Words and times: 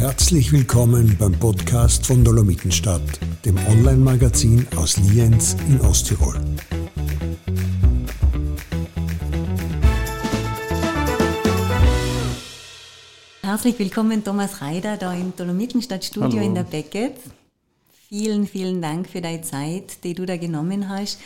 Herzlich 0.00 0.50
willkommen 0.50 1.14
beim 1.18 1.32
Podcast 1.38 2.06
von 2.06 2.24
Dolomitenstadt, 2.24 3.02
dem 3.44 3.58
Online-Magazin 3.68 4.66
aus 4.74 4.96
Lienz 4.96 5.54
in 5.68 5.78
Osttirol. 5.82 6.40
Herzlich 13.42 13.78
willkommen, 13.78 14.24
Thomas 14.24 14.62
Reider, 14.62 14.96
da 14.96 15.12
im 15.12 15.34
Dolomitenstadt 15.36 16.02
Studio 16.02 16.38
Hallo. 16.38 16.46
in 16.46 16.54
der 16.54 16.62
Beckett. 16.64 17.16
Vielen, 18.08 18.46
vielen 18.46 18.80
Dank 18.80 19.06
für 19.06 19.20
deine 19.20 19.42
Zeit, 19.42 20.02
die 20.02 20.14
du 20.14 20.24
da 20.24 20.38
genommen 20.38 20.88
hast. 20.88 21.20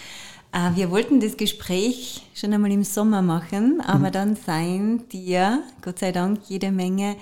Äh, 0.52 0.77
Wir 0.77 0.91
wollten 0.91 1.20
das 1.20 1.36
Gespräch 1.36 2.22
schon 2.34 2.52
einmal 2.52 2.72
im 2.72 2.84
Sommer 2.84 3.22
machen, 3.22 3.81
aber 3.81 4.11
dann 4.11 4.36
seien 4.36 5.09
dir, 5.09 5.63
Gott 5.82 5.99
sei 6.00 6.13
Dank, 6.13 6.41
jede 6.49 6.71
Menge 6.72 7.17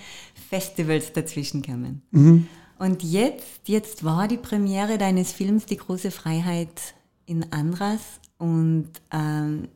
Festivals 0.53 1.15
dazwischen 1.15 1.63
gekommen. 1.63 2.03
Und 2.79 3.03
jetzt, 3.03 3.67
jetzt 3.69 4.05
war 4.05 4.29
die 4.29 4.37
Premiere 4.37 4.99
deines 4.99 5.33
Films 5.33 5.65
Die 5.65 5.79
große 5.79 6.11
Freiheit 6.11 6.95
in 7.25 7.51
Andras 7.53 8.01
und 8.37 8.91
ähm, 9.11 9.69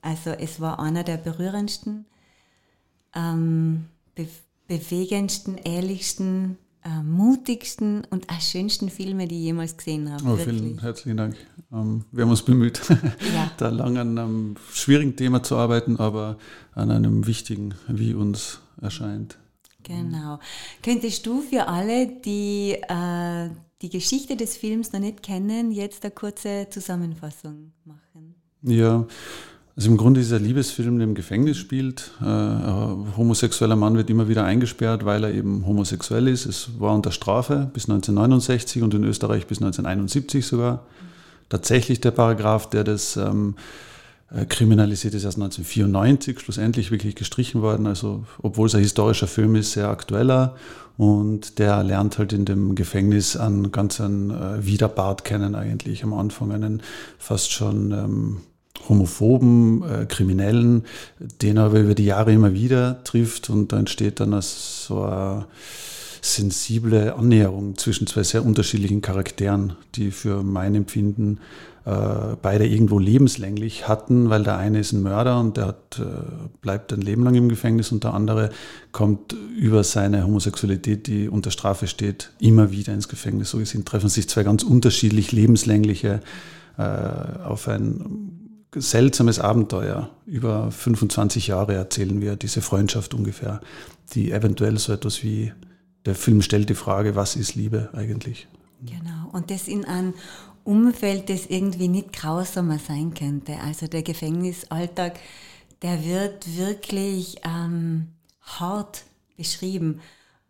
also 0.00 0.30
es 0.30 0.60
war 0.60 0.80
einer 0.80 1.04
der 1.04 1.18
berührendsten 1.18 2.06
ähm, 3.14 3.84
be 4.14 4.26
bewegendsten, 4.66 5.58
ehrlichsten, 5.58 6.56
äh, 6.84 7.02
mutigsten 7.02 8.06
und 8.08 8.30
auch 8.30 8.40
schönsten 8.40 8.88
Filme, 8.88 9.28
die 9.28 9.34
ich 9.34 9.42
jemals 9.42 9.76
gesehen 9.76 10.10
habe. 10.10 10.24
Oh, 10.26 10.36
vielen 10.36 10.80
herzlichen 10.80 11.18
Dank. 11.18 11.36
Ähm, 11.70 12.06
wir 12.12 12.22
haben 12.24 12.30
uns 12.30 12.42
bemüht, 12.42 12.80
Ja. 12.88 13.50
da 13.58 13.68
lang 13.68 13.98
an 13.98 14.18
einem 14.18 14.54
schwierigen 14.72 15.16
Thema 15.16 15.42
zu 15.42 15.56
arbeiten, 15.58 15.98
aber 15.98 16.38
an 16.72 16.90
einem 16.90 17.26
wichtigen, 17.26 17.74
wie 17.88 18.14
uns 18.14 18.60
erscheint. 18.80 19.36
Genau. 19.84 20.38
Könntest 20.82 21.24
du 21.26 21.40
für 21.40 21.68
alle, 21.68 22.06
die 22.06 22.72
äh, 22.72 23.50
die 23.82 23.90
Geschichte 23.90 24.36
des 24.36 24.56
Films 24.56 24.92
noch 24.92 25.00
nicht 25.00 25.22
kennen, 25.22 25.70
jetzt 25.70 26.04
eine 26.04 26.10
kurze 26.10 26.66
Zusammenfassung 26.70 27.72
machen? 27.84 28.34
Ja, 28.62 29.06
also 29.76 29.90
im 29.90 29.96
Grunde 29.96 30.20
ist 30.20 30.30
er 30.30 30.38
ein 30.38 30.44
Liebesfilm, 30.44 30.98
der 30.98 31.06
im 31.06 31.14
Gefängnis 31.14 31.58
spielt. 31.58 32.12
Äh, 32.20 32.24
ein 32.24 33.16
homosexueller 33.16 33.76
Mann 33.76 33.96
wird 33.96 34.08
immer 34.08 34.28
wieder 34.28 34.44
eingesperrt, 34.44 35.04
weil 35.04 35.24
er 35.24 35.34
eben 35.34 35.66
homosexuell 35.66 36.28
ist. 36.28 36.46
Es 36.46 36.80
war 36.80 36.94
unter 36.94 37.10
Strafe 37.10 37.70
bis 37.72 37.84
1969 37.84 38.82
und 38.82 38.94
in 38.94 39.04
Österreich 39.04 39.46
bis 39.46 39.58
1971 39.58 40.46
sogar. 40.46 40.86
Tatsächlich 41.48 42.00
der 42.00 42.12
Paragraph, 42.12 42.70
der 42.70 42.84
das 42.84 43.16
ähm, 43.16 43.56
äh, 43.58 43.93
kriminalisiert 44.48 45.14
ist, 45.14 45.24
erst 45.24 45.36
1994 45.36 46.40
schlussendlich 46.40 46.90
wirklich 46.90 47.14
gestrichen 47.14 47.62
worden. 47.62 47.86
Also 47.86 48.24
obwohl 48.42 48.66
es 48.66 48.74
ein 48.74 48.80
historischer 48.80 49.26
Film 49.26 49.54
ist, 49.54 49.72
sehr 49.72 49.88
aktueller. 49.88 50.56
Und 50.96 51.58
der 51.58 51.82
lernt 51.82 52.18
halt 52.18 52.32
in 52.32 52.44
dem 52.44 52.74
Gefängnis 52.74 53.36
einen 53.36 53.72
ganz 53.72 54.00
einen 54.00 54.30
äh, 54.30 54.64
Widerbart 54.64 55.24
kennen 55.24 55.54
eigentlich 55.54 56.04
am 56.04 56.14
Anfang, 56.14 56.52
einen 56.52 56.82
fast 57.18 57.50
schon 57.50 57.90
ähm, 57.90 58.40
homophoben 58.88 59.82
äh, 59.82 60.06
Kriminellen, 60.06 60.84
den 61.18 61.56
er 61.56 61.64
aber 61.64 61.80
über 61.80 61.94
die 61.94 62.04
Jahre 62.04 62.32
immer 62.32 62.54
wieder 62.54 63.02
trifft 63.02 63.50
und 63.50 63.72
da 63.72 63.78
entsteht 63.78 64.20
dann 64.20 64.40
so 64.40 65.02
eine 65.02 65.46
sensible 66.20 67.14
Annäherung 67.14 67.76
zwischen 67.76 68.06
zwei 68.06 68.22
sehr 68.22 68.44
unterschiedlichen 68.44 69.02
Charakteren, 69.02 69.74
die 69.96 70.10
für 70.10 70.42
mein 70.42 70.74
Empfinden 70.74 71.40
äh, 71.86 72.36
beide 72.40 72.66
irgendwo 72.66 72.98
lebenslänglich 72.98 73.88
hatten, 73.88 74.30
weil 74.30 74.42
der 74.42 74.56
eine 74.56 74.78
ist 74.78 74.92
ein 74.92 75.02
Mörder 75.02 75.38
und 75.38 75.58
der 75.58 75.66
hat, 75.66 76.00
äh, 76.00 76.04
bleibt 76.62 76.92
ein 76.92 77.02
Leben 77.02 77.24
lang 77.24 77.34
im 77.34 77.50
Gefängnis 77.50 77.92
und 77.92 78.04
der 78.04 78.14
andere 78.14 78.50
kommt 78.92 79.34
über 79.58 79.84
seine 79.84 80.24
Homosexualität, 80.24 81.06
die 81.06 81.28
unter 81.28 81.50
Strafe 81.50 81.86
steht, 81.86 82.32
immer 82.38 82.70
wieder 82.70 82.94
ins 82.94 83.08
Gefängnis. 83.08 83.50
So 83.50 83.58
gesehen 83.58 83.84
treffen 83.84 84.08
sich 84.08 84.28
zwei 84.30 84.44
ganz 84.44 84.62
unterschiedlich 84.62 85.32
lebenslängliche 85.32 86.20
äh, 86.78 86.82
auf 86.82 87.68
ein 87.68 88.40
seltsames 88.74 89.38
Abenteuer. 89.38 90.08
Über 90.24 90.70
25 90.70 91.48
Jahre 91.48 91.74
erzählen 91.74 92.20
wir 92.22 92.36
diese 92.36 92.62
Freundschaft 92.62 93.12
ungefähr, 93.12 93.60
die 94.14 94.32
eventuell 94.32 94.78
so 94.78 94.92
etwas 94.92 95.22
wie, 95.22 95.52
der 96.06 96.14
Film 96.14 96.40
stellt 96.40 96.70
die 96.70 96.74
Frage, 96.74 97.14
was 97.14 97.36
ist 97.36 97.54
Liebe 97.54 97.90
eigentlich? 97.92 98.48
Genau. 98.80 99.30
Und 99.32 99.50
das 99.50 99.68
in 99.68 99.84
einem 99.84 100.14
Umfeld, 100.64 101.28
das 101.28 101.46
irgendwie 101.46 101.88
nicht 101.88 102.12
grausamer 102.12 102.78
sein 102.78 103.14
könnte. 103.14 103.58
Also 103.60 103.86
der 103.86 104.02
Gefängnisalltag, 104.02 105.18
der 105.82 106.04
wird 106.04 106.56
wirklich 106.56 107.36
ähm, 107.44 108.08
hart 108.42 109.04
beschrieben. 109.36 110.00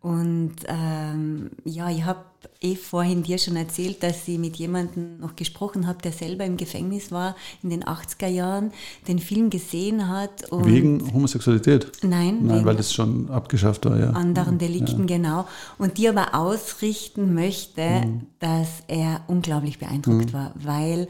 Und 0.05 0.57
ähm, 0.67 1.49
ja, 1.63 1.89
ich 1.89 2.03
habe 2.05 2.19
eh 2.61 2.75
vorhin 2.75 3.23
dir 3.23 3.39
schon 3.39 3.55
erzählt, 3.55 4.03
dass 4.03 4.27
ich 4.27 4.37
mit 4.37 4.55
jemandem 4.55 5.17
noch 5.17 5.35
gesprochen 5.35 5.87
habe, 5.87 5.99
der 6.03 6.11
selber 6.11 6.45
im 6.45 6.57
Gefängnis 6.57 7.11
war 7.11 7.35
in 7.63 7.71
den 7.71 7.83
80er 7.83 8.27
Jahren, 8.27 8.71
den 9.07 9.17
Film 9.17 9.49
gesehen 9.49 10.07
hat. 10.07 10.43
Wegen 10.51 11.11
Homosexualität? 11.11 11.91
Nein, 12.03 12.37
Nein, 12.45 12.63
weil 12.65 12.75
das 12.75 12.93
schon 12.93 13.31
abgeschafft 13.31 13.85
war, 13.85 13.97
ja. 13.97 14.11
anderen 14.11 14.59
Delikten, 14.59 15.07
genau. 15.07 15.47
Und 15.79 15.97
die 15.97 16.07
aber 16.07 16.35
ausrichten 16.35 17.33
möchte, 17.33 17.81
Mhm. 17.81 18.27
dass 18.37 18.83
er 18.87 19.21
unglaublich 19.25 19.79
beeindruckt 19.79 20.33
war, 20.33 20.53
weil 20.53 21.07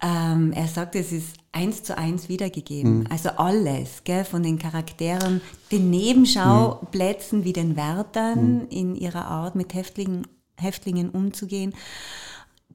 ähm, 0.00 0.52
er 0.52 0.68
sagt, 0.68 0.96
es 0.96 1.12
ist 1.12 1.36
eins 1.52 1.82
zu 1.82 1.96
eins 1.96 2.28
wiedergegeben. 2.28 3.00
Mhm. 3.00 3.06
Also 3.10 3.30
alles, 3.30 4.04
gell, 4.04 4.24
von 4.24 4.42
den 4.42 4.58
Charakteren, 4.58 5.40
den 5.70 5.90
Nebenschauplätzen 5.90 7.44
wie 7.44 7.52
den 7.52 7.76
Wärtern 7.76 8.66
in 8.68 8.96
ihrer 8.96 9.26
Art 9.26 9.54
mit 9.54 9.74
Häftlingen, 9.74 10.26
Häftlingen 10.56 11.10
umzugehen. 11.10 11.74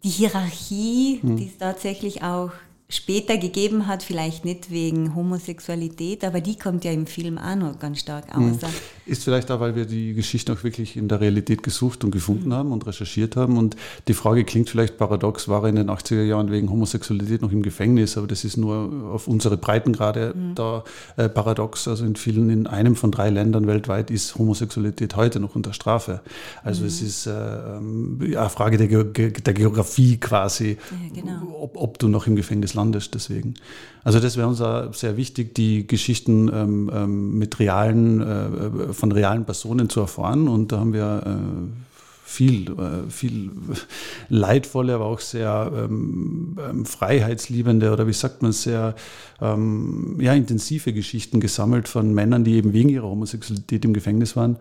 Die 0.03 0.09
Hierarchie, 0.09 1.19
die 1.23 1.47
es 1.47 1.57
tatsächlich 1.57 2.21
auch 2.21 2.51
später 2.89 3.37
gegeben 3.37 3.87
hat, 3.87 4.01
vielleicht 4.01 4.45
nicht 4.45 4.71
wegen 4.71 5.13
Homosexualität, 5.13 6.23
aber 6.23 6.39
die 6.39 6.57
kommt 6.57 6.85
ja 6.85 6.91
im 6.91 7.05
Film 7.05 7.37
auch 7.37 7.55
noch 7.55 7.79
ganz 7.79 7.99
stark 7.99 8.33
aus. 8.33 8.59
Ist 9.05 9.25
vielleicht 9.25 9.51
auch, 9.51 9.59
weil 9.59 9.75
wir 9.75 9.85
die 9.85 10.13
Geschichte 10.13 10.53
auch 10.53 10.63
wirklich 10.63 10.95
in 10.95 11.09
der 11.09 11.19
Realität 11.19 11.63
gesucht 11.63 12.05
und 12.05 12.11
gefunden 12.11 12.53
haben 12.53 12.71
und 12.71 12.87
recherchiert 12.87 13.35
haben. 13.35 13.57
Und 13.57 13.75
die 14.07 14.13
Frage 14.13 14.45
klingt 14.45 14.69
vielleicht 14.69 14.97
paradox, 14.97 15.49
war 15.49 15.63
er 15.63 15.69
in 15.69 15.75
den 15.75 15.89
80er 15.89 16.23
Jahren 16.23 16.49
wegen 16.49 16.69
Homosexualität 16.69 17.41
noch 17.41 17.51
im 17.51 17.61
Gefängnis, 17.61 18.17
aber 18.17 18.27
das 18.27 18.45
ist 18.45 18.55
nur 18.55 19.11
auf 19.13 19.27
unsere 19.27 19.57
Breitengrade 19.57 20.33
da 20.55 20.85
äh, 21.17 21.27
paradox. 21.27 21.89
Also 21.89 22.05
in 22.05 22.15
vielen, 22.15 22.49
in 22.49 22.67
einem 22.67 22.95
von 22.95 23.11
drei 23.11 23.29
Ländern 23.29 23.67
weltweit 23.67 24.11
ist 24.11 24.37
Homosexualität 24.37 25.17
heute 25.17 25.41
noch 25.41 25.55
unter 25.55 25.73
Strafe. 25.73 26.21
Also 26.63 26.85
es 26.85 27.01
ist 27.01 27.27
äh, 27.27 27.31
ähm, 27.31 28.19
eine 28.21 28.49
Frage 28.49 28.77
der, 28.77 28.87
Ge 28.87 29.31
der 29.31 29.53
Geografie 29.53 30.17
quasi, 30.17 30.77
Ja, 30.91 31.21
genau. 31.21 31.57
ob, 31.59 31.75
ob 31.75 31.99
du 31.99 32.07
noch 32.07 32.27
im 32.27 32.37
Gefängnis 32.37 32.76
landest. 32.77 33.13
Deswegen. 33.13 33.55
Also 34.03 34.21
das 34.21 34.37
wäre 34.37 34.47
uns 34.47 34.59
sehr 34.97 35.17
wichtig, 35.17 35.53
die 35.53 35.85
Geschichten 35.85 36.49
ähm, 36.53 36.89
ähm, 36.93 37.37
mit 37.37 37.59
realen, 37.59 38.21
äh, 38.21 38.93
von 38.93 39.11
realen 39.11 39.43
Personen 39.43 39.89
zu 39.89 39.99
erfahren. 39.99 40.47
Und 40.47 40.71
da 40.71 40.79
haben 40.79 40.93
wir 40.93 41.23
äh, 41.25 41.87
viel, 42.27 42.69
äh, 42.71 43.09
viel 43.09 43.51
leidvolle, 44.29 44.95
aber 44.95 45.05
auch 45.05 45.21
sehr 45.21 45.71
ähm, 45.73 46.57
ähm, 46.69 46.85
freiheitsliebende 46.85 47.91
oder 47.91 48.05
wie 48.05 48.13
sagt 48.13 48.41
man, 48.41 48.51
sehr 48.51 48.95
ähm, 49.41 50.17
ja, 50.19 50.33
intensive 50.33 50.91
Geschichten 50.91 51.39
gesammelt 51.39 51.87
von 51.87 52.13
Männern, 52.13 52.43
die 52.43 52.55
eben 52.55 52.73
wegen 52.73 52.89
ihrer 52.89 53.07
Homosexualität 53.07 53.85
im 53.85 53.93
Gefängnis 53.93 54.35
waren. 54.35 54.57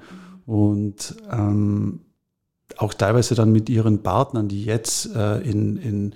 Und 0.46 1.16
ähm, 1.30 2.00
auch 2.78 2.94
teilweise 2.94 3.34
dann 3.34 3.50
mit 3.50 3.68
ihren 3.68 4.02
Partnern, 4.02 4.48
die 4.48 4.64
jetzt 4.64 5.14
äh, 5.14 5.40
in, 5.40 5.76
in 5.76 6.14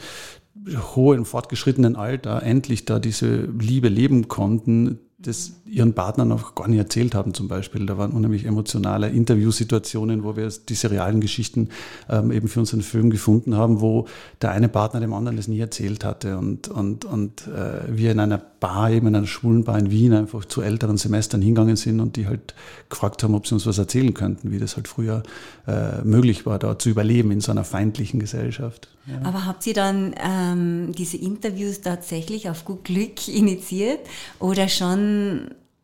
hohem, 0.76 1.24
fortgeschrittenen 1.24 1.96
Alter 1.96 2.42
endlich 2.42 2.84
da 2.84 2.98
diese 2.98 3.42
Liebe 3.58 3.88
leben 3.88 4.28
konnten, 4.28 4.98
das 5.22 5.52
ihren 5.66 5.92
Partnern 5.92 6.28
noch 6.28 6.54
gar 6.54 6.66
nicht 6.68 6.78
erzählt 6.78 7.14
haben 7.14 7.34
zum 7.34 7.46
Beispiel. 7.46 7.84
Da 7.84 7.98
waren 7.98 8.12
unheimlich 8.12 8.46
emotionale 8.46 9.08
Interviewsituationen, 9.08 10.24
wo 10.24 10.36
wir 10.36 10.50
diese 10.68 10.90
realen 10.90 11.20
Geschichten 11.20 11.68
ähm, 12.08 12.32
eben 12.32 12.48
für 12.48 12.60
unseren 12.60 12.80
Film 12.80 13.10
gefunden 13.10 13.54
haben, 13.54 13.80
wo 13.80 14.06
der 14.40 14.52
eine 14.52 14.68
Partner 14.68 15.00
dem 15.00 15.12
anderen 15.12 15.36
das 15.36 15.46
nie 15.46 15.60
erzählt 15.60 16.04
hatte 16.04 16.38
und, 16.38 16.68
und, 16.68 17.04
und 17.04 17.46
äh, 17.48 17.82
wir 17.88 18.12
in 18.12 18.20
einer 18.20 18.38
Bar, 18.38 18.90
eben 18.90 19.08
in 19.08 19.16
einer 19.16 19.26
schwulen 19.26 19.64
Bar 19.64 19.78
in 19.78 19.90
Wien 19.90 20.12
einfach 20.12 20.44
zu 20.44 20.62
älteren 20.62 20.96
Semestern 20.96 21.40
hingegangen 21.40 21.76
sind 21.76 22.00
und 22.00 22.16
die 22.16 22.26
halt 22.26 22.54
gefragt 22.88 23.22
haben, 23.22 23.34
ob 23.34 23.46
sie 23.46 23.54
uns 23.54 23.66
was 23.66 23.78
erzählen 23.78 24.12
könnten, 24.12 24.50
wie 24.52 24.58
das 24.58 24.76
halt 24.76 24.88
früher 24.88 25.22
äh, 25.66 26.02
möglich 26.02 26.46
war, 26.46 26.58
da 26.58 26.78
zu 26.78 26.90
überleben 26.90 27.30
in 27.30 27.40
so 27.40 27.52
einer 27.52 27.64
feindlichen 27.64 28.20
Gesellschaft. 28.20 28.88
Ja. 29.06 29.20
Aber 29.24 29.46
habt 29.46 29.66
ihr 29.66 29.72
dann 29.72 30.14
ähm, 30.22 30.92
diese 30.92 31.16
Interviews 31.16 31.80
tatsächlich 31.80 32.50
auf 32.50 32.64
gut 32.64 32.84
Glück 32.84 33.28
initiiert 33.28 34.00
oder 34.38 34.68
schon 34.68 35.09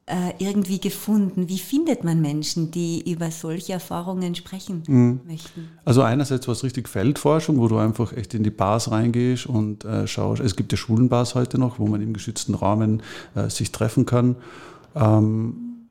äh, 0.07 0.33
irgendwie 0.39 0.81
gefunden? 0.81 1.49
Wie 1.49 1.59
findet 1.59 2.05
man 2.05 2.21
Menschen, 2.21 2.71
die 2.71 3.11
über 3.11 3.31
solche 3.31 3.73
Erfahrungen 3.73 4.35
sprechen 4.35 4.83
möchten? 5.27 5.69
Also 5.85 6.03
einerseits 6.03 6.47
war 6.47 6.53
es 6.53 6.63
richtig 6.63 6.89
Feldforschung, 6.89 7.59
wo 7.59 7.67
du 7.67 7.77
einfach 7.79 8.13
echt 8.13 8.33
in 8.35 8.45
die 8.45 8.51
Bars 8.51 8.91
reingehst 8.91 9.47
und 9.47 9.85
äh, 9.85 10.07
schaust. 10.07 10.41
Es 10.41 10.55
gibt 10.55 10.73
ja 10.73 10.79
Schwulenbars 10.79 11.35
heute 11.35 11.59
noch, 11.59 11.79
wo 11.81 11.87
man 11.87 12.01
im 12.03 12.13
geschützten 12.13 12.55
Rahmen 12.55 13.03
äh, 13.35 13.51
sich 13.51 13.73
treffen 13.73 14.07
kann. 14.07 14.37
Ähm, 14.95 15.89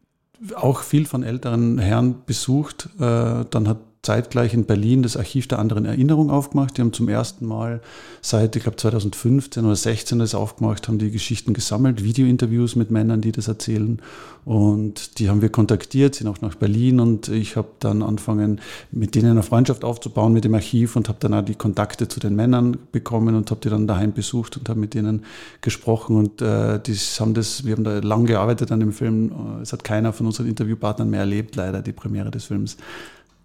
auch 0.55 0.81
viel 0.81 1.05
von 1.05 1.23
älteren 1.23 1.77
Herren 1.77 2.15
besucht. 2.25 2.89
Äh, 2.99 3.45
dann 3.49 3.67
hat 3.67 3.79
zeitgleich 4.05 4.53
in 4.53 4.65
Berlin 4.65 5.03
das 5.03 5.17
Archiv 5.17 5.47
der 5.47 5.59
anderen 5.59 5.85
Erinnerung 5.85 6.29
aufgemacht. 6.29 6.77
Die 6.77 6.81
haben 6.81 6.93
zum 6.93 7.09
ersten 7.09 7.45
Mal 7.45 7.81
seit, 8.21 8.55
ich 8.55 8.63
glaube, 8.63 8.77
2015 8.77 9.65
oder 9.65 9.75
16 9.75 10.19
das 10.19 10.35
aufgemacht, 10.35 10.87
haben 10.87 10.99
die 10.99 11.11
Geschichten 11.11 11.53
gesammelt, 11.53 12.03
Videointerviews 12.03 12.75
mit 12.75 12.91
Männern, 12.91 13.21
die 13.21 13.31
das 13.31 13.47
erzählen. 13.47 13.99
Und 14.45 15.17
die 15.17 15.29
haben 15.29 15.41
wir 15.41 15.49
kontaktiert, 15.49 16.13
sind 16.13 16.27
auch 16.27 16.39
nach 16.41 16.53
Berlin 16.53 16.99
und 16.99 17.29
ich 17.29 17.55
habe 17.55 17.69
dann 17.79 18.03
angefangen, 18.03 18.61
mit 18.91 19.15
denen 19.15 19.31
eine 19.31 19.41
Freundschaft 19.41 19.83
aufzubauen 19.83 20.33
mit 20.33 20.45
dem 20.45 20.53
Archiv 20.53 20.95
und 20.95 21.09
habe 21.09 21.17
dann 21.19 21.33
auch 21.33 21.41
die 21.41 21.55
Kontakte 21.55 22.07
zu 22.07 22.19
den 22.19 22.35
Männern 22.35 22.77
bekommen 22.91 23.33
und 23.33 23.49
habe 23.49 23.61
die 23.61 23.69
dann 23.69 23.87
daheim 23.87 24.13
besucht 24.13 24.57
und 24.57 24.69
habe 24.69 24.79
mit 24.79 24.93
denen 24.93 25.23
gesprochen 25.61 26.15
und 26.15 26.43
äh, 26.43 26.79
die 26.79 26.93
haben 26.93 27.33
das, 27.33 27.65
wir 27.65 27.73
haben 27.73 27.83
da 27.83 27.97
lang 27.97 28.25
gearbeitet 28.27 28.71
an 28.71 28.81
dem 28.81 28.93
Film. 28.93 29.31
Es 29.63 29.73
hat 29.73 29.83
keiner 29.83 30.13
von 30.13 30.27
unseren 30.27 30.47
Interviewpartnern 30.47 31.09
mehr 31.09 31.21
erlebt, 31.21 31.55
leider 31.55 31.81
die 31.81 31.93
Premiere 31.93 32.29
des 32.29 32.45
Films. 32.45 32.77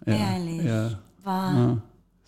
Ja, 0.05 0.13
Ehrlich. 0.13 0.63
Ja. 0.63 0.99
War. 1.23 1.53
Ja. 1.53 1.77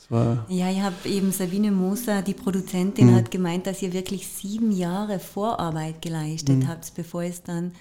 War 0.09 0.45
ja, 0.49 0.69
ich 0.69 0.81
habe 0.81 1.07
eben 1.07 1.31
Sabine 1.31 1.71
Moser, 1.71 2.21
die 2.21 2.33
Produzentin, 2.33 3.11
mhm. 3.11 3.15
hat 3.15 3.31
gemeint, 3.31 3.65
dass 3.65 3.81
ihr 3.81 3.93
wirklich 3.93 4.27
sieben 4.27 4.71
Jahre 4.71 5.17
Vorarbeit 5.19 6.01
geleistet 6.01 6.57
mhm. 6.57 6.67
habt, 6.67 6.93
bevor 6.95 7.23
es 7.23 7.41
dann 7.41 7.71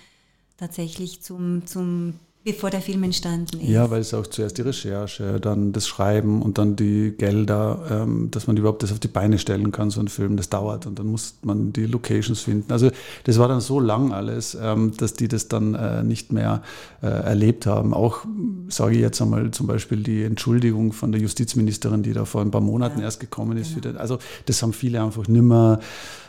tatsächlich 0.57 1.21
zum, 1.23 1.67
zum 1.67 2.15
Bevor 2.45 2.71
der 2.71 2.81
Film 2.81 3.05
entstanden 3.05 3.61
ist. 3.61 3.69
Ja, 3.69 3.89
weil 3.91 4.01
es 4.01 4.13
auch 4.15 4.27
zuerst 4.27 4.59
die 4.59 4.63
Recherche, 4.63 5.39
dann 5.39 5.73
das 5.73 5.87
Schreiben 5.87 6.43
und 6.43 6.59
dann 6.59 6.75
die 6.75 7.15
Gelder, 7.17 7.79
ähm, 7.89 8.33
dass 8.33 8.49
man 8.49 8.57
überhaupt 8.57 8.83
das 8.83 8.91
auf 8.91 8.99
die 8.99 9.07
Beine 9.07 9.39
stellen 9.39 9.71
kann, 9.71 9.91
so 9.91 10.01
ein 10.01 10.09
Film, 10.09 10.37
das 10.37 10.49
dauert 10.49 10.87
und 10.87 10.99
dann 10.99 11.07
muss 11.07 11.37
man 11.43 11.73
die 11.73 11.87
Locations 11.87 12.41
finden. 12.41 12.73
Also 12.73 12.91
das 13.25 13.39
war 13.39 13.47
dann 13.47 13.61
so 13.61 13.79
lang 13.79 14.13
alles, 14.13 14.57
ähm, 14.61 14.93
dass 14.97 15.15
die 15.15 15.29
das 15.29 15.47
dann 15.47 15.77
äh, 15.77 16.03
nicht 16.03 16.33
mehr 16.33 16.63
äh, 17.01 17.07
erlebt 17.07 17.67
haben. 17.67 17.95
Auch, 17.95 18.27
sage 18.69 18.97
ich 18.97 19.01
jetzt 19.01 19.23
einmal, 19.23 19.53
zum 19.53 19.69
Beispiel 19.69 20.03
die 20.03 20.25
Entschuldigung 20.25 20.93
von 20.93 21.13
der 21.13 21.21
Justizministerin, 21.21 22.03
die 22.03 22.13
da 22.13 22.25
vor 22.25 22.41
ein 22.41 22.51
paar 22.51 22.61
Monaten 22.61 22.99
ja, 22.99 23.05
erst 23.05 23.21
gekommen 23.21 23.57
ist. 23.57 23.77
Genau. 23.77 23.83
Den, 23.83 23.97
also 23.99 24.19
das 24.47 24.61
haben 24.63 24.73
viele 24.73 25.01
einfach 25.01 25.29
nimmer 25.29 25.79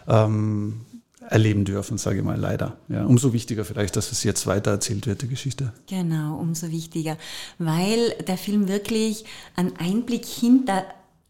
ähm, 0.07 0.81
erleben 1.29 1.65
dürfen, 1.65 1.97
sage 1.97 2.19
ich 2.19 2.23
mal, 2.23 2.39
leider. 2.39 2.77
Ja, 2.89 3.05
umso 3.05 3.33
wichtiger 3.33 3.65
vielleicht, 3.65 3.95
dass 3.95 4.11
es 4.11 4.23
jetzt 4.23 4.47
weiter 4.47 4.71
erzählt 4.71 5.07
wird, 5.07 5.21
die 5.21 5.27
Geschichte. 5.27 5.73
Genau, 5.87 6.37
umso 6.37 6.69
wichtiger, 6.71 7.17
weil 7.57 8.11
der 8.27 8.37
Film 8.37 8.67
wirklich 8.67 9.25
einen 9.55 9.75
Einblick 9.77 10.25
hinter 10.25 10.85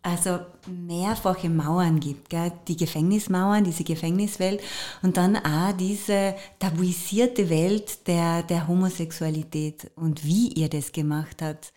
also 0.06 0.40
mehrfache 0.68 1.50
Mauern 1.50 2.02
gibt, 2.02 2.30
gell? 2.30 2.52
die 2.68 2.76
Gefängnismauern, 2.76 3.64
diese 3.64 3.86
Gefängniswelt 3.86 4.62
und 5.02 5.16
dann 5.16 5.38
auch 5.38 5.72
diese 5.72 6.36
tabuisierte 6.60 7.50
Welt 7.50 8.06
der, 8.08 8.44
der 8.44 8.68
Homosexualität 8.68 9.92
und 9.96 10.26
wie 10.26 10.50
ihr 10.50 10.68
das 10.68 10.92
gemacht 10.92 11.42
habt, 11.42 11.72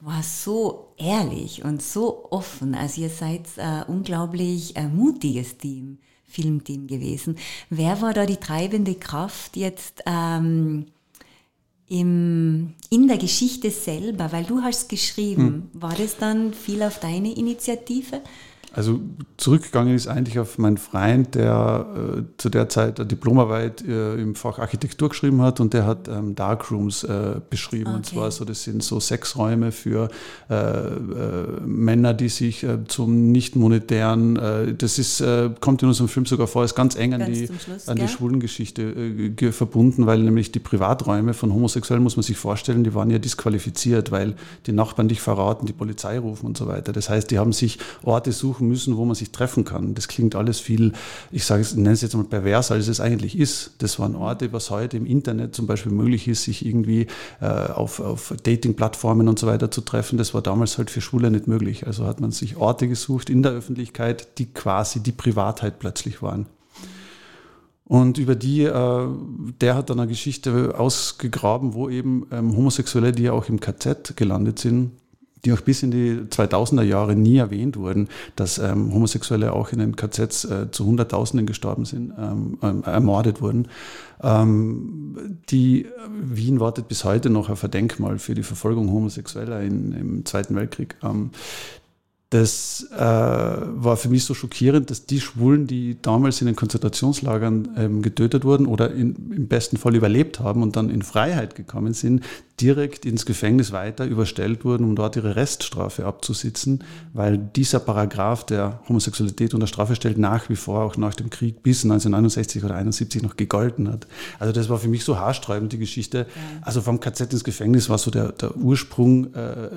war 0.00 0.22
so 0.22 0.94
ehrlich 0.96 1.62
und 1.62 1.80
so 1.80 2.26
offen. 2.30 2.74
Also 2.74 3.02
ihr 3.02 3.10
seid 3.10 3.46
ein 3.58 3.84
unglaublich 3.84 4.74
mutiges 4.92 5.56
Team. 5.56 5.98
Filmteam 6.30 6.86
gewesen. 6.86 7.36
Wer 7.68 8.00
war 8.00 8.14
da 8.14 8.24
die 8.24 8.36
treibende 8.36 8.94
Kraft 8.94 9.56
jetzt 9.56 10.02
ähm, 10.06 10.86
im, 11.88 12.74
in 12.88 13.08
der 13.08 13.18
Geschichte 13.18 13.70
selber? 13.70 14.32
Weil 14.32 14.44
du 14.44 14.62
hast 14.62 14.88
geschrieben. 14.88 15.70
Hm. 15.72 15.80
War 15.80 15.94
das 15.94 16.16
dann 16.16 16.54
viel 16.54 16.82
auf 16.82 17.00
deine 17.00 17.32
Initiative? 17.36 18.22
Also 18.72 19.00
zurückgegangen 19.36 19.96
ist 19.96 20.06
eigentlich 20.06 20.38
auf 20.38 20.58
meinen 20.58 20.76
Freund, 20.76 21.34
der 21.34 21.86
äh, 22.18 22.22
zu 22.36 22.50
der 22.50 22.68
Zeit 22.68 23.00
eine 23.00 23.08
Diplomarbeit 23.08 23.82
äh, 23.82 24.14
im 24.14 24.36
Fach 24.36 24.60
Architektur 24.60 25.08
geschrieben 25.08 25.42
hat 25.42 25.58
und 25.58 25.74
der 25.74 25.86
hat 25.86 26.06
ähm, 26.06 26.36
Darkrooms 26.36 27.02
äh, 27.02 27.40
beschrieben. 27.50 27.88
Okay. 27.88 27.96
Und 27.96 28.06
zwar 28.06 28.30
so, 28.30 28.44
das 28.44 28.62
sind 28.62 28.84
so 28.84 29.00
Sexräume 29.00 29.72
für 29.72 30.08
äh, 30.48 30.54
äh, 30.54 31.60
Männer, 31.66 32.14
die 32.14 32.28
sich 32.28 32.62
äh, 32.62 32.78
zum 32.86 33.32
nicht 33.32 33.56
monetären, 33.56 34.38
das 34.78 34.98
ist, 34.98 35.22
kommt 35.60 35.82
in 35.82 35.88
unserem 35.88 36.08
Film 36.08 36.26
sogar 36.26 36.46
vor, 36.46 36.64
ist 36.64 36.74
ganz 36.74 36.96
eng 36.96 37.14
an 37.14 37.20
ganz 37.20 37.38
die, 37.38 37.46
Schluss, 37.46 37.88
an 37.88 37.96
die 37.96 38.08
Schwulengeschichte 38.08 39.52
verbunden, 39.52 40.06
weil 40.06 40.20
nämlich 40.20 40.52
die 40.52 40.58
Privaträume 40.58 41.34
von 41.34 41.52
Homosexuellen, 41.52 42.02
muss 42.02 42.16
man 42.16 42.22
sich 42.22 42.36
vorstellen, 42.36 42.84
die 42.84 42.94
waren 42.94 43.10
ja 43.10 43.18
disqualifiziert, 43.18 44.10
weil 44.10 44.34
die 44.66 44.72
Nachbarn 44.72 45.08
dich 45.08 45.20
verraten, 45.20 45.66
die 45.66 45.72
Polizei 45.72 46.18
rufen 46.18 46.46
und 46.46 46.56
so 46.56 46.66
weiter. 46.66 46.92
Das 46.92 47.08
heißt, 47.08 47.30
die 47.30 47.38
haben 47.38 47.52
sich 47.52 47.78
Orte 48.02 48.32
suchen 48.32 48.59
suchen 48.60 48.68
müssen, 48.68 48.96
wo 48.96 49.04
man 49.04 49.14
sich 49.14 49.32
treffen 49.32 49.64
kann. 49.64 49.94
Das 49.94 50.08
klingt 50.08 50.34
alles 50.34 50.60
viel, 50.60 50.92
ich 51.30 51.44
sage 51.44 51.62
es, 51.62 51.74
nenne 51.74 51.92
es 51.92 52.02
jetzt 52.02 52.14
mal 52.14 52.24
pervers, 52.24 52.70
als 52.70 52.88
es 52.88 53.00
eigentlich 53.00 53.38
ist. 53.38 53.74
Das 53.78 53.98
waren 53.98 54.14
Orte, 54.14 54.52
was 54.52 54.70
heute 54.70 54.96
im 54.96 55.06
Internet 55.06 55.54
zum 55.54 55.66
Beispiel 55.66 55.92
möglich 55.92 56.28
ist, 56.28 56.44
sich 56.44 56.64
irgendwie 56.64 57.06
äh, 57.40 57.46
auf, 57.46 58.00
auf 58.00 58.34
Dating-Plattformen 58.42 59.28
und 59.28 59.38
so 59.38 59.46
weiter 59.46 59.70
zu 59.70 59.80
treffen. 59.80 60.18
Das 60.18 60.34
war 60.34 60.42
damals 60.42 60.78
halt 60.78 60.90
für 60.90 61.00
Schwule 61.00 61.30
nicht 61.30 61.46
möglich. 61.46 61.86
Also 61.86 62.06
hat 62.06 62.20
man 62.20 62.30
sich 62.30 62.56
Orte 62.56 62.88
gesucht 62.88 63.30
in 63.30 63.42
der 63.42 63.52
Öffentlichkeit, 63.52 64.38
die 64.38 64.46
quasi 64.46 65.00
die 65.00 65.12
Privatheit 65.12 65.78
plötzlich 65.78 66.22
waren. 66.22 66.46
Und 67.84 68.18
über 68.18 68.36
die, 68.36 68.62
äh, 68.62 69.06
der 69.60 69.74
hat 69.74 69.90
dann 69.90 69.98
eine 69.98 70.08
Geschichte 70.08 70.78
ausgegraben, 70.78 71.74
wo 71.74 71.88
eben 71.88 72.26
ähm, 72.30 72.56
Homosexuelle, 72.56 73.10
die 73.10 73.24
ja 73.24 73.32
auch 73.32 73.48
im 73.48 73.58
KZ 73.58 74.16
gelandet 74.16 74.60
sind, 74.60 74.92
die 75.44 75.52
auch 75.52 75.60
bis 75.60 75.82
in 75.82 75.90
die 75.90 76.20
2000er 76.28 76.82
Jahre 76.82 77.16
nie 77.16 77.38
erwähnt 77.38 77.76
wurden, 77.76 78.08
dass 78.36 78.58
ähm, 78.58 78.92
Homosexuelle 78.92 79.52
auch 79.52 79.72
in 79.72 79.78
den 79.78 79.96
KZs 79.96 80.44
äh, 80.44 80.70
zu 80.70 80.86
Hunderttausenden 80.86 81.46
gestorben 81.46 81.84
sind, 81.84 82.12
ähm, 82.18 82.58
äh, 82.62 82.88
ermordet 82.88 83.40
wurden. 83.40 83.68
Ähm, 84.22 85.38
die 85.50 85.86
Wien 86.22 86.60
wartet 86.60 86.88
bis 86.88 87.04
heute 87.04 87.30
noch 87.30 87.48
auf 87.48 87.64
ein 87.64 87.70
Denkmal 87.70 88.18
für 88.18 88.34
die 88.34 88.42
Verfolgung 88.42 88.90
Homosexueller 88.90 89.62
in, 89.62 89.92
im 89.92 90.24
Zweiten 90.26 90.54
Weltkrieg. 90.56 90.96
Das 92.30 92.86
äh, 92.92 93.00
war 93.00 93.96
für 93.96 94.08
mich 94.08 94.22
so 94.22 94.34
schockierend, 94.34 94.88
dass 94.88 95.04
die 95.04 95.20
Schwulen, 95.20 95.66
die 95.66 96.00
damals 96.00 96.40
in 96.40 96.46
den 96.46 96.54
Konzentrationslagern 96.54 97.70
ähm, 97.76 98.02
getötet 98.02 98.44
wurden 98.44 98.66
oder 98.66 98.92
in, 98.92 99.32
im 99.32 99.48
besten 99.48 99.76
Fall 99.76 99.96
überlebt 99.96 100.38
haben 100.38 100.62
und 100.62 100.76
dann 100.76 100.90
in 100.90 101.02
Freiheit 101.02 101.56
gekommen 101.56 101.92
sind, 101.92 102.22
direkt 102.60 103.04
ins 103.04 103.26
Gefängnis 103.26 103.72
weiter 103.72 104.04
überstellt 104.04 104.64
wurden, 104.64 104.84
um 104.84 104.94
dort 104.94 105.16
ihre 105.16 105.34
Reststrafe 105.34 106.04
abzusitzen, 106.04 106.84
weil 107.12 107.36
dieser 107.36 107.80
Paragraph 107.80 108.44
der 108.44 108.80
Homosexualität 108.88 109.52
unter 109.54 109.66
Strafe 109.66 109.96
stellt 109.96 110.18
nach 110.18 110.48
wie 110.48 110.56
vor 110.56 110.84
auch 110.84 110.96
nach 110.96 111.16
dem 111.16 111.30
Krieg 111.30 111.64
bis 111.64 111.84
1969 111.84 112.62
oder 112.62 112.76
71 112.76 113.22
noch 113.22 113.36
gegolten 113.36 113.88
hat. 113.88 114.06
Also 114.38 114.52
das 114.52 114.68
war 114.68 114.78
für 114.78 114.88
mich 114.88 115.04
so 115.04 115.18
haarsträubend, 115.18 115.72
die 115.72 115.78
Geschichte. 115.78 116.18
Ja. 116.18 116.62
Also 116.62 116.80
vom 116.80 117.00
KZ 117.00 117.32
ins 117.32 117.42
Gefängnis 117.44 117.88
war 117.88 117.98
so 117.98 118.12
der, 118.12 118.32
der 118.32 118.56
Ursprung, 118.56 119.34
äh, 119.34 119.70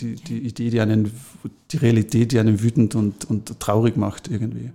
die, 0.00 0.16
die 0.16 0.38
Idee, 0.38 0.70
die 0.70 0.80
einen, 0.80 1.12
die 1.72 1.78
Realität, 1.78 2.32
die 2.32 2.38
einen 2.38 2.62
wütend 2.62 2.94
und, 2.94 3.28
und 3.28 3.58
traurig 3.60 3.96
macht 3.96 4.30
irgendwie. 4.30 4.70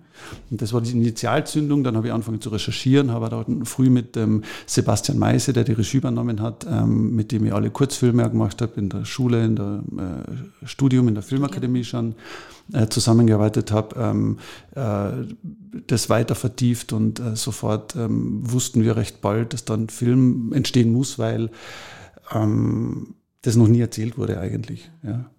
Und 0.49 0.61
das 0.61 0.73
war 0.73 0.81
die 0.81 0.91
Initialzündung. 0.91 1.83
Dann 1.83 1.95
habe 1.95 2.07
ich 2.07 2.13
angefangen 2.13 2.41
zu 2.41 2.49
recherchieren, 2.49 3.11
habe 3.11 3.29
da 3.29 3.45
früh 3.63 3.89
mit 3.89 4.17
ähm, 4.17 4.43
Sebastian 4.65 5.19
Meise, 5.19 5.53
der 5.53 5.63
die 5.63 5.73
Regie 5.73 5.97
übernommen 5.97 6.41
hat, 6.41 6.65
ähm, 6.69 7.15
mit 7.15 7.31
dem 7.31 7.45
ich 7.45 7.53
alle 7.53 7.69
Kurzfilme 7.69 8.27
gemacht 8.29 8.61
habe, 8.61 8.79
in 8.79 8.89
der 8.89 9.05
Schule, 9.05 9.45
in 9.45 9.55
der 9.55 9.83
äh, 9.97 10.67
Studium, 10.67 11.07
in 11.07 11.13
der 11.13 11.23
Filmakademie 11.23 11.83
schon 11.83 12.15
äh, 12.73 12.87
zusammengearbeitet 12.87 13.71
habe, 13.71 13.95
ähm, 13.99 14.39
äh, 14.75 15.33
das 15.85 16.09
weiter 16.09 16.35
vertieft 16.35 16.93
und 16.93 17.19
äh, 17.19 17.35
sofort 17.35 17.95
ähm, 17.95 18.41
wussten 18.51 18.83
wir 18.83 18.97
recht 18.97 19.21
bald, 19.21 19.53
dass 19.53 19.65
dann 19.65 19.89
Film 19.89 20.51
entstehen 20.53 20.91
muss, 20.91 21.19
weil 21.19 21.51
ähm, 22.33 23.13
das 23.43 23.55
noch 23.55 23.67
nie 23.67 23.81
erzählt 23.81 24.17
wurde 24.17 24.39
eigentlich. 24.39 24.89
Ja. 25.03 25.29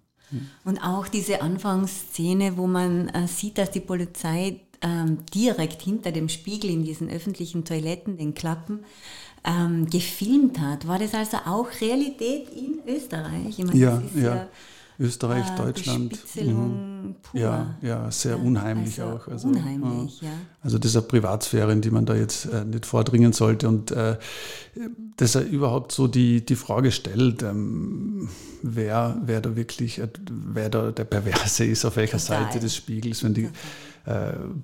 Und 0.63 0.79
auch 0.79 1.07
diese 1.07 1.41
Anfangsszene, 1.41 2.57
wo 2.57 2.67
man 2.67 3.09
äh, 3.09 3.27
sieht, 3.27 3.57
dass 3.57 3.71
die 3.71 3.79
Polizei 3.79 4.61
ähm, 4.81 5.19
direkt 5.33 5.81
hinter 5.81 6.11
dem 6.11 6.29
Spiegel 6.29 6.69
in 6.69 6.83
diesen 6.83 7.09
öffentlichen 7.09 7.65
Toiletten, 7.65 8.17
den 8.17 8.33
Klappen, 8.33 8.85
ähm, 9.43 9.89
gefilmt 9.89 10.59
hat. 10.59 10.87
War 10.87 10.99
das 10.99 11.13
also 11.13 11.37
auch 11.45 11.67
Realität 11.81 12.47
in 12.49 12.79
Österreich? 12.87 13.57
Meine, 13.59 13.77
ja, 13.77 14.01
ja. 14.15 14.35
ja. 14.35 14.47
Österreich, 14.99 15.45
äh, 15.49 15.55
Deutschland. 15.55 16.19
Mhm. 16.35 17.15
Pur. 17.21 17.39
Ja, 17.39 17.75
ja, 17.81 18.11
sehr 18.11 18.35
ja, 18.35 18.43
unheimlich 18.43 19.01
also 19.01 19.15
auch. 19.15 19.27
Also, 19.27 19.47
unheimlich, 19.47 20.21
ja. 20.21 20.29
Also 20.61 20.77
das 20.77 20.91
ist 20.91 20.97
eine 20.97 21.07
Privatsphäre, 21.07 21.71
in 21.71 21.81
die 21.81 21.89
man 21.89 22.05
da 22.05 22.15
jetzt 22.15 22.45
äh, 22.45 22.65
nicht 22.65 22.85
vordringen 22.85 23.31
sollte. 23.31 23.69
Und 23.69 23.91
äh, 23.91 24.17
dass 25.15 25.35
er 25.35 25.45
überhaupt 25.45 25.93
so 25.93 26.07
die, 26.07 26.45
die 26.45 26.55
Frage 26.55 26.91
stellt, 26.91 27.43
ähm, 27.43 28.27
wer, 28.61 29.17
wer 29.23 29.39
da 29.39 29.55
wirklich, 29.55 29.99
äh, 29.99 30.09
wer 30.29 30.69
da 30.69 30.91
der 30.91 31.05
Perverse 31.05 31.63
ist, 31.63 31.85
auf 31.85 31.95
welcher 31.95 32.17
Total. 32.17 32.43
Seite 32.43 32.59
des 32.59 32.75
Spiegels, 32.75 33.23
wenn 33.23 33.33
die, 33.33 33.45
äh, 33.45 33.49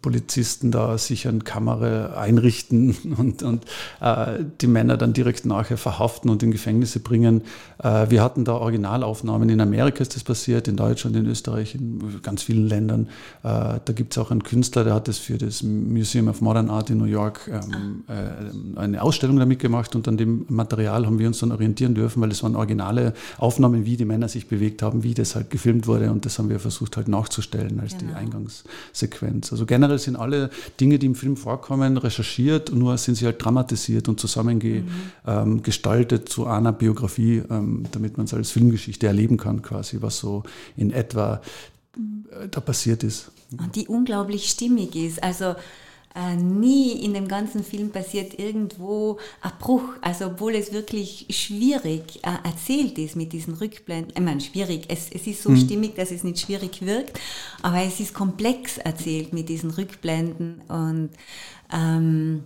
Polizisten 0.02 0.72
da 0.72 0.98
sich 0.98 1.28
an 1.28 1.44
Kamera 1.44 2.20
einrichten 2.20 2.96
und, 3.18 3.44
und 3.44 3.66
äh, 4.02 4.44
die 4.62 4.68
Männer 4.68 4.98
dann 4.98 5.14
direkt 5.14 5.46
nachher 5.46 5.78
verhaften 5.78 6.30
und 6.30 6.44
in 6.44 6.52
Gefängnisse 6.52 7.00
bringen. 7.00 7.44
Äh, 7.82 8.10
wir 8.10 8.24
hatten 8.24 8.46
da 8.46 8.54
Originalaufnahmen. 8.54 9.50
In 9.50 9.62
Amerika 9.62 10.02
ist 10.02 10.16
das 10.16 10.24
passiert, 10.24 10.68
in 10.68 10.76
Deutschland, 10.76 11.16
in 11.16 11.26
Österreich, 11.26 11.76
in 11.76 12.22
ganz 12.22 12.44
vielen 12.44 12.68
Ländern. 12.68 13.08
Äh, 13.44 13.80
da 13.84 13.94
gibt 13.94 14.14
es 14.14 14.18
auch 14.18 14.32
einen 14.32 14.44
Künstler, 14.44 14.84
der 14.84 14.94
hat 14.94 15.08
das 15.08 15.18
für 15.18 15.38
das 15.38 15.64
Museum 15.64 16.28
of 16.28 16.42
Modern 16.42 16.70
Art 16.70 16.90
in 16.90 16.98
New 16.98 17.06
York 17.06 17.50
ähm, 17.52 18.04
äh, 18.08 18.80
eine 18.80 19.02
Ausstellung 19.02 19.38
damit 19.38 19.60
gemacht 19.60 19.96
und 19.96 20.08
an 20.08 20.18
dem 20.18 20.46
Material 20.50 21.06
haben 21.06 21.20
wir 21.20 21.28
uns 21.28 21.40
dann 21.40 21.52
orientieren 21.52 21.96
dürfen, 21.96 22.22
weil 22.22 22.32
es 22.32 22.44
waren 22.44 22.56
originale 22.56 23.14
Aufnahmen, 23.38 23.86
wie 23.86 23.98
die 23.98 24.06
Männer 24.06 24.28
sich 24.28 24.48
bewegt 24.48 24.82
haben, 24.82 25.04
wie 25.04 25.14
das 25.14 25.36
halt 25.36 25.50
gefilmt 25.50 25.88
wurde 25.88 26.12
und 26.12 26.26
das 26.26 26.40
haben 26.40 26.50
wir 26.50 26.60
versucht 26.60 26.98
halt 26.98 27.08
nachzustellen 27.08 27.80
als 27.80 27.98
genau. 27.98 28.12
die 28.12 28.18
Eingangssequenz. 28.18 29.25
Also 29.52 29.66
generell 29.66 30.00
sind 30.00 30.16
alle 30.16 30.50
Dinge, 30.80 31.00
die 31.00 31.06
im 31.06 31.16
Film 31.16 31.38
vorkommen, 31.38 31.98
recherchiert, 31.98 32.74
nur 32.74 32.98
sind 32.98 33.16
sie 33.16 33.26
halt 33.26 33.44
dramatisiert 33.44 34.08
und 34.08 34.20
zusammengestaltet 34.20 36.22
mhm. 36.22 36.26
ähm, 36.26 36.30
zu 36.30 36.48
einer 36.48 36.72
Biografie, 36.72 37.44
ähm, 37.50 37.86
damit 37.92 38.18
man 38.18 38.26
es 38.26 38.34
als 38.34 38.52
Filmgeschichte 38.52 39.08
erleben 39.08 39.38
kann, 39.38 39.62
quasi, 39.62 39.98
was 40.02 40.20
so 40.20 40.44
in 40.78 40.92
etwa 40.92 41.42
äh, 41.98 42.48
da 42.50 42.62
passiert 42.62 43.04
ist. 43.04 43.32
Und 43.58 43.76
die 43.76 43.88
unglaublich 43.88 44.50
stimmig 44.50 44.96
ist. 44.96 45.24
Also 45.24 45.56
äh, 46.16 46.36
nie 46.36 47.04
in 47.04 47.14
dem 47.14 47.28
ganzen 47.28 47.64
Film 47.64 47.92
passiert 47.92 48.40
irgendwo 48.40 49.18
ein 49.42 49.52
Bruch. 49.60 49.84
Also 50.02 50.28
obwohl 50.28 50.56
es 50.56 50.72
wirklich 50.72 51.28
schwierig 51.30 52.24
äh, 52.24 52.48
erzählt 52.48 52.98
ist 52.98 53.16
mit 53.16 53.34
diesen 53.34 53.54
Rückblenden. 53.56 54.14
Ich 54.16 54.24
meine, 54.24 54.40
schwierig. 54.40 54.86
Es, 54.88 55.10
es 55.12 55.28
ist 55.28 55.44
so 55.44 55.50
mhm. 55.50 55.58
stimmig, 55.58 55.96
dass 55.96 56.12
es 56.12 56.24
nicht 56.24 56.40
schwierig 56.40 56.86
wirkt, 56.86 57.20
aber 57.62 57.82
es 57.82 58.00
ist 58.00 58.14
komplex 58.14 58.78
erzählt 58.78 59.34
mit 59.34 59.50
diesen 59.50 59.72
Rückblenden 59.72 60.62
und 60.70 61.10
ähm, 61.74 62.44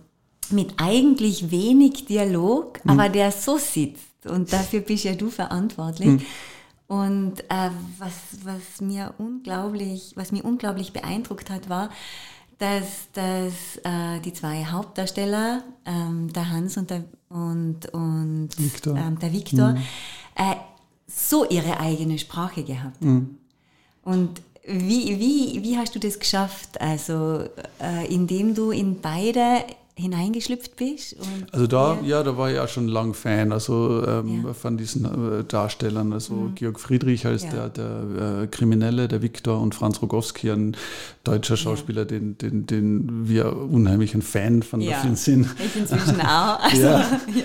mit 0.50 0.74
eigentlich 0.78 1.50
wenig 1.52 2.06
Dialog, 2.06 2.84
mhm. 2.84 2.90
aber 2.90 3.08
der 3.08 3.30
so 3.30 3.56
sitzt. 3.56 4.26
Und 4.28 4.52
dafür 4.52 4.80
bist 4.80 5.04
ja 5.04 5.14
du 5.14 5.30
verantwortlich. 5.30 6.08
Mhm. 6.08 6.26
Und 6.88 7.40
äh, 7.48 7.70
was, 7.98 8.14
was, 8.42 8.80
mir 8.80 9.14
unglaublich, 9.18 10.12
was 10.16 10.32
mir 10.32 10.44
unglaublich 10.44 10.92
beeindruckt 10.92 11.48
hat, 11.48 11.68
war, 11.68 11.90
dass, 12.60 13.08
dass 13.14 13.78
äh, 13.84 14.20
die 14.20 14.34
zwei 14.34 14.64
Hauptdarsteller, 14.66 15.64
ähm, 15.86 16.30
der 16.32 16.50
Hans 16.50 16.76
und 16.76 16.90
der, 16.90 17.04
und, 17.30 17.86
und 17.92 18.50
Victor, 18.58 18.96
ähm, 18.96 19.18
der 19.18 19.32
Victor 19.32 19.72
mhm. 19.72 19.78
äh, 20.36 20.56
so 21.06 21.48
ihre 21.48 21.80
eigene 21.80 22.18
Sprache 22.18 22.62
gehabt. 22.62 23.02
Mhm. 23.02 23.38
Und 24.02 24.42
wie, 24.66 25.18
wie, 25.18 25.62
wie 25.62 25.78
hast 25.78 25.94
du 25.94 25.98
das 25.98 26.18
geschafft? 26.18 26.78
Also, 26.82 27.44
äh, 27.80 28.12
indem 28.14 28.54
du 28.54 28.72
in 28.72 29.00
beide 29.00 29.64
hineingeschlüpft 30.00 30.76
bist? 30.76 31.16
also 31.52 31.66
da, 31.66 31.98
ja. 32.02 32.08
ja. 32.08 32.22
da 32.22 32.36
war 32.36 32.50
ich 32.50 32.58
auch 32.58 32.68
schon 32.68 32.88
lang 32.88 33.14
Fan, 33.14 33.52
also 33.52 34.04
ähm, 34.06 34.44
ja. 34.46 34.52
von 34.52 34.76
diesen 34.76 35.04
äh, 35.04 35.44
Darstellern, 35.44 36.12
also 36.12 36.34
mhm. 36.34 36.54
Georg 36.54 36.80
Friedrich 36.80 37.26
als 37.26 37.44
ja. 37.44 37.68
der, 37.68 37.68
der 37.68 38.42
äh, 38.42 38.46
Kriminelle, 38.46 39.08
der 39.08 39.22
Viktor 39.22 39.60
und 39.60 39.74
Franz 39.74 40.02
Rogowski, 40.02 40.50
ein 40.50 40.76
deutscher 41.24 41.56
Schauspieler, 41.56 42.04
den, 42.04 42.38
den, 42.38 42.66
den 42.66 43.28
wir 43.28 43.54
unheimlich 43.56 44.14
ein 44.14 44.22
Fan 44.22 44.62
von 44.62 44.80
der 44.80 44.98
Film 45.00 45.16
sind. 45.16 45.46
Ich 45.58 45.76
inzwischen 45.76 46.20
auch. 46.20 46.60
Also, 46.60 46.88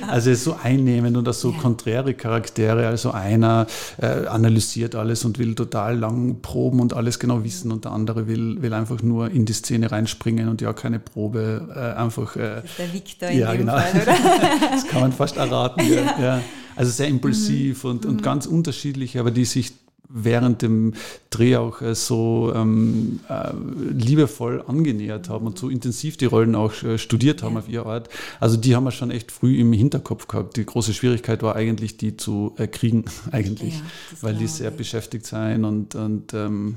also 0.08 0.30
er 0.30 0.34
ist 0.34 0.44
so 0.44 0.56
einnehmend 0.62 1.18
und 1.18 1.28
auch 1.28 1.34
so 1.34 1.52
konträre 1.52 2.14
Charaktere, 2.14 2.88
also 2.88 3.12
einer 3.12 3.68
äh, 3.98 4.28
analysiert 4.28 4.96
alles 4.96 5.26
und 5.26 5.40
will 5.40 5.56
total 5.56 5.98
lang 5.98 6.42
proben 6.42 6.80
und 6.80 6.94
alles 6.94 7.20
genau 7.20 7.44
wissen 7.44 7.72
und 7.72 7.86
der 7.86 7.92
andere 7.92 8.28
will, 8.28 8.62
will 8.62 8.74
einfach 8.74 9.02
nur 9.02 9.30
in 9.30 9.46
die 9.46 9.54
Szene 9.54 9.92
reinspringen 9.92 10.48
und 10.48 10.62
ja 10.62 10.74
keine 10.74 11.00
Probe, 11.00 11.68
äh, 11.76 12.00
einfach 12.00 12.36
äh, 12.46 12.56
das 12.62 12.66
ist 12.66 12.80
der 12.80 12.94
Victor 12.94 13.30
in 13.30 13.40
ja, 13.40 13.52
dem 13.52 13.60
genau. 13.60 13.78
Fall, 13.78 14.02
oder? 14.02 14.16
das 14.72 14.88
kann 14.88 15.02
man 15.02 15.12
fast 15.12 15.38
erraten. 15.38 15.82
ja. 15.94 16.20
Ja. 16.20 16.42
Also 16.76 16.92
sehr 16.92 17.08
impulsiv 17.08 17.84
mhm. 17.84 17.90
und, 17.90 18.06
und 18.06 18.18
mhm. 18.18 18.22
ganz 18.22 18.46
unterschiedlich, 18.46 19.18
aber 19.18 19.32
die 19.32 19.46
sich 19.46 19.74
während 20.10 20.62
dem 20.62 20.94
Dreh 21.30 21.58
auch 21.58 21.82
äh, 21.82 21.96
so 21.96 22.54
ähm, 22.56 23.20
äh, 23.30 23.52
liebevoll 23.92 24.64
angenähert 24.66 25.30
haben 25.30 25.46
und 25.48 25.58
so 25.58 25.70
intensiv 25.70 26.18
die 26.18 26.26
Rollen 26.26 26.56
auch 26.56 26.84
äh, 26.84 26.98
studiert 26.98 27.44
haben 27.44 27.54
ja. 27.54 27.60
auf 27.60 27.70
ihre 27.70 27.86
Art. 27.86 28.10
Also 28.40 28.58
die 28.58 28.76
haben 28.76 28.84
wir 28.84 28.92
schon 28.92 29.12
echt 29.12 29.32
früh 29.32 29.60
im 29.60 29.74
Hinterkopf 29.74 30.28
gehabt. 30.28 30.58
Die 30.58 30.66
große 30.66 30.94
Schwierigkeit 30.94 31.44
war 31.44 31.56
eigentlich, 31.56 31.98
die 31.98 32.18
zu 32.18 32.54
äh, 32.58 32.68
kriegen, 32.68 33.06
eigentlich, 33.32 33.76
ja, 33.76 33.82
weil 34.22 34.36
die 34.36 34.48
sehr 34.48 34.72
ich. 34.72 34.78
beschäftigt 34.78 35.26
sein 35.26 35.66
und, 35.66 35.96
und 35.96 36.34
ähm, 36.34 36.76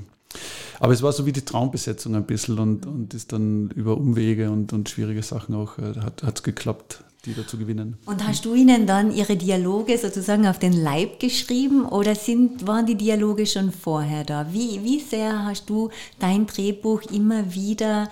aber 0.79 0.93
es 0.93 1.01
war 1.01 1.11
so 1.11 1.25
wie 1.25 1.31
die 1.31 1.43
Traumbesetzung 1.43 2.15
ein 2.15 2.25
bisschen 2.25 2.59
und, 2.59 2.85
und 2.85 3.13
ist 3.13 3.33
dann 3.33 3.69
über 3.71 3.97
Umwege 3.97 4.51
und, 4.51 4.73
und 4.73 4.89
schwierige 4.89 5.23
Sachen 5.23 5.55
auch, 5.55 5.77
äh, 5.77 5.93
hat 5.99 6.37
es 6.37 6.43
geklappt, 6.43 7.03
die 7.25 7.33
da 7.33 7.45
zu 7.45 7.57
gewinnen. 7.57 7.97
Und 8.05 8.25
hast 8.25 8.45
du 8.45 8.53
ihnen 8.53 8.87
dann 8.87 9.11
ihre 9.11 9.35
Dialoge 9.35 9.97
sozusagen 9.97 10.47
auf 10.47 10.59
den 10.59 10.73
Leib 10.73 11.19
geschrieben 11.19 11.85
oder 11.85 12.15
sind, 12.15 12.65
waren 12.65 12.85
die 12.85 12.95
Dialoge 12.95 13.45
schon 13.45 13.71
vorher 13.71 14.23
da? 14.23 14.47
Wie, 14.53 14.81
wie 14.83 14.99
sehr 14.99 15.45
hast 15.45 15.69
du 15.69 15.89
dein 16.19 16.47
Drehbuch 16.47 17.01
immer 17.11 17.53
wieder 17.53 18.09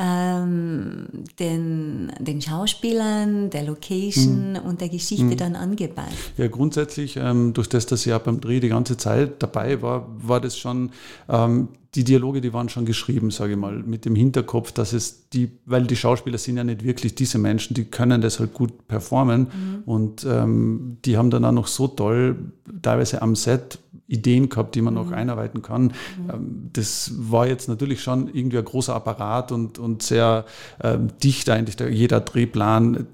ähm, 0.00 1.06
den, 1.38 2.10
den 2.18 2.40
Schauspielern, 2.40 3.50
der 3.50 3.64
Location 3.64 4.52
mhm. 4.52 4.58
und 4.60 4.80
der 4.80 4.88
Geschichte 4.88 5.24
mhm. 5.24 5.36
dann 5.36 5.56
angepasst? 5.56 6.16
Ja, 6.38 6.48
grundsätzlich, 6.48 7.16
ähm, 7.16 7.52
durch 7.52 7.68
das, 7.68 7.84
dass 7.86 8.00
ich 8.00 8.06
ja 8.06 8.18
beim 8.18 8.40
Dreh 8.40 8.60
die 8.60 8.70
ganze 8.70 8.96
Zeit 8.96 9.42
dabei 9.42 9.82
war, 9.82 10.08
war 10.16 10.40
das 10.40 10.56
schon, 10.56 10.90
ähm, 11.28 11.68
die 11.94 12.04
Dialoge, 12.04 12.40
die 12.40 12.52
waren 12.52 12.68
schon 12.68 12.84
geschrieben, 12.84 13.30
sage 13.30 13.52
ich 13.52 13.58
mal, 13.58 13.82
mit 13.82 14.04
dem 14.04 14.14
Hinterkopf, 14.14 14.72
dass 14.72 14.92
es 14.92 15.28
die, 15.30 15.50
weil 15.66 15.86
die 15.86 15.96
Schauspieler 15.96 16.38
sind 16.38 16.56
ja 16.56 16.64
nicht 16.64 16.84
wirklich 16.84 17.16
diese 17.16 17.38
Menschen, 17.38 17.74
die 17.74 17.84
können 17.84 18.20
das 18.20 18.38
halt 18.38 18.54
gut 18.54 18.86
performen 18.86 19.40
mhm. 19.40 19.82
und 19.84 20.24
ähm, 20.24 20.98
die 21.04 21.16
haben 21.16 21.30
dann 21.30 21.44
auch 21.44 21.52
noch 21.52 21.66
so 21.66 21.88
toll, 21.88 22.36
teilweise 22.80 23.20
am 23.22 23.34
Set, 23.34 23.80
Ideen 24.10 24.48
gehabt, 24.48 24.74
die 24.74 24.82
man 24.82 24.94
noch 24.94 25.06
mhm. 25.06 25.14
einarbeiten 25.14 25.62
kann. 25.62 25.84
Mhm. 25.84 25.92
Ähm, 26.32 26.70
das 26.72 27.12
war 27.16 27.46
jetzt 27.46 27.68
natürlich 27.68 28.02
schon 28.02 28.28
irgendwie 28.34 28.58
ein 28.58 28.64
großer 28.64 28.94
Apparat 28.94 29.52
und, 29.52 29.78
und 29.78 30.02
sehr 30.02 30.44
ähm, 30.82 31.08
dicht 31.22 31.48
eigentlich, 31.48 31.76
der, 31.76 31.90
jeder 31.90 32.20
Drehplan. 32.20 33.06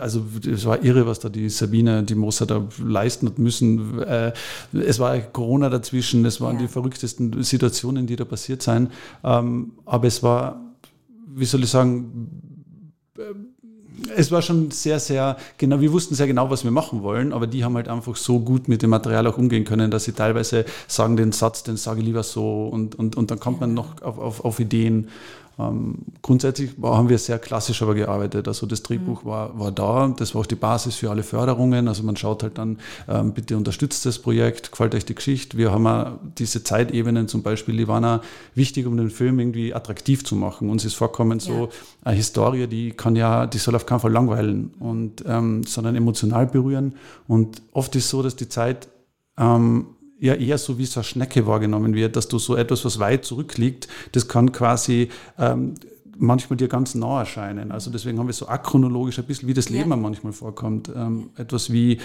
Also 0.00 0.24
es 0.44 0.66
war 0.66 0.82
irre, 0.82 1.06
was 1.06 1.20
da 1.20 1.28
die 1.28 1.48
Sabine, 1.48 2.02
die 2.02 2.16
Moser 2.16 2.46
da 2.46 2.66
leisten 2.84 3.28
hat 3.28 3.38
müssen. 3.38 4.02
Äh, 4.02 4.32
es 4.72 4.98
war 4.98 5.16
Corona 5.18 5.70
dazwischen, 5.70 6.24
es 6.24 6.40
waren 6.40 6.56
ja. 6.56 6.62
die 6.62 6.68
verrücktesten 6.68 7.42
Situationen, 7.42 8.06
die 8.06 8.16
da 8.16 8.24
passiert 8.24 8.62
sind. 8.62 8.90
Ähm, 9.22 9.72
aber 9.86 10.08
es 10.08 10.22
war, 10.22 10.60
wie 11.34 11.44
soll 11.44 11.62
ich 11.62 11.70
sagen, 11.70 12.28
es 14.16 14.30
war 14.30 14.42
schon 14.42 14.70
sehr, 14.70 14.98
sehr 15.00 15.36
genau, 15.58 15.80
wir 15.80 15.92
wussten 15.92 16.14
sehr 16.14 16.26
genau, 16.26 16.50
was 16.50 16.64
wir 16.64 16.70
machen 16.70 17.02
wollen, 17.02 17.32
aber 17.32 17.46
die 17.46 17.64
haben 17.64 17.74
halt 17.76 17.88
einfach 17.88 18.16
so 18.16 18.40
gut 18.40 18.68
mit 18.68 18.82
dem 18.82 18.90
Material 18.90 19.26
auch 19.26 19.38
umgehen 19.38 19.64
können, 19.64 19.90
dass 19.90 20.04
sie 20.04 20.12
teilweise 20.12 20.64
sagen 20.88 21.16
den 21.16 21.32
Satz, 21.32 21.62
den 21.62 21.76
sage 21.76 22.00
ich 22.00 22.06
lieber 22.06 22.22
so 22.22 22.68
und, 22.68 22.94
und, 22.94 23.16
und 23.16 23.30
dann 23.30 23.40
kommt 23.40 23.60
man 23.60 23.74
noch 23.74 24.02
auf, 24.02 24.18
auf, 24.18 24.44
auf 24.44 24.60
Ideen. 24.60 25.08
Ähm, 25.58 25.98
grundsätzlich 26.22 26.70
haben 26.82 27.08
wir 27.08 27.18
sehr 27.18 27.38
klassisch 27.38 27.82
aber 27.82 27.94
gearbeitet. 27.94 28.48
Also 28.48 28.66
das 28.66 28.82
Drehbuch 28.82 29.24
mhm. 29.24 29.28
war, 29.28 29.58
war 29.58 29.72
da, 29.72 30.14
das 30.16 30.34
war 30.34 30.42
auch 30.42 30.46
die 30.46 30.54
Basis 30.54 30.94
für 30.94 31.10
alle 31.10 31.22
Förderungen. 31.22 31.88
Also 31.88 32.02
man 32.02 32.16
schaut 32.16 32.42
halt 32.42 32.58
dann, 32.58 32.78
ähm, 33.08 33.32
bitte 33.32 33.56
unterstützt 33.56 34.06
das 34.06 34.18
Projekt, 34.18 34.70
gefällt 34.70 34.94
euch 34.94 35.04
die 35.04 35.14
Geschichte. 35.14 35.58
Wir 35.58 35.72
haben 35.72 35.86
auch 35.86 36.12
diese 36.38 36.64
Zeitebenen 36.64 37.28
zum 37.28 37.42
Beispiel, 37.42 37.76
die 37.76 37.88
waren 37.88 38.04
auch 38.04 38.20
wichtig, 38.54 38.86
um 38.86 38.96
den 38.96 39.10
Film 39.10 39.38
irgendwie 39.38 39.74
attraktiv 39.74 40.24
zu 40.24 40.36
machen. 40.36 40.70
Uns 40.70 40.84
ist 40.84 40.94
vorkommen 40.94 41.38
ja. 41.38 41.44
so 41.44 41.68
eine 42.02 42.16
Historie, 42.16 42.66
die 42.66 42.92
kann 42.92 43.16
ja, 43.16 43.46
die 43.46 43.58
soll 43.58 43.74
auf 43.74 43.86
keinen 43.86 44.00
Fall 44.00 44.12
langweilen, 44.12 44.72
und, 44.78 45.24
ähm, 45.26 45.64
sondern 45.64 45.96
emotional 45.96 46.46
berühren. 46.46 46.94
Und 47.28 47.62
oft 47.72 47.94
ist 47.96 48.08
so, 48.08 48.22
dass 48.22 48.36
die 48.36 48.48
Zeit 48.48 48.88
ähm, 49.38 49.86
ja 50.22 50.34
eher 50.34 50.56
so 50.56 50.78
wie 50.78 50.86
so 50.86 51.00
eine 51.00 51.04
Schnecke 51.04 51.46
wahrgenommen 51.46 51.94
wird, 51.94 52.14
dass 52.16 52.28
du 52.28 52.38
so 52.38 52.56
etwas, 52.56 52.84
was 52.84 52.98
weit 53.00 53.24
zurückliegt, 53.24 53.88
das 54.12 54.28
kann 54.28 54.52
quasi 54.52 55.08
ähm, 55.38 55.74
manchmal 56.22 56.56
dir 56.56 56.68
ganz 56.68 56.94
nah 56.94 57.20
erscheinen. 57.20 57.72
Also 57.72 57.90
deswegen 57.90 58.18
haben 58.18 58.28
wir 58.28 58.32
so 58.32 58.46
achronologisch 58.46 59.18
ein 59.18 59.24
bisschen, 59.24 59.48
wie 59.48 59.54
das 59.54 59.68
Leben 59.68 59.90
ja. 59.90 59.96
manchmal 59.96 60.32
vorkommt. 60.32 60.90
Ähm, 60.94 61.30
etwas 61.36 61.70
wie, 61.72 61.98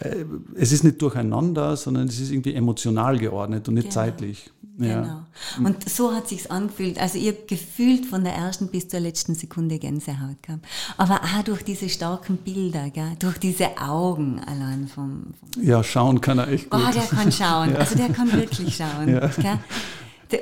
äh, 0.00 0.24
es 0.56 0.72
ist 0.72 0.82
nicht 0.84 1.00
durcheinander, 1.00 1.76
sondern 1.76 2.08
es 2.08 2.18
ist 2.18 2.30
irgendwie 2.32 2.54
emotional 2.54 3.18
geordnet 3.18 3.68
und 3.68 3.74
nicht 3.74 3.90
genau. 3.90 3.94
zeitlich. 3.94 4.50
Ja. 4.78 5.02
Genau. 5.02 5.66
Und 5.68 5.88
so 5.88 6.12
hat 6.12 6.28
sich's 6.28 6.48
angefühlt. 6.48 6.98
Also 6.98 7.18
ich 7.18 7.28
habe 7.28 7.38
gefühlt 7.46 8.06
von 8.06 8.24
der 8.24 8.34
ersten 8.34 8.68
bis 8.68 8.88
zur 8.88 9.00
letzten 9.00 9.34
Sekunde 9.34 9.78
Gänsehaut 9.78 10.42
gehabt. 10.42 10.66
Aber 10.96 11.20
auch 11.22 11.42
durch 11.44 11.62
diese 11.62 11.88
starken 11.88 12.38
Bilder, 12.38 12.90
gell? 12.90 13.12
durch 13.18 13.38
diese 13.38 13.78
Augen 13.78 14.40
allein 14.40 14.88
vom, 14.88 15.34
vom 15.38 15.62
Ja, 15.62 15.84
schauen 15.84 16.20
kann 16.20 16.38
er 16.38 16.48
echt 16.48 16.70
gut. 16.70 16.80
Oh, 16.82 16.92
der 16.92 17.02
kann 17.02 17.32
schauen. 17.32 17.70
Ja. 17.70 17.76
Also 17.76 17.94
der 17.94 18.08
kann 18.08 18.32
wirklich 18.32 18.76
schauen. 18.76 19.08
Ja. 19.08 19.30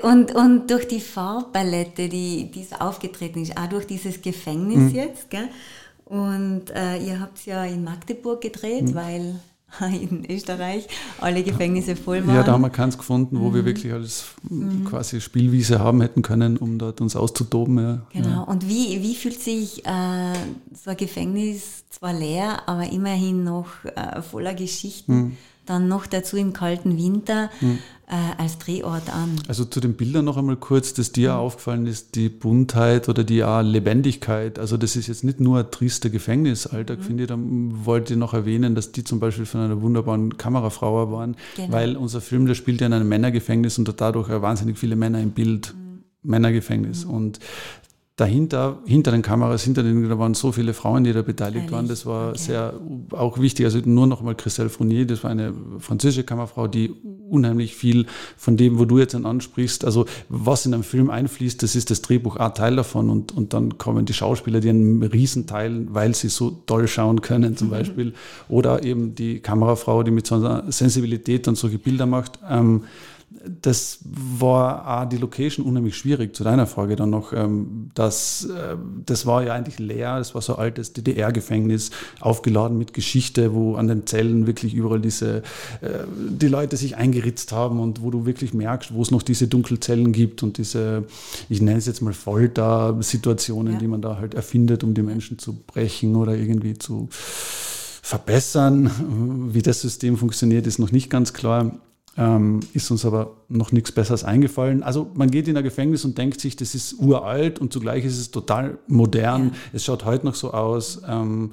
Und, 0.03 0.35
und 0.35 0.71
durch 0.71 0.87
die 0.89 1.01
Farbpalette, 1.01 2.09
die, 2.09 2.51
die 2.51 2.65
so 2.65 2.77
aufgetreten 2.77 3.43
ist, 3.43 3.57
auch 3.57 3.69
durch 3.69 3.87
dieses 3.87 4.21
Gefängnis 4.23 4.93
mhm. 4.93 4.95
jetzt. 4.95 5.31
Gell? 5.31 5.49
Und 6.05 6.71
äh, 6.75 6.99
ihr 6.99 7.21
habt 7.21 7.39
es 7.39 7.47
ja 7.47 7.65
in 7.65 7.85
Magdeburg 7.85 8.41
gedreht, 8.41 8.85
mhm. 8.85 8.95
weil 8.95 9.35
in 9.81 10.25
Österreich 10.31 10.89
alle 11.21 11.43
Gefängnisse 11.43 11.97
voll 11.97 12.27
waren. 12.27 12.37
Ja, 12.37 12.43
da 12.43 12.53
haben 12.53 12.63
wir 12.63 12.71
keins 12.71 12.97
gefunden, 12.97 13.39
wo 13.41 13.51
mhm. 13.51 13.55
wir 13.55 13.65
wirklich 13.67 13.93
als 13.93 14.27
mhm. 14.49 14.85
quasi 14.85 15.21
Spielwiese 15.21 15.79
haben 15.79 16.01
hätten 16.01 16.23
können, 16.23 16.57
um 16.57 16.79
dort 16.79 17.01
uns 17.01 17.17
auszutoben. 17.17 17.79
Ja. 17.79 18.03
Genau. 18.13 18.29
Ja. 18.29 18.41
Und 18.43 18.69
wie, 18.69 19.03
wie 19.03 19.15
fühlt 19.15 19.41
sich 19.41 19.85
äh, 19.87 20.33
so 20.75 20.91
ein 20.91 20.97
Gefängnis 20.97 21.85
zwar 21.91 22.13
leer, 22.13 22.67
aber 22.67 22.91
immerhin 22.91 23.45
noch 23.45 23.69
äh, 23.85 24.23
voller 24.23 24.55
Geschichten? 24.55 25.15
Mhm 25.15 25.37
dann 25.69 25.89
noch 25.89 26.07
dazu 26.07 26.37
im 26.37 26.53
kalten 26.53 26.97
Winter 26.97 27.51
hm. 27.61 27.79
Äh, 28.09 28.41
als 28.41 28.59
Drehort 28.59 29.13
an. 29.13 29.37
Also 29.49 29.65
zu 29.65 29.81
den 29.81 29.95
Bildern 29.95 30.25
noch 30.25 30.37
einmal 30.37 30.57
kurz, 30.57 30.95
dass 30.95 31.13
dir 31.13 31.33
hm. 31.33 31.39
aufgefallen 31.39 31.87
ist, 31.87 32.15
die 32.15 32.29
Buntheit 32.29 33.09
oder 33.09 33.23
die 33.23 33.37
ja, 33.37 33.61
Lebendigkeit. 33.61 34.59
Also 34.59 34.77
das 34.77 34.97
ist 34.97 35.09
jetzt 35.09 35.25
nicht 35.25 35.41
nur 35.41 35.59
ein 35.61 35.71
trister 35.71 36.09
Gefängnisalltag, 36.09 36.99
hm. 36.99 37.05
finde 37.05 37.23
ich. 37.25 37.29
Da 37.29 37.37
wollte 37.39 38.15
ich 38.15 38.19
noch 38.19 38.35
erwähnen, 38.35 38.75
dass 38.75 38.93
die 38.93 39.05
zum 39.05 39.21
Beispiel 39.21 39.47
von 39.47 39.61
einer 39.61 39.83
wunderbaren 39.83 40.37
Kamerafrau 40.37 41.13
waren, 41.13 41.37
genau. 41.57 41.73
weil 41.73 41.97
unser 41.97 42.21
Film, 42.21 42.47
der 42.47 42.55
spielt 42.55 42.81
ja 42.81 42.87
in 42.87 42.95
einem 42.95 43.09
Männergefängnis 43.09 43.79
und 43.79 43.93
dadurch 44.01 44.29
wahnsinnig 44.29 44.79
viele 44.79 44.97
Männer 44.97 45.21
im 45.21 45.33
Bild. 45.33 45.69
Hm. 45.69 45.89
Männergefängnis. 46.23 47.05
Mhm. 47.05 47.11
Und 47.11 47.39
dahinter, 48.19 48.81
hinter 48.85 49.13
den 49.13 49.23
Kameras, 49.23 49.63
hinter 49.63 49.85
den, 49.85 50.09
da 50.09 50.19
waren 50.19 50.35
so 50.35 50.51
viele 50.51 50.75
Frauen, 50.75 51.05
die 51.05 51.13
da 51.13 51.23
beteiligt 51.23 51.57
Ehrlich? 51.57 51.73
waren. 51.73 51.89
Das 51.89 52.05
war 52.05 52.31
okay. 52.31 52.39
sehr 52.39 52.75
auch 53.13 53.39
wichtig. 53.39 53.65
Also 53.65 53.79
nur 53.85 54.09
noch 54.09 54.23
mal 54.23 54.35
Christelle 54.35 54.69
Fournier, 54.69 55.07
das 55.07 55.23
war 55.23 55.31
eine 55.31 55.55
französische 55.79 56.25
Kammerfrau, 56.25 56.67
die 56.67 56.93
unheimlich 57.31 57.77
viel 57.77 58.07
von 58.37 58.57
dem, 58.57 58.81
wo 58.81 58.87
du 58.87 58.99
jetzt 58.99 59.15
dann 59.15 59.25
ansprichst, 59.25 59.85
also 59.85 60.07
was 60.29 60.67
in 60.67 60.75
einem 60.75 60.83
Film 60.83 61.11
einfließt, 61.11 61.63
das 61.63 61.77
ist 61.77 61.91
das 61.91 62.03
Drehbuch 62.03 62.37
ein 62.37 62.55
Teil 62.55 62.75
davon 62.75 63.09
und, 63.09 63.31
und 63.31 63.53
dann 63.55 63.79
kommen 63.79 64.05
die 64.05 64.15
Schauspieler, 64.15 64.59
die 64.59 64.71
einen 64.71 65.01
Riesenteil, 65.05 65.87
weil 65.89 66.13
sie 66.15 66.29
so 66.29 66.51
toll 66.67 66.89
schauen 66.89 67.21
können 67.21 67.57
zum 67.57 67.71
Beispiel, 67.71 68.15
oder 68.49 68.83
eben 68.83 69.15
die 69.15 69.39
Kamerafrau, 69.39 70.03
die 70.03 70.11
mit 70.11 70.27
so 70.27 70.35
einer 70.35 70.65
Sensibilität 70.73 71.47
dann 71.47 71.55
solche 71.55 71.79
Bilder 71.79 72.07
macht. 72.07 72.41
Ähm, 72.51 72.83
das 73.31 73.99
war 74.05 75.03
auch 75.03 75.09
die 75.09 75.17
Location 75.17 75.65
unheimlich 75.65 75.97
schwierig. 75.97 76.35
Zu 76.35 76.45
deiner 76.45 76.67
Frage 76.67 76.97
dann 76.97 77.11
noch, 77.11 77.33
ähm, 77.33 77.91
dass, 77.95 78.45
äh, 78.45 78.77
das 79.05 79.27
war 79.27 79.43
ja 79.43 79.55
eigentlich 79.55 79.79
leer, 79.79 80.19
das 80.19 80.35
war 80.35 80.43
so 80.43 80.57
ein 80.57 80.61
altes 80.61 80.93
DDR-Gefängnis, 80.93 81.91
aufgeladen 82.21 82.79
mit 82.79 82.95
Geschichte, 82.95 83.55
wo 83.55 83.77
an 83.77 83.87
den 83.87 84.07
Zellen 84.07 84.47
wirklich 84.47 84.75
überall 84.75 85.01
diese, 85.01 85.39
äh, 85.81 86.05
die 86.31 86.49
Leute 86.49 86.77
sich 86.77 86.97
eingeritzt 86.97 87.53
haben 87.53 87.81
und 87.81 88.03
wo 88.03 88.11
du 88.11 88.27
wirklich 88.27 88.55
merkst, 88.55 88.95
wo 88.95 89.03
es 89.03 89.11
noch 89.11 89.23
diese 89.23 89.47
Dunkelzellen 89.47 90.13
gibt 90.13 90.43
und 90.43 90.59
diese, 90.59 91.05
ich 91.49 91.61
nenne 91.61 91.79
es 91.79 91.87
jetzt 91.87 92.01
mal 92.01 92.15
Folter-Situationen, 92.15 93.75
ja. 93.75 93.79
die 93.79 93.89
man 93.89 94.01
da 94.01 94.17
halt 94.17 94.35
erfindet, 94.35 94.85
um 94.85 94.95
die 94.95 95.03
Menschen 95.03 95.39
zu 95.39 95.55
brechen 95.55 96.17
oder 96.17 96.35
irgendwie 96.35 96.79
zu 96.79 97.09
verbessern. 98.03 99.51
Wie 99.53 99.63
das 99.63 99.83
System 99.83 100.17
funktioniert, 100.17 100.67
ist 100.67 100.79
noch 100.79 100.93
nicht 100.93 101.11
ganz 101.11 101.35
klar. 101.35 101.79
Ähm, 102.19 102.61
ist 102.75 102.91
uns 102.91 103.05
aber 103.05 103.37
noch 103.49 103.71
nichts 103.71 103.93
Besseres 103.93 104.25
eingefallen. 104.25 104.83
Also 104.83 105.09
man 105.15 105.31
geht 105.31 105.47
in 105.47 105.57
ein 105.57 105.63
Gefängnis 105.63 106.05
und 106.05 106.19
denkt 106.19 106.41
sich, 106.41 106.57
das 106.57 106.75
ist 106.75 106.99
uralt 106.99 107.61
und 107.61 107.73
zugleich 107.73 108.05
ist 108.05 108.19
es 108.19 108.33
total 108.33 108.79
modern. 108.89 109.45
Ja. 109.45 109.51
Es 109.75 109.85
schaut 109.85 110.05
heute 110.05 110.27
noch 110.27 110.35
so 110.35 110.53
aus. 110.53 111.01
Ähm, 111.09 111.53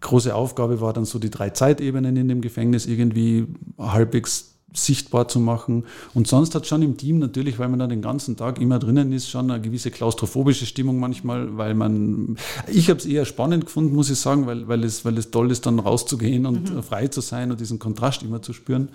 große 0.00 0.32
Aufgabe 0.32 0.80
war 0.80 0.92
dann 0.92 1.04
so 1.04 1.18
die 1.18 1.30
drei 1.30 1.50
Zeitebenen 1.50 2.16
in 2.16 2.28
dem 2.28 2.40
Gefängnis 2.40 2.86
irgendwie 2.86 3.48
halbwegs 3.76 4.54
sichtbar 4.72 5.28
zu 5.28 5.40
machen. 5.40 5.84
Und 6.14 6.28
sonst 6.28 6.54
hat 6.54 6.66
schon 6.66 6.82
im 6.82 6.96
Team 6.96 7.18
natürlich, 7.18 7.58
weil 7.58 7.68
man 7.68 7.78
da 7.78 7.86
den 7.86 8.02
ganzen 8.02 8.36
Tag 8.36 8.60
immer 8.60 8.78
drinnen 8.78 9.12
ist, 9.12 9.28
schon 9.28 9.50
eine 9.50 9.60
gewisse 9.60 9.90
klaustrophobische 9.90 10.66
Stimmung 10.66 11.00
manchmal, 11.00 11.56
weil 11.56 11.74
man, 11.74 12.36
ich 12.68 12.90
habe 12.90 13.00
es 13.00 13.06
eher 13.06 13.24
spannend 13.24 13.66
gefunden, 13.66 13.94
muss 13.94 14.10
ich 14.10 14.18
sagen, 14.18 14.46
weil, 14.46 14.68
weil, 14.68 14.84
es, 14.84 15.04
weil 15.04 15.16
es 15.18 15.30
toll 15.30 15.50
ist, 15.50 15.66
dann 15.66 15.78
rauszugehen 15.78 16.46
und 16.46 16.72
mhm. 16.74 16.82
frei 16.82 17.08
zu 17.08 17.20
sein 17.20 17.50
und 17.50 17.60
diesen 17.60 17.78
Kontrast 17.78 18.22
immer 18.22 18.42
zu 18.42 18.52
spüren. 18.52 18.90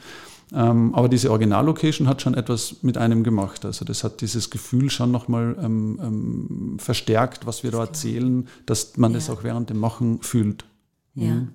Ähm, 0.54 0.94
aber 0.94 1.10
diese 1.10 1.32
Originallocation 1.32 2.08
hat 2.08 2.22
schon 2.22 2.36
etwas 2.36 2.84
mit 2.84 2.98
einem 2.98 3.24
gemacht. 3.24 3.66
Also 3.66 3.86
das 3.86 4.04
hat 4.04 4.22
dieses 4.22 4.50
Gefühl 4.52 4.90
schon 4.92 5.12
nochmal 5.12 5.56
ähm, 5.60 6.00
ähm, 6.02 6.78
verstärkt, 6.80 7.48
was 7.48 7.64
wir 7.64 7.72
da 7.72 7.80
erzählen, 7.80 8.48
dass 8.66 8.98
man 8.98 9.12
ja. 9.12 9.18
das 9.18 9.30
auch 9.30 9.44
während 9.44 9.70
dem 9.72 9.80
Machen 9.80 10.22
fühlt. 10.22 10.66
Ja. 11.16 11.34
Mhm. 11.34 11.50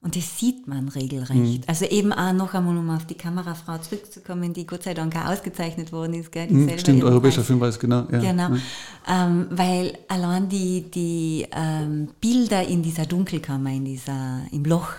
Und 0.00 0.14
das 0.14 0.38
sieht 0.38 0.68
man 0.68 0.88
regelrecht. 0.88 1.34
Mhm. 1.34 1.60
Also 1.66 1.84
eben 1.86 2.12
auch 2.12 2.32
noch 2.32 2.54
einmal, 2.54 2.76
um 2.76 2.88
auf 2.90 3.04
die 3.04 3.14
Kamerafrau 3.16 3.78
zurückzukommen, 3.78 4.52
die 4.52 4.64
Gott 4.64 4.84
sei 4.84 4.94
Dank 4.94 5.16
auch 5.16 5.30
ausgezeichnet 5.30 5.92
worden 5.92 6.14
ist. 6.14 6.30
Gell? 6.30 6.48
Mhm, 6.48 6.78
stimmt, 6.78 7.02
europäischer 7.02 7.42
Filmpreis, 7.42 7.78
genau. 7.80 8.06
Ja. 8.12 8.18
Genau, 8.20 8.50
mhm. 8.50 8.62
ähm, 9.08 9.46
weil 9.50 9.98
allein 10.06 10.48
die, 10.48 10.82
die 10.82 11.46
ähm, 11.50 12.10
Bilder 12.20 12.66
in 12.66 12.82
dieser 12.82 13.06
Dunkelkammer, 13.06 13.70
in 13.70 13.86
dieser, 13.86 14.42
im 14.52 14.64
Loch, 14.64 14.90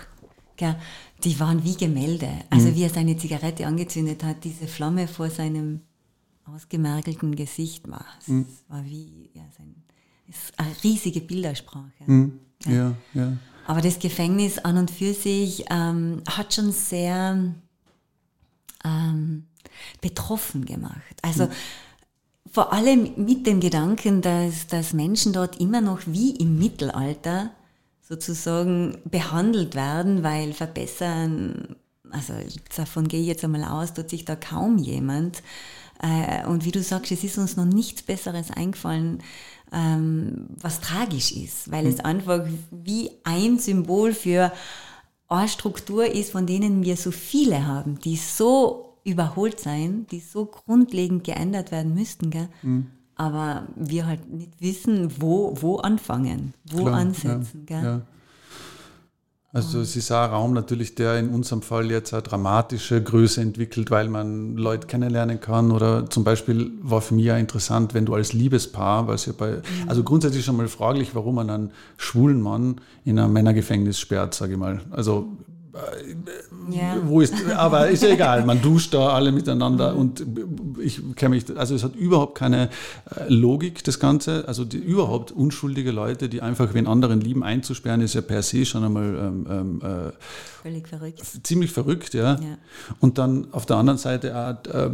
gell, 0.56 0.76
die 1.24 1.38
waren 1.40 1.64
wie 1.64 1.76
Gemälde. 1.76 2.30
Also 2.50 2.68
mhm. 2.68 2.74
wie 2.76 2.82
er 2.82 2.90
seine 2.90 3.16
Zigarette 3.16 3.66
angezündet 3.66 4.24
hat, 4.24 4.44
diese 4.44 4.66
Flamme 4.66 5.08
vor 5.08 5.30
seinem 5.30 5.80
ausgemergelten 6.44 7.36
Gesicht 7.36 7.88
war. 7.88 8.06
Es 8.20 8.28
mhm. 8.28 8.46
war 8.68 8.84
wie 8.84 9.30
ja, 9.34 9.42
sein, 9.56 9.74
eine 10.56 10.74
riesige 10.82 11.20
Bildersprache. 11.20 12.04
Mhm. 12.06 12.40
Ja. 12.64 12.72
ja, 12.72 12.94
ja. 13.14 13.36
Aber 13.66 13.80
das 13.80 13.98
Gefängnis 13.98 14.58
an 14.58 14.78
und 14.78 14.90
für 14.90 15.14
sich 15.14 15.64
ähm, 15.70 16.22
hat 16.28 16.54
schon 16.54 16.72
sehr 16.72 17.54
ähm, 18.84 19.44
betroffen 20.00 20.64
gemacht. 20.64 21.16
Also 21.22 21.46
mhm. 21.46 21.50
vor 22.50 22.72
allem 22.72 23.12
mit 23.16 23.46
dem 23.46 23.60
Gedanken, 23.60 24.22
dass, 24.22 24.66
dass 24.66 24.92
Menschen 24.92 25.32
dort 25.32 25.60
immer 25.60 25.80
noch 25.80 26.00
wie 26.06 26.36
im 26.36 26.58
Mittelalter 26.58 27.50
sozusagen 28.10 28.98
behandelt 29.04 29.76
werden, 29.76 30.24
weil 30.24 30.52
verbessern, 30.52 31.76
also 32.10 32.34
davon 32.76 33.06
gehe 33.06 33.20
ich 33.20 33.28
jetzt 33.28 33.44
einmal 33.44 33.62
aus, 33.62 33.94
tut 33.94 34.10
sich 34.10 34.24
da 34.24 34.34
kaum 34.34 34.78
jemand. 34.78 35.44
Äh, 36.02 36.44
und 36.46 36.64
wie 36.64 36.72
du 36.72 36.82
sagst, 36.82 37.12
es 37.12 37.22
ist 37.22 37.38
uns 37.38 37.56
noch 37.56 37.66
nichts 37.66 38.02
Besseres 38.02 38.50
eingefallen, 38.50 39.22
ähm, 39.72 40.48
was 40.60 40.80
tragisch 40.80 41.30
ist, 41.30 41.70
weil 41.70 41.86
es 41.86 41.98
mhm. 41.98 42.06
einfach 42.06 42.46
wie 42.72 43.12
ein 43.22 43.60
Symbol 43.60 44.12
für 44.12 44.52
eine 45.28 45.48
Struktur 45.48 46.04
ist, 46.06 46.32
von 46.32 46.46
denen 46.46 46.82
wir 46.82 46.96
so 46.96 47.12
viele 47.12 47.64
haben, 47.64 48.00
die 48.00 48.16
so 48.16 48.98
überholt 49.04 49.60
sein, 49.60 50.08
die 50.10 50.18
so 50.18 50.46
grundlegend 50.46 51.22
geändert 51.22 51.70
werden 51.70 51.94
müssten. 51.94 52.30
Gell? 52.30 52.48
Mhm 52.62 52.90
aber 53.20 53.64
wir 53.76 54.06
halt 54.06 54.32
nicht 54.32 54.52
wissen, 54.60 55.12
wo, 55.18 55.54
wo 55.60 55.76
anfangen, 55.76 56.54
wo 56.70 56.84
Klar, 56.84 57.00
ansetzen. 57.00 57.66
Ja, 57.68 57.82
ja. 57.82 58.00
Also 59.52 59.80
es 59.80 59.94
ist 59.94 60.10
auch 60.10 60.22
ein 60.22 60.30
Raum 60.30 60.54
natürlich, 60.54 60.94
der 60.94 61.18
in 61.18 61.28
unserem 61.28 61.60
Fall 61.60 61.90
jetzt 61.90 62.14
eine 62.14 62.22
dramatische 62.22 63.02
Größe 63.02 63.42
entwickelt, 63.42 63.90
weil 63.90 64.08
man 64.08 64.56
Leute 64.56 64.86
kennenlernen 64.86 65.38
kann. 65.38 65.70
Oder 65.70 66.08
zum 66.08 66.24
Beispiel 66.24 66.70
war 66.80 67.02
für 67.02 67.14
mich 67.14 67.26
ja 67.26 67.36
interessant, 67.36 67.92
wenn 67.92 68.06
du 68.06 68.14
als 68.14 68.32
Liebespaar, 68.32 69.06
weil 69.06 69.16
es 69.16 69.26
ja 69.26 69.34
bei, 69.36 69.50
mhm. 69.50 69.88
also 69.88 70.02
grundsätzlich 70.02 70.42
schon 70.42 70.56
mal 70.56 70.68
fraglich, 70.68 71.14
warum 71.14 71.34
man 71.34 71.50
einen 71.50 71.72
schwulen 71.98 72.40
Mann 72.40 72.76
in 73.04 73.18
ein 73.18 73.30
Männergefängnis 73.32 73.98
sperrt, 73.98 74.32
sage 74.32 74.52
ich 74.52 74.58
mal. 74.58 74.80
Also 74.92 75.28
ja. 76.70 76.96
Wo 77.04 77.20
ist, 77.20 77.34
aber 77.54 77.88
ist 77.88 78.02
ja 78.02 78.08
egal, 78.08 78.44
man 78.44 78.60
duscht 78.60 78.92
da 78.92 79.10
alle 79.10 79.30
miteinander 79.30 79.94
und 79.94 80.24
ich 80.82 81.00
kenne 81.16 81.36
mich, 81.36 81.56
also 81.56 81.74
es 81.74 81.84
hat 81.84 81.94
überhaupt 81.94 82.36
keine 82.36 82.70
äh, 83.14 83.28
Logik, 83.28 83.84
das 83.84 84.00
Ganze. 84.00 84.46
Also 84.48 84.64
die, 84.64 84.78
überhaupt 84.78 85.30
unschuldige 85.30 85.92
Leute, 85.92 86.28
die 86.28 86.42
einfach 86.42 86.74
wen 86.74 86.86
anderen 86.86 87.20
lieben, 87.20 87.44
einzusperren, 87.44 88.00
ist 88.00 88.14
ja 88.14 88.20
per 88.20 88.42
se 88.42 88.64
schon 88.66 88.84
einmal 88.84 89.14
ähm, 89.14 89.46
ähm 89.48 89.80
äh, 89.82 90.12
völlig 90.62 90.88
verrückt. 90.88 91.22
Ziemlich 91.42 91.70
verrückt, 91.72 92.14
ja. 92.14 92.34
ja. 92.34 92.58
Und 92.98 93.18
dann 93.18 93.52
auf 93.52 93.66
der 93.66 93.76
anderen 93.76 93.98
Seite 93.98 94.36
auch, 94.36 94.72
äh, 94.72 94.90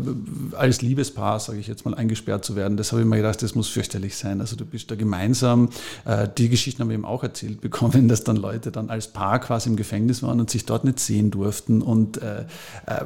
als 0.56 0.82
Liebespaar, 0.82 1.40
sage 1.40 1.58
ich 1.58 1.66
jetzt 1.66 1.84
mal, 1.84 1.94
eingesperrt 1.94 2.44
zu 2.44 2.54
werden, 2.54 2.76
das 2.76 2.92
habe 2.92 3.02
ich 3.02 3.08
mir 3.08 3.16
gedacht, 3.16 3.42
das 3.42 3.54
muss 3.54 3.68
fürchterlich 3.68 4.16
sein. 4.16 4.40
Also 4.40 4.56
du 4.56 4.64
bist 4.64 4.90
da 4.90 4.94
gemeinsam, 4.94 5.70
äh, 6.04 6.28
die 6.36 6.48
Geschichten 6.48 6.82
haben 6.82 6.88
wir 6.88 6.94
eben 6.94 7.04
auch 7.04 7.22
erzählt 7.22 7.60
bekommen, 7.60 8.08
dass 8.08 8.24
dann 8.24 8.36
Leute 8.36 8.70
dann 8.70 8.90
als 8.90 9.08
Paar 9.08 9.38
quasi 9.40 9.68
im 9.70 9.76
Gefängnis 9.76 10.22
waren 10.22 10.38
und 10.40 10.50
sich 10.50 10.65
dort 10.66 10.84
nicht 10.84 11.00
sehen 11.00 11.30
durften 11.30 11.82
und 11.82 12.20
äh, 12.22 12.46
äh, 12.86 13.04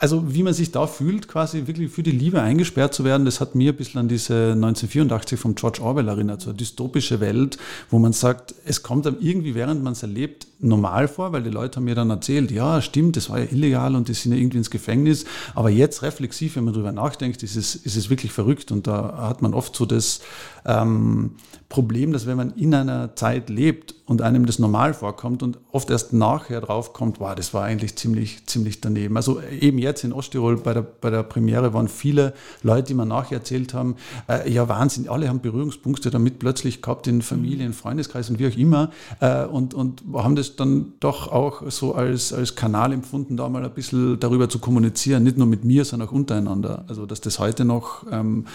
also 0.00 0.34
wie 0.34 0.42
man 0.42 0.54
sich 0.54 0.72
da 0.72 0.86
fühlt, 0.86 1.28
quasi 1.28 1.66
wirklich 1.66 1.90
für 1.90 2.02
die 2.02 2.10
Liebe 2.10 2.40
eingesperrt 2.40 2.94
zu 2.94 3.04
werden, 3.04 3.26
das 3.26 3.38
hat 3.38 3.54
mir 3.54 3.72
ein 3.72 3.76
bisschen 3.76 4.00
an 4.00 4.08
diese 4.08 4.52
1984 4.52 5.38
von 5.38 5.54
George 5.54 5.82
Orwell 5.82 6.08
erinnert, 6.08 6.40
so 6.40 6.48
eine 6.48 6.56
dystopische 6.56 7.20
Welt, 7.20 7.58
wo 7.90 7.98
man 7.98 8.14
sagt, 8.14 8.54
es 8.64 8.82
kommt 8.82 9.06
einem 9.06 9.18
irgendwie, 9.20 9.54
während 9.54 9.84
man 9.84 9.92
es 9.92 10.02
erlebt, 10.02 10.46
normal 10.58 11.06
vor, 11.06 11.32
weil 11.32 11.42
die 11.42 11.50
Leute 11.50 11.76
haben 11.76 11.84
mir 11.84 11.94
dann 11.94 12.08
erzählt, 12.08 12.50
ja, 12.50 12.80
stimmt, 12.80 13.16
das 13.16 13.28
war 13.28 13.40
ja 13.40 13.46
illegal 13.50 13.94
und 13.94 14.08
die 14.08 14.14
sind 14.14 14.32
ja 14.32 14.38
irgendwie 14.38 14.58
ins 14.58 14.70
Gefängnis. 14.70 15.24
Aber 15.54 15.70
jetzt 15.70 16.02
reflexiv, 16.02 16.56
wenn 16.56 16.64
man 16.64 16.74
darüber 16.74 16.92
nachdenkt, 16.92 17.42
ist 17.42 17.56
es, 17.56 17.74
ist 17.74 17.96
es 17.96 18.10
wirklich 18.10 18.32
verrückt. 18.32 18.70
Und 18.72 18.86
da 18.86 19.28
hat 19.28 19.42
man 19.42 19.54
oft 19.54 19.74
so 19.74 19.86
das 19.86 20.20
ähm, 20.66 21.32
Problem, 21.68 22.12
dass 22.12 22.26
wenn 22.26 22.36
man 22.36 22.50
in 22.56 22.74
einer 22.74 23.14
Zeit 23.14 23.48
lebt 23.48 23.94
und 24.04 24.22
einem 24.22 24.44
das 24.44 24.58
normal 24.58 24.92
vorkommt 24.92 25.42
und 25.44 25.58
oft 25.70 25.88
erst 25.90 26.12
nachher 26.12 26.60
drauf 26.60 26.92
kommt, 26.92 27.20
wow, 27.20 27.34
das 27.34 27.54
war 27.54 27.62
eigentlich 27.62 27.94
ziemlich, 27.94 28.46
ziemlich 28.46 28.80
daneben. 28.80 29.16
Also 29.16 29.40
eben 29.40 29.78
jetzt 29.78 30.02
in 30.02 30.12
Osttirol 30.12 30.56
bei 30.56 30.74
der, 30.74 30.82
bei 30.82 31.10
der 31.10 31.22
Premiere 31.22 31.72
waren 31.72 31.86
viele 31.86 32.34
Leute, 32.62 32.88
die 32.88 32.94
mir 32.94 33.06
nachher 33.06 33.38
erzählt 33.38 33.72
haben, 33.72 33.94
äh, 34.28 34.50
ja 34.50 34.68
Wahnsinn, 34.68 35.08
alle 35.08 35.28
haben 35.28 35.40
Berührungspunkte 35.40 36.10
damit 36.10 36.40
plötzlich 36.40 36.82
gehabt 36.82 37.06
in 37.06 37.22
Familien, 37.22 37.72
Freundeskreis 37.72 38.28
und 38.30 38.40
wie 38.40 38.48
auch 38.48 38.56
immer 38.56 38.90
äh, 39.20 39.44
und, 39.44 39.74
und 39.74 40.02
haben 40.12 40.34
das 40.34 40.40
das 40.40 40.56
dann 40.56 40.94
doch 41.00 41.28
auch 41.30 41.70
so 41.70 41.94
als, 41.94 42.32
als 42.32 42.54
Kanal 42.54 42.92
empfunden, 42.92 43.36
da 43.36 43.48
mal 43.48 43.64
ein 43.64 43.70
bisschen 43.72 44.18
darüber 44.18 44.48
zu 44.48 44.58
kommunizieren, 44.58 45.22
nicht 45.22 45.36
nur 45.36 45.46
mit 45.46 45.64
mir, 45.64 45.84
sondern 45.84 46.08
auch 46.08 46.12
untereinander. 46.12 46.84
Also 46.88 47.06
dass 47.06 47.20
das 47.20 47.38
heute 47.38 47.64
noch 47.64 48.04
ähm, 48.10 48.46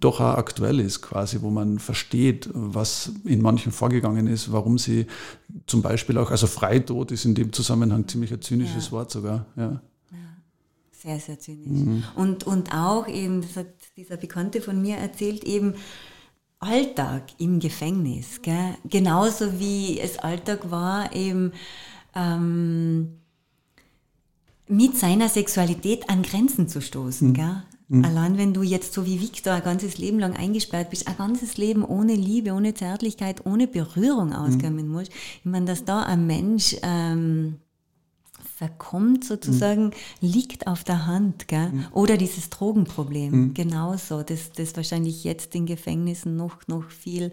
doch 0.00 0.20
auch 0.20 0.36
aktuell 0.36 0.80
ist, 0.80 1.02
quasi, 1.02 1.37
wo 1.42 1.50
man 1.50 1.78
versteht, 1.78 2.48
was 2.52 3.12
in 3.24 3.42
manchen 3.42 3.72
vorgegangen 3.72 4.26
ist, 4.26 4.52
warum 4.52 4.78
sie 4.78 5.06
zum 5.66 5.82
Beispiel 5.82 6.18
auch, 6.18 6.30
also 6.30 6.46
Freitod 6.46 7.12
ist 7.12 7.24
in 7.24 7.34
dem 7.34 7.52
Zusammenhang 7.52 8.06
ziemlich 8.08 8.32
ein 8.32 8.42
zynisches 8.42 8.86
ja. 8.86 8.92
Wort 8.92 9.10
sogar. 9.10 9.46
Ja. 9.56 9.80
Sehr, 10.92 11.20
sehr 11.20 11.38
zynisch. 11.38 11.68
Mhm. 11.68 12.04
Und, 12.16 12.44
und 12.44 12.74
auch 12.74 13.06
eben, 13.06 13.42
das 13.42 13.56
hat 13.56 13.68
dieser 13.96 14.16
Bekannte 14.16 14.60
von 14.60 14.82
mir 14.82 14.96
erzählt, 14.96 15.44
eben 15.44 15.74
Alltag 16.58 17.22
im 17.38 17.60
Gefängnis. 17.60 18.42
Gell? 18.42 18.74
Genauso 18.84 19.60
wie 19.60 20.00
es 20.00 20.18
Alltag 20.18 20.72
war, 20.72 21.14
eben 21.14 21.52
ähm, 22.16 23.20
mit 24.66 24.96
seiner 24.96 25.28
Sexualität 25.28 26.10
an 26.10 26.22
Grenzen 26.22 26.68
zu 26.68 26.80
stoßen. 26.80 27.28
Mhm. 27.28 27.34
Gell? 27.34 27.62
Mhm. 27.88 28.04
Allein 28.04 28.38
wenn 28.38 28.52
du 28.52 28.62
jetzt 28.62 28.92
so 28.92 29.06
wie 29.06 29.20
Victor 29.20 29.54
ein 29.54 29.62
ganzes 29.62 29.98
Leben 29.98 30.18
lang 30.18 30.36
eingesperrt 30.36 30.90
bist, 30.90 31.08
ein 31.08 31.16
ganzes 31.16 31.56
Leben 31.56 31.84
ohne 31.84 32.14
Liebe, 32.14 32.52
ohne 32.52 32.74
Zärtlichkeit, 32.74 33.46
ohne 33.46 33.66
Berührung 33.66 34.34
auskommen 34.34 34.86
mhm. 34.86 34.92
musst, 34.92 35.10
ich 35.10 35.44
meine, 35.44 35.66
dass 35.66 35.84
da 35.84 36.02
ein 36.02 36.26
Mensch 36.26 36.76
ähm, 36.82 37.56
verkommt 38.56 39.24
sozusagen, 39.24 39.84
mhm. 39.86 39.92
liegt 40.20 40.66
auf 40.66 40.84
der 40.84 41.06
Hand. 41.06 41.48
Gell? 41.48 41.70
Mhm. 41.70 41.86
Oder 41.92 42.16
dieses 42.16 42.50
Drogenproblem, 42.50 43.30
mhm. 43.30 43.54
genauso, 43.54 44.22
das, 44.22 44.52
das 44.52 44.76
wahrscheinlich 44.76 45.24
jetzt 45.24 45.54
in 45.54 45.64
Gefängnissen 45.64 46.36
noch, 46.36 46.66
noch 46.66 46.90
viel 46.90 47.32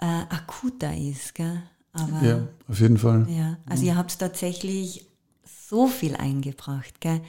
äh, 0.00 0.06
akuter 0.06 0.96
ist. 0.96 1.34
Gell? 1.34 1.62
Aber, 1.92 2.26
ja, 2.26 2.48
auf 2.68 2.80
jeden 2.80 2.96
Fall. 2.96 3.26
Ja, 3.28 3.58
also 3.66 3.82
mhm. 3.82 3.88
ihr 3.88 3.96
habt 3.96 4.18
tatsächlich 4.18 5.06
so 5.44 5.86
viel 5.86 6.16
eingebracht 6.16 7.00
gell, 7.00 7.20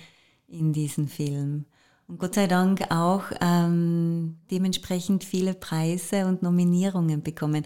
in 0.47 0.71
diesen 0.71 1.07
Film. 1.07 1.65
Und 2.07 2.19
Gott 2.19 2.35
sei 2.35 2.47
Dank 2.47 2.91
auch 2.91 3.23
ähm, 3.41 4.35
dementsprechend 4.51 5.23
viele 5.23 5.53
Preise 5.53 6.27
und 6.27 6.43
Nominierungen 6.43 7.23
bekommen. 7.23 7.65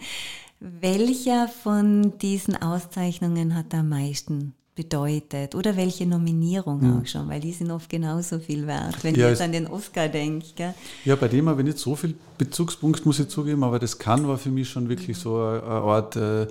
Welcher 0.60 1.48
von 1.48 2.18
diesen 2.20 2.62
Auszeichnungen 2.62 3.56
hat 3.56 3.74
am 3.74 3.90
meisten 3.90 4.54
bedeutet 4.76 5.56
oder 5.56 5.76
welche 5.76 6.06
Nominierung 6.06 6.82
mhm. 6.82 7.02
auch 7.02 7.06
schon, 7.06 7.28
weil 7.28 7.42
die 7.42 7.52
sind 7.52 7.70
oft 7.70 7.90
genauso 7.90 8.40
viel 8.40 8.66
wert, 8.66 9.04
wenn 9.04 9.14
ja, 9.16 9.26
ich 9.26 9.32
jetzt 9.32 9.42
an 9.42 9.52
den 9.52 9.68
Oscar 9.68 10.08
denke. 10.08 10.74
Ja, 11.04 11.18
bei 11.18 11.28
dem 11.28 11.50
habe 11.50 11.62
ich 11.62 11.68
nicht 11.68 11.80
so 11.80 11.98
viel 11.98 12.16
Bezugspunkt, 12.40 13.06
muss 13.06 13.20
ich 13.20 13.28
zugeben, 13.28 13.64
aber 13.64 13.78
das 13.78 14.00
kann 14.00 14.28
war 14.28 14.38
für 14.38 14.50
mich 14.50 14.70
schon 14.70 14.90
wirklich 14.90 15.18
so 15.18 15.38
eine, 15.38 15.62
Art 15.64 16.16
äh, 16.16 16.44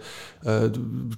äh, 0.45 0.71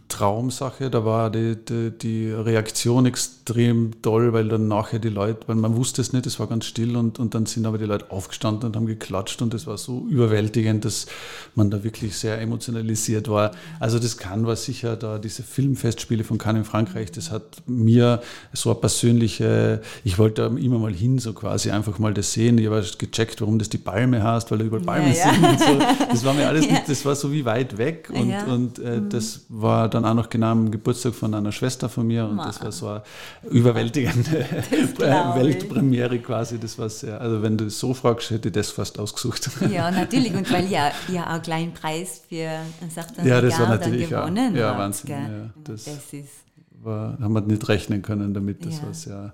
Traumsache. 0.09 0.89
Da 0.89 1.05
war 1.05 1.31
die, 1.31 1.57
die, 1.57 1.91
die, 1.91 2.31
Reaktion 2.31 3.05
extrem 3.05 4.01
toll, 4.01 4.33
weil 4.33 4.49
dann 4.49 4.69
nachher 4.69 4.99
die 4.99 5.11
Leute, 5.11 5.41
weil 5.47 5.57
man 5.57 5.77
wusste 5.77 6.01
es 6.01 6.13
nicht, 6.13 6.25
es 6.27 6.41
war 6.41 6.47
ganz 6.47 6.65
still 6.65 6.97
und, 6.97 7.19
und 7.19 7.35
dann 7.35 7.45
sind 7.47 7.67
aber 7.67 7.77
die 7.77 7.85
Leute 7.85 8.11
aufgestanden 8.11 8.69
und 8.69 8.77
haben 8.77 8.87
geklatscht 8.87 9.43
und 9.43 9.53
das 9.53 9.67
war 9.67 9.77
so 9.77 10.07
überwältigend, 10.09 10.85
dass 10.85 11.07
man 11.55 11.71
da 11.71 11.85
wirklich 11.85 12.17
sehr 12.17 12.41
emotionalisiert 12.41 13.29
war. 13.29 13.53
Also 13.79 13.99
das 13.99 14.17
kann 14.17 14.47
war 14.47 14.57
sicher 14.57 14.97
da 14.97 15.19
diese 15.19 15.43
Filmfestspiele 15.43 16.25
von 16.25 16.39
Cannes 16.39 16.61
in 16.61 16.65
Frankreich 16.65 16.81
Frankreich. 16.81 17.13
Das 17.13 17.31
hat 17.31 17.63
mir 17.67 18.21
so 18.53 18.71
eine 18.71 18.81
persönliche, 18.81 19.81
ich 20.05 20.19
wollte 20.19 20.43
immer 20.43 20.79
mal 20.79 20.93
hin, 20.93 21.19
so 21.19 21.33
quasi 21.33 21.71
einfach 21.71 21.99
mal 21.99 22.15
das 22.15 22.33
sehen. 22.33 22.59
Ich 22.59 22.67
habe 22.67 22.85
gecheckt, 22.99 23.41
warum 23.41 23.59
das 23.59 23.69
die 23.69 23.79
Palme 23.79 24.23
heißt, 24.23 24.51
weil 24.51 24.60
da 24.61 24.67
überall 24.67 24.83
Palmen 24.83 25.13
ja, 25.13 25.33
sind. 25.33 25.43
Ja. 25.43 25.51
Und 25.51 25.61
so. 25.61 26.07
Das 26.11 26.25
war 26.25 26.35
mir 26.35 26.49
alles 26.49 26.67
nicht, 26.71 26.89
das 26.89 27.05
war 27.05 27.15
so 27.15 27.33
wie 27.33 27.45
weit 27.45 27.79
weg. 27.79 28.11
Und, 28.13 28.33
und 28.47 28.79
äh, 28.79 29.01
mhm. 29.01 29.09
das 29.09 29.43
war 29.49 29.89
dann 29.89 30.05
auch 30.05 30.15
noch 30.15 30.29
genau 30.29 30.49
am 30.49 30.71
Geburtstag 30.71 31.15
von 31.15 31.35
einer 31.35 31.53
Schwester 31.53 31.89
von 31.89 32.07
mir. 32.07 32.27
Und 32.27 32.39
das 32.39 32.63
war 32.63 32.73
so 32.73 32.89
eine 32.89 33.03
überwältigende 33.51 34.45
Weltpremiere 34.99 36.19
quasi. 36.19 36.59
Das 36.59 36.79
war 36.79 36.89
sehr, 36.89 37.21
also 37.21 37.43
wenn 37.43 37.57
du 37.57 37.71
so 37.71 37.95
fragst, 37.95 38.31
hätte 38.31 38.49
ich 38.49 38.55
das 38.55 38.71
fast 38.71 38.99
ausgesucht. 38.99 39.51
Ja, 39.71 39.91
natürlich. 39.91 40.35
Und 40.35 40.51
weil 40.53 40.71
ja, 40.71 40.91
ja 41.09 41.25
auch 41.25 41.35
einen 41.35 41.43
kleinen 41.43 41.73
Preis 41.73 42.23
für 42.29 42.49
einen 42.49 43.27
ja, 43.29 43.41
das 43.41 43.59
war 43.59 43.69
natürlich 43.69 44.09
gewonnen 44.09 44.55
ja, 44.55 44.73
ja, 44.73 44.79
Wahnsinn. 44.79 45.11
Ja, 45.11 45.51
das, 45.65 45.85
das 45.85 46.13
ist 46.13 46.51
war, 46.83 47.19
haben 47.21 47.33
wir 47.33 47.41
nicht 47.43 47.69
rechnen 47.69 48.03
können 48.03 48.35
damit. 48.35 48.65
Das 48.65 48.79
ja. 48.79 48.87
war 48.87 48.95
sehr 48.95 49.33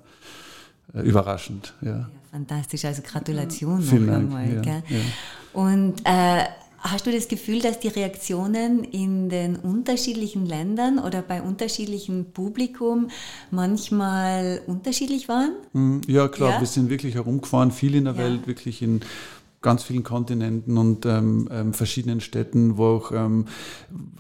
äh, 0.94 1.00
überraschend. 1.00 1.74
Ja. 1.80 1.90
ja. 1.90 2.08
Fantastisch, 2.36 2.84
also 2.84 3.02
Gratulation 3.02 3.82
ja. 3.82 3.94
noch 3.94 4.14
einmal. 4.14 4.82
Und 5.52 5.94
äh, 6.04 6.44
hast 6.80 7.06
du 7.06 7.12
das 7.12 7.28
Gefühl, 7.28 7.60
dass 7.60 7.80
die 7.80 7.88
Reaktionen 7.88 8.84
in 8.84 9.30
den 9.30 9.56
unterschiedlichen 9.56 10.44
Ländern 10.44 10.98
oder 10.98 11.22
bei 11.22 11.40
unterschiedlichem 11.40 12.26
Publikum 12.32 13.08
manchmal 13.50 14.60
unterschiedlich 14.66 15.28
waren? 15.28 15.52
Hm, 15.72 16.02
ja, 16.06 16.28
klar, 16.28 16.60
wir 16.60 16.66
sind 16.66 16.90
wirklich 16.90 17.14
herumgefahren, 17.14 17.70
viel 17.70 17.94
in 17.94 18.04
der 18.04 18.18
Welt, 18.18 18.46
wirklich 18.46 18.82
in 18.82 19.00
ganz 19.66 19.82
vielen 19.82 20.04
Kontinenten 20.04 20.78
und 20.78 21.06
ähm, 21.06 21.48
ähm, 21.50 21.74
verschiedenen 21.74 22.20
Städten, 22.20 22.76
wo 22.76 22.84
auch 22.84 23.10
ähm, 23.10 23.46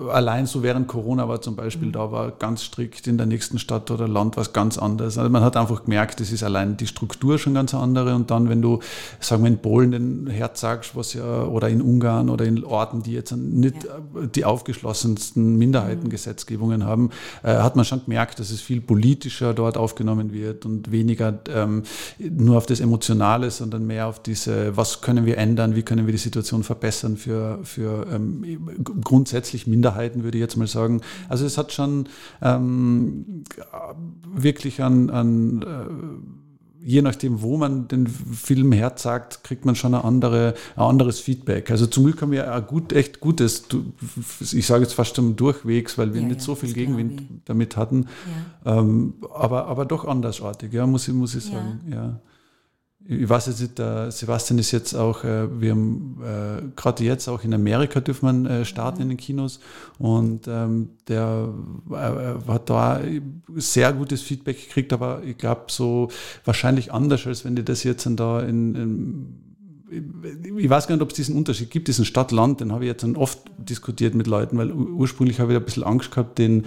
allein 0.08 0.46
so 0.46 0.64
während 0.64 0.88
Corona 0.88 1.28
war 1.28 1.40
zum 1.40 1.54
Beispiel, 1.54 1.86
mhm. 1.86 1.92
da 1.92 2.10
war 2.10 2.32
ganz 2.32 2.64
strikt 2.64 3.06
in 3.06 3.16
der 3.16 3.26
nächsten 3.26 3.60
Stadt 3.60 3.92
oder 3.92 4.08
Land 4.08 4.36
was 4.36 4.52
ganz 4.52 4.76
anderes. 4.76 5.18
Also 5.18 5.30
man 5.30 5.44
hat 5.44 5.56
einfach 5.56 5.84
gemerkt, 5.84 6.18
das 6.18 6.32
ist 6.32 6.42
allein 6.42 6.76
die 6.76 6.88
Struktur 6.88 7.38
schon 7.38 7.54
ganz 7.54 7.74
andere 7.74 8.16
und 8.16 8.32
dann, 8.32 8.48
wenn 8.48 8.60
du, 8.60 8.80
sagen 9.20 9.44
wir 9.44 9.48
in 9.48 9.58
Polen 9.58 9.92
den 9.92 10.26
Herz 10.26 10.60
sagst, 10.60 10.96
was 10.96 11.14
ja, 11.14 11.44
oder 11.44 11.68
in 11.68 11.80
Ungarn 11.80 12.28
oder 12.28 12.44
in 12.44 12.64
Orten, 12.64 13.04
die 13.04 13.12
jetzt 13.12 13.30
nicht 13.30 13.84
ja. 13.84 14.26
die 14.26 14.44
aufgeschlossensten 14.44 15.56
Minderheitengesetzgebungen 15.56 16.80
mhm. 16.80 16.86
haben, 16.86 17.10
äh, 17.44 17.54
hat 17.54 17.76
man 17.76 17.84
schon 17.84 18.02
gemerkt, 18.04 18.40
dass 18.40 18.50
es 18.50 18.60
viel 18.60 18.80
politischer 18.80 19.54
dort 19.54 19.76
aufgenommen 19.76 20.32
wird 20.32 20.66
und 20.66 20.90
weniger 20.90 21.38
ähm, 21.54 21.84
nur 22.18 22.56
auf 22.56 22.66
das 22.66 22.80
Emotionale, 22.80 23.52
sondern 23.52 23.86
mehr 23.86 24.08
auf 24.08 24.20
diese, 24.20 24.76
was 24.76 25.02
können 25.02 25.24
wir 25.24 25.35
ändern, 25.36 25.76
wie 25.76 25.82
können 25.82 26.06
wir 26.06 26.12
die 26.12 26.18
Situation 26.18 26.62
verbessern 26.62 27.16
für, 27.16 27.60
für 27.62 28.06
ähm, 28.12 28.74
grundsätzlich 29.02 29.66
Minderheiten, 29.66 30.24
würde 30.24 30.38
ich 30.38 30.42
jetzt 30.42 30.56
mal 30.56 30.66
sagen. 30.66 31.00
Also 31.28 31.44
es 31.44 31.58
hat 31.58 31.72
schon 31.72 32.08
ähm, 32.42 33.44
wirklich 34.34 34.82
an, 34.82 35.10
an 35.10 35.62
äh, 35.62 36.86
je 36.86 37.02
nachdem, 37.02 37.42
wo 37.42 37.56
man 37.56 37.88
den 37.88 38.06
Film 38.06 38.70
herzagt, 38.70 39.42
kriegt 39.42 39.64
man 39.64 39.74
schon 39.74 39.92
eine 39.94 40.04
andere, 40.04 40.54
ein 40.76 40.82
anderes 40.82 41.18
Feedback. 41.18 41.70
Also 41.70 41.86
zum 41.86 42.04
Glück 42.04 42.22
haben 42.22 42.30
wir 42.30 42.52
ein 42.52 42.66
gut, 42.66 42.92
echt 42.92 43.18
gutes, 43.18 43.64
ich 44.52 44.66
sage 44.66 44.84
jetzt 44.84 44.92
fast 44.92 45.16
schon 45.16 45.34
durchwegs, 45.34 45.98
weil 45.98 46.14
wir 46.14 46.20
ja, 46.20 46.28
nicht 46.28 46.40
ja, 46.40 46.46
so 46.46 46.54
viel 46.54 46.72
Gegenwind 46.72 47.22
damit 47.44 47.76
hatten, 47.76 48.06
ja. 48.64 48.78
ähm, 48.78 49.14
aber, 49.34 49.66
aber 49.66 49.84
doch 49.84 50.04
andersartig, 50.06 50.72
ja, 50.72 50.86
muss 50.86 51.08
ich, 51.08 51.14
muss 51.14 51.34
ich 51.34 51.44
sagen. 51.44 51.80
Ja 51.90 52.20
ich 53.08 53.28
weiß 53.28 53.46
jetzt 53.46 53.60
nicht, 53.60 53.78
der 53.78 54.10
Sebastian 54.10 54.58
ist 54.58 54.72
jetzt 54.72 54.94
auch, 54.94 55.22
äh, 55.22 55.60
wir 55.60 55.70
haben 55.70 56.18
äh, 56.22 56.62
gerade 56.74 57.04
jetzt 57.04 57.28
auch 57.28 57.44
in 57.44 57.54
Amerika 57.54 58.00
dürfen 58.00 58.44
wir 58.44 58.50
äh, 58.50 58.64
starten 58.64 59.02
in 59.02 59.08
den 59.08 59.16
Kinos. 59.16 59.60
Und 59.98 60.48
ähm, 60.48 60.90
der 61.06 61.48
äh, 61.90 62.50
hat 62.50 62.68
da 62.68 63.00
sehr 63.54 63.92
gutes 63.92 64.22
Feedback 64.22 64.60
gekriegt, 64.60 64.92
aber 64.92 65.22
ich 65.24 65.38
glaube 65.38 65.64
so 65.68 66.08
wahrscheinlich 66.44 66.92
anders, 66.92 67.26
als 67.26 67.44
wenn 67.44 67.54
die 67.54 67.64
das 67.64 67.84
jetzt 67.84 68.08
da 68.16 68.40
in, 68.40 68.74
in 68.74 69.42
ich 69.88 70.68
weiß 70.68 70.88
gar 70.88 70.96
nicht, 70.96 71.02
ob 71.02 71.10
es 71.10 71.14
diesen 71.14 71.36
Unterschied 71.36 71.70
gibt, 71.70 71.86
diesen 71.86 72.04
Stadt-Land, 72.04 72.60
den 72.60 72.72
habe 72.72 72.84
ich 72.84 72.88
jetzt 72.88 73.04
oft 73.16 73.38
diskutiert 73.56 74.16
mit 74.16 74.26
Leuten, 74.26 74.58
weil 74.58 74.72
ursprünglich 74.72 75.38
habe 75.38 75.52
ich 75.52 75.58
ein 75.58 75.64
bisschen 75.64 75.84
Angst 75.84 76.10
gehabt, 76.10 76.38
den 76.38 76.64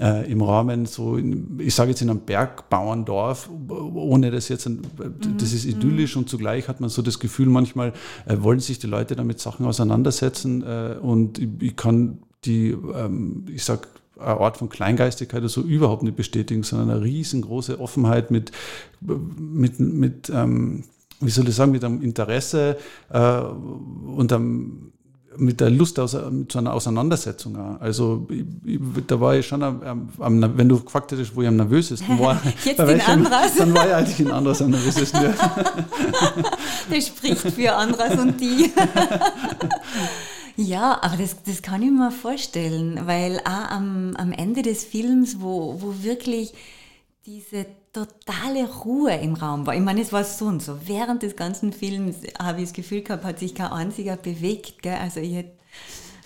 äh, 0.00 0.30
im 0.30 0.42
Rahmen 0.42 0.86
so, 0.86 1.16
in, 1.16 1.58
ich 1.60 1.74
sage 1.74 1.90
jetzt 1.90 2.02
in 2.02 2.10
einem 2.10 2.20
Bergbauerndorf, 2.20 3.50
ohne 3.68 4.30
das 4.30 4.48
jetzt, 4.48 4.66
ein, 4.66 4.82
das 5.38 5.52
ist 5.52 5.64
idyllisch 5.64 6.16
und 6.16 6.28
zugleich 6.28 6.68
hat 6.68 6.80
man 6.80 6.90
so 6.90 7.02
das 7.02 7.18
Gefühl, 7.18 7.46
manchmal 7.46 7.92
äh, 8.26 8.36
wollen 8.40 8.60
sich 8.60 8.78
die 8.78 8.86
Leute 8.86 9.16
damit 9.16 9.40
Sachen 9.40 9.66
auseinandersetzen 9.66 10.62
äh, 10.62 10.96
und 11.00 11.38
ich, 11.38 11.48
ich, 11.60 11.76
kann 11.76 12.18
die, 12.44 12.70
ähm, 12.70 13.46
ich 13.52 13.64
sage, 13.64 13.88
eine 14.18 14.40
Art 14.40 14.56
von 14.56 14.68
Kleingeistigkeit 14.68 15.40
oder 15.40 15.48
so 15.48 15.62
überhaupt 15.62 16.02
nicht 16.02 16.16
bestätigen, 16.16 16.62
sondern 16.62 16.90
eine 16.90 17.02
riesengroße 17.02 17.78
Offenheit 17.80 18.30
mit, 18.30 18.50
mit, 19.00 19.78
mit 19.78 20.30
ähm, 20.30 20.84
wie 21.20 21.30
soll 21.30 21.48
ich 21.48 21.54
sagen, 21.54 21.72
mit 21.72 21.84
einem 21.84 22.02
Interesse 22.02 22.76
äh, 23.10 23.40
und 23.40 24.32
einem 24.32 24.92
mit 25.38 25.60
der 25.60 25.70
Lust 25.70 25.98
aus, 25.98 26.16
zu 26.48 26.58
einer 26.58 26.72
Auseinandersetzung. 26.72 27.56
Auch. 27.56 27.80
Also 27.80 28.26
ich, 28.30 28.44
ich, 28.64 28.80
da 29.06 29.20
war 29.20 29.36
ich 29.36 29.46
schon, 29.46 29.62
am, 29.62 30.10
am, 30.18 30.58
wenn 30.58 30.68
du 30.68 30.80
gefragt 30.80 31.12
hättest, 31.12 31.34
wo 31.34 31.42
ich 31.42 31.48
am 31.48 31.56
nervösesten 31.56 32.18
war, 32.18 32.40
Jetzt 32.64 32.78
in 32.78 33.00
Andras. 33.00 33.56
dann 33.56 33.74
war 33.74 33.86
ich 33.86 33.94
eigentlich 33.94 34.20
in 34.20 34.30
Andras 34.30 34.62
am 34.62 34.70
nervösesten. 34.70 35.22
Ja. 35.22 35.34
das 36.90 37.06
spricht 37.06 37.38
für 37.38 37.74
Andras 37.74 38.18
und 38.18 38.40
die. 38.40 38.72
Ja, 40.60 40.98
aber 41.02 41.16
das, 41.18 41.36
das 41.44 41.62
kann 41.62 41.82
ich 41.82 41.90
mir 41.92 42.10
vorstellen, 42.10 43.02
weil 43.04 43.38
auch 43.44 43.70
am, 43.70 44.16
am 44.16 44.32
Ende 44.32 44.62
des 44.62 44.82
Films, 44.82 45.36
wo, 45.38 45.80
wo 45.80 46.02
wirklich 46.02 46.52
diese 47.28 47.66
totale 47.92 48.66
Ruhe 48.66 49.14
im 49.16 49.34
Raum 49.34 49.66
war. 49.66 49.74
Ich 49.74 49.82
meine, 49.82 50.00
es 50.00 50.12
war 50.12 50.24
so 50.24 50.46
und 50.46 50.62
so. 50.62 50.78
Während 50.86 51.22
des 51.22 51.36
ganzen 51.36 51.74
Films 51.74 52.16
habe 52.38 52.60
ich 52.60 52.68
das 52.68 52.72
Gefühl 52.72 53.02
gehabt, 53.02 53.24
hat 53.24 53.38
sich 53.38 53.54
kein 53.54 53.70
einziger 53.70 54.16
bewegt. 54.16 54.82
Gell? 54.82 54.94
Also 54.94 55.20
ich 55.20 55.34
hätte 55.34 55.52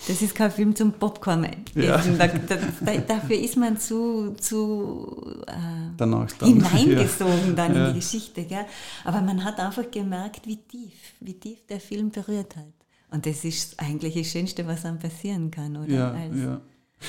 Das 0.07 0.21
ist 0.21 0.33
kein 0.33 0.49
Film 0.49 0.75
zum 0.75 0.93
Popcorn 0.93 1.45
ja. 1.75 1.97
da, 1.97 2.27
da, 2.27 2.57
da, 2.85 2.97
Dafür 2.97 3.37
ist 3.37 3.57
man 3.57 3.77
zu, 3.77 4.33
zu 4.39 5.43
äh, 5.47 5.97
dann. 6.37 6.47
hineingesogen 6.47 7.49
ja. 7.49 7.53
dann 7.53 7.75
ja. 7.75 7.87
in 7.87 7.93
die 7.93 7.99
Geschichte. 7.99 8.43
Gell? 8.43 8.65
Aber 9.03 9.21
man 9.21 9.43
hat 9.43 9.59
einfach 9.59 9.91
gemerkt, 9.91 10.47
wie 10.47 10.57
tief, 10.57 10.93
wie 11.19 11.33
tief 11.33 11.65
der 11.67 11.81
Film 11.81 12.11
berührt 12.11 12.55
hat. 12.55 12.73
Und 13.11 13.25
das 13.25 13.43
ist 13.43 13.77
eigentlich 13.79 14.15
das 14.15 14.27
Schönste, 14.27 14.65
was 14.65 14.85
einem 14.85 14.99
passieren 14.99 15.51
kann, 15.51 15.75
oder? 15.75 15.93
Ja, 15.93 16.11
Als, 16.11 16.35
ja. 16.35 16.61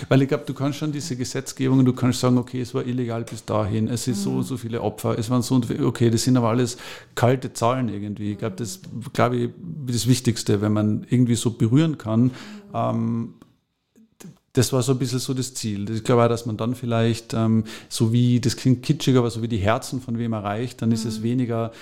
Weil 0.09 0.23
ich 0.23 0.29
glaube, 0.29 0.45
du 0.47 0.55
kannst 0.55 0.79
schon 0.79 0.93
diese 0.93 1.17
Gesetzgebung, 1.17 1.85
du 1.85 1.93
kannst 1.93 2.21
sagen, 2.21 2.39
okay, 2.39 2.61
es 2.61 2.75
war 2.75 2.87
illegal 2.87 3.25
bis 3.25 3.45
dahin, 3.45 3.89
es 3.89 4.07
ist 4.09 4.19
mhm. 4.19 4.23
so 4.23 4.31
und 4.37 4.43
so 4.45 4.57
viele 4.57 4.81
Opfer, 4.81 5.19
es 5.19 5.31
waren 5.31 5.43
so 5.43 5.55
und 5.55 5.81
okay, 5.81 6.11
das 6.11 6.25
sind 6.25 6.37
aber 6.37 6.49
alles 6.49 6.77
kalte 7.15 7.53
Zahlen 7.53 7.89
irgendwie. 7.89 8.33
Ich 8.33 8.39
glaube, 8.39 8.57
das 8.57 8.81
glaube 9.13 9.37
ich 9.37 9.51
das 9.87 10.07
Wichtigste, 10.07 10.61
wenn 10.61 10.73
man 10.73 11.07
irgendwie 11.09 11.37
so 11.37 11.51
berühren 11.51 11.99
kann. 11.99 12.31
Ähm, 12.73 13.35
das 14.55 14.73
war 14.73 14.83
so 14.83 14.93
ein 14.93 14.99
bisschen 14.99 15.19
so 15.19 15.35
das 15.35 15.53
Ziel. 15.55 15.91
Ich 15.91 16.05
glaube 16.05 16.25
auch, 16.25 16.29
dass 16.29 16.47
man 16.47 16.57
dann 16.57 16.75
vielleicht, 16.77 17.35
ähm, 17.35 17.65
so 17.89 18.13
wie, 18.13 18.41
das 18.41 18.57
klingt 18.57 18.83
kitschig, 18.85 19.17
aber 19.17 19.31
so 19.31 19.43
wie 19.43 19.49
die 19.49 19.59
Herzen 19.59 20.01
von 20.01 20.17
wem 20.17 20.33
erreicht, 20.33 20.81
dann 20.81 20.93
ist 20.93 21.05
es 21.05 21.19
mhm. 21.19 21.25
weniger 21.25 21.73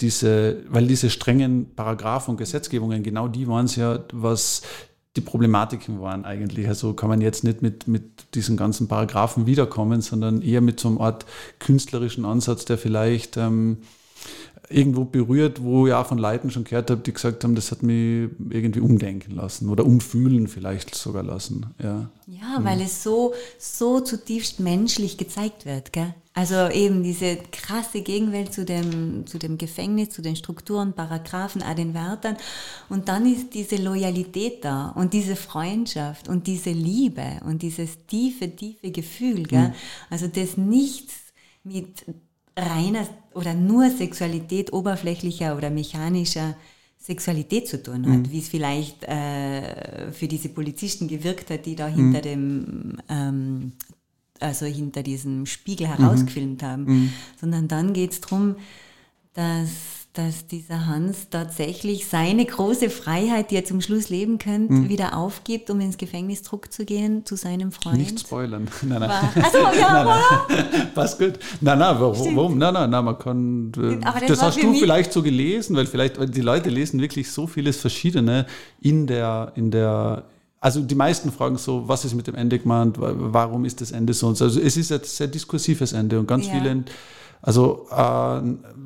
diese, 0.00 0.58
weil 0.68 0.86
diese 0.86 1.08
strengen 1.08 1.74
Paragraphen 1.74 2.32
und 2.32 2.36
Gesetzgebungen, 2.36 3.02
genau 3.02 3.28
die 3.28 3.48
waren 3.48 3.64
es 3.64 3.76
ja, 3.76 4.00
was 4.12 4.62
die 5.16 5.20
Problematiken 5.20 6.00
waren 6.00 6.24
eigentlich. 6.24 6.68
Also 6.68 6.92
kann 6.92 7.08
man 7.08 7.20
jetzt 7.20 7.44
nicht 7.44 7.62
mit, 7.62 7.88
mit 7.88 8.34
diesen 8.34 8.56
ganzen 8.56 8.88
Paragraphen 8.88 9.46
wiederkommen, 9.46 10.02
sondern 10.02 10.42
eher 10.42 10.60
mit 10.60 10.78
so 10.78 10.88
einem 10.88 11.00
Art 11.00 11.24
künstlerischen 11.58 12.24
Ansatz, 12.24 12.64
der 12.64 12.78
vielleicht 12.78 13.36
ähm, 13.36 13.78
irgendwo 14.68 15.04
berührt, 15.04 15.62
wo 15.62 15.86
ich 15.86 15.92
auch 15.92 16.06
von 16.06 16.18
Leuten 16.18 16.50
schon 16.50 16.64
gehört 16.64 16.90
habe, 16.90 17.00
die 17.00 17.12
gesagt 17.12 17.44
haben, 17.44 17.54
das 17.54 17.70
hat 17.70 17.82
mich 17.82 18.30
irgendwie 18.50 18.80
umdenken 18.80 19.32
lassen 19.32 19.68
oder 19.68 19.84
umfühlen 19.84 20.48
vielleicht 20.48 20.94
sogar 20.94 21.22
lassen. 21.22 21.66
Ja, 21.82 22.10
ja 22.26 22.58
weil 22.62 22.76
mhm. 22.76 22.82
es 22.82 23.02
so, 23.02 23.34
so 23.58 24.00
zutiefst 24.00 24.60
menschlich 24.60 25.16
gezeigt 25.18 25.66
wird. 25.66 25.92
Gell? 25.92 26.14
Also 26.34 26.68
eben 26.68 27.02
diese 27.02 27.36
krasse 27.50 28.02
Gegenwelt 28.02 28.52
zu 28.52 28.64
dem, 28.64 29.26
zu 29.26 29.38
dem 29.38 29.56
Gefängnis, 29.56 30.10
zu 30.10 30.20
den 30.20 30.36
Strukturen, 30.36 30.92
Paragraphen, 30.92 31.62
auch 31.62 31.74
den 31.74 31.94
Wörtern. 31.94 32.36
Und 32.88 33.08
dann 33.08 33.24
ist 33.24 33.54
diese 33.54 33.76
Loyalität 33.76 34.64
da 34.64 34.90
und 34.90 35.14
diese 35.14 35.36
Freundschaft 35.36 36.28
und 36.28 36.46
diese 36.46 36.70
Liebe 36.70 37.40
und 37.46 37.62
dieses 37.62 38.06
tiefe, 38.06 38.54
tiefe 38.54 38.90
Gefühl. 38.90 39.44
Gell? 39.44 39.68
Mhm. 39.68 39.74
Also 40.10 40.26
das 40.26 40.56
nichts 40.56 41.14
mit 41.64 42.04
reiner 42.56 43.06
oder 43.34 43.54
nur 43.54 43.90
Sexualität 43.90 44.72
oberflächlicher 44.72 45.56
oder 45.56 45.70
mechanischer 45.70 46.56
Sexualität 46.98 47.68
zu 47.68 47.82
tun 47.82 48.06
hat, 48.10 48.26
mhm. 48.26 48.32
wie 48.32 48.38
es 48.38 48.48
vielleicht 48.48 49.04
äh, 49.04 50.10
für 50.12 50.26
diese 50.26 50.48
Polizisten 50.48 51.06
gewirkt 51.06 51.50
hat, 51.50 51.66
die 51.66 51.76
da 51.76 51.86
hinter 51.86 52.18
mhm. 52.18 52.22
dem 52.22 52.96
ähm, 53.08 53.72
also 54.40 54.66
hinter 54.66 55.02
diesem 55.02 55.46
Spiegel 55.46 55.88
herausgefilmt 55.88 56.62
mhm. 56.62 56.66
haben, 56.66 56.84
mhm. 56.84 57.12
sondern 57.40 57.68
dann 57.68 57.92
geht 57.92 58.12
es 58.12 58.20
darum, 58.20 58.56
dass 59.34 60.05
dass 60.16 60.46
dieser 60.46 60.86
Hans 60.86 61.28
tatsächlich 61.30 62.06
seine 62.06 62.44
große 62.44 62.88
Freiheit, 62.90 63.50
die 63.50 63.56
er 63.56 63.64
zum 63.64 63.80
Schluss 63.80 64.08
leben 64.08 64.38
könnte, 64.38 64.72
mhm. 64.72 64.88
wieder 64.88 65.16
aufgibt, 65.16 65.68
um 65.70 65.80
ins 65.80 65.98
Gefängnis 65.98 66.42
zurückzugehen 66.42 67.26
zu 67.26 67.36
seinem 67.36 67.70
Freund. 67.72 67.98
Nicht 67.98 68.20
spoilern. 68.20 68.68
Nein, 68.82 69.00
nein. 69.00 69.28
Also, 69.42 69.58
ja. 69.78 70.46
Passt 70.94 71.18
gut. 71.18 71.34
Nein, 71.60 71.78
nein, 71.78 71.96
warum? 71.98 72.58
Nein, 72.58 72.72
nein, 72.72 72.90
nein, 72.90 73.04
man 73.04 73.18
kann. 73.18 73.72
Äh, 73.76 73.98
das, 74.00 74.26
das 74.26 74.42
hast 74.42 74.62
du 74.62 74.72
vielleicht 74.74 75.12
so 75.12 75.22
gelesen, 75.22 75.76
weil 75.76 75.86
vielleicht, 75.86 76.18
weil 76.18 76.28
die 76.28 76.40
Leute 76.40 76.70
lesen 76.70 77.00
wirklich 77.00 77.30
so 77.30 77.46
vieles 77.46 77.76
Verschiedene 77.76 78.46
in 78.80 79.06
der, 79.06 79.52
in 79.54 79.70
der, 79.70 80.24
also 80.60 80.80
die 80.80 80.94
meisten 80.94 81.30
fragen 81.30 81.58
so, 81.58 81.86
was 81.86 82.04
ist 82.04 82.14
mit 82.14 82.26
dem 82.26 82.34
Ende 82.34 82.58
gemeint, 82.58 82.96
warum 82.98 83.64
ist 83.64 83.80
das 83.80 83.92
Ende 83.92 84.14
so 84.14 84.28
und 84.28 84.36
so. 84.36 84.44
Also 84.46 84.60
es 84.60 84.76
ist 84.76 84.90
ein 84.92 85.00
sehr 85.02 85.28
diskursives 85.28 85.92
Ende 85.92 86.18
und 86.18 86.26
ganz 86.26 86.46
ja. 86.46 86.54
viele 86.54 86.84
also 87.46 87.86
äh, 87.92 88.40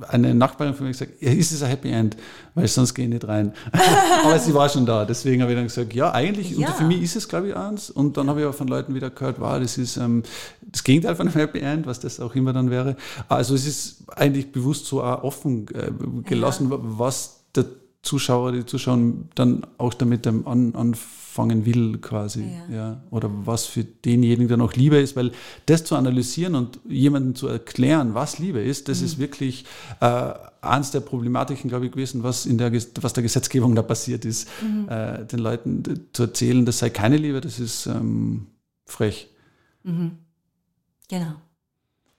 eine 0.09 0.35
Nachbarin 0.35 0.75
von 0.75 0.85
mir 0.85 0.93
gesagt, 0.93 1.13
ja, 1.21 1.33
ist 1.33 1.51
es 1.51 1.63
ein 1.63 1.71
Happy 1.71 1.89
End, 1.89 2.15
weil 2.55 2.69
sonst 2.69 2.93
gehe 2.93 3.07
ich 3.07 3.11
nicht 3.11 3.27
rein. 3.27 3.55
Aber 4.23 4.39
sie 4.39 4.53
war 4.53 4.69
schon 4.69 4.85
da, 4.85 5.07
deswegen 5.07 5.41
habe 5.41 5.53
ich 5.53 5.57
dann 5.57 5.67
gesagt, 5.67 5.95
ja, 5.95 6.13
eigentlich, 6.13 6.51
ja. 6.51 6.69
und 6.69 6.77
für 6.77 6.85
mich 6.85 7.01
ist 7.01 7.17
es, 7.17 7.27
glaube 7.27 7.49
ich, 7.49 7.57
eins. 7.57 7.89
Und 7.89 8.19
dann 8.19 8.29
habe 8.29 8.43
ich 8.43 8.47
auch 8.47 8.55
von 8.55 8.69
Leuten 8.69 8.95
wieder 8.95 9.09
gehört, 9.09 9.41
wow, 9.41 9.59
das 9.59 9.79
ist 9.79 9.97
ähm, 9.97 10.25
das 10.61 10.85
Gegenteil 10.85 11.17
von 11.17 11.27
einem 11.27 11.35
Happy 11.35 11.61
End, 11.61 11.87
was 11.87 12.01
das 12.01 12.21
auch 12.21 12.35
immer 12.35 12.53
dann 12.53 12.71
wäre. 12.71 12.97
Also 13.29 13.55
es 13.55 13.67
ist 13.67 14.05
eigentlich 14.15 14.53
bewusst 14.53 14.85
so 14.85 15.03
auch 15.03 15.23
offen 15.23 15.67
äh, 15.69 15.91
gelassen, 16.29 16.71
ja. 16.71 16.77
was 16.83 17.45
der 17.57 17.65
Zuschauer, 18.03 18.53
die 18.53 18.67
Zuschauer 18.67 18.99
dann 19.35 19.67
auch 19.79 19.95
damit 19.95 20.27
an, 20.27 20.45
anfangen 20.45 20.95
fangen 21.31 21.65
will 21.65 21.99
quasi. 21.99 22.45
Ja. 22.69 22.75
ja. 22.75 23.01
Oder 23.11 23.31
was 23.45 23.67
für 23.67 23.85
denjenigen 23.85 24.49
dann 24.49 24.61
auch 24.61 24.73
Liebe 24.73 24.97
ist, 24.97 25.15
weil 25.15 25.31
das 25.67 25.85
zu 25.85 25.95
analysieren 25.95 26.57
und 26.57 26.81
jemandem 26.89 27.37
zu 27.37 27.47
erklären, 27.47 28.15
was 28.15 28.41
Liebe 28.41 28.61
ist, 28.61 28.89
das 28.89 28.99
mhm. 28.99 29.07
ist 29.07 29.19
wirklich 29.19 29.65
äh, 30.01 30.33
eins 30.61 30.91
der 30.91 31.01
Problematiken, 31.01 31.71
glaube 31.71 31.87
ich, 31.87 31.93
gewesen, 31.93 32.25
was 32.25 32.47
in 32.47 32.59
der, 32.59 32.73
was 32.73 33.13
der 33.13 33.23
Gesetzgebung 33.23 33.77
da 33.77 33.83
passiert 33.83 34.25
ist. 34.25 34.49
Mhm. 34.61 34.89
Äh, 34.89 35.25
den 35.27 35.39
Leuten 35.39 35.83
zu 36.13 36.25
erzählen, 36.25 36.67
das 36.67 36.79
sei 36.79 36.91
keine 36.91 37.17
Liebe, 37.17 37.41
das 37.41 37.61
ist 37.61 37.87
ähm, 37.87 38.49
frech. 38.87 39.29
Mhm. 39.85 40.19
Genau. 41.09 41.35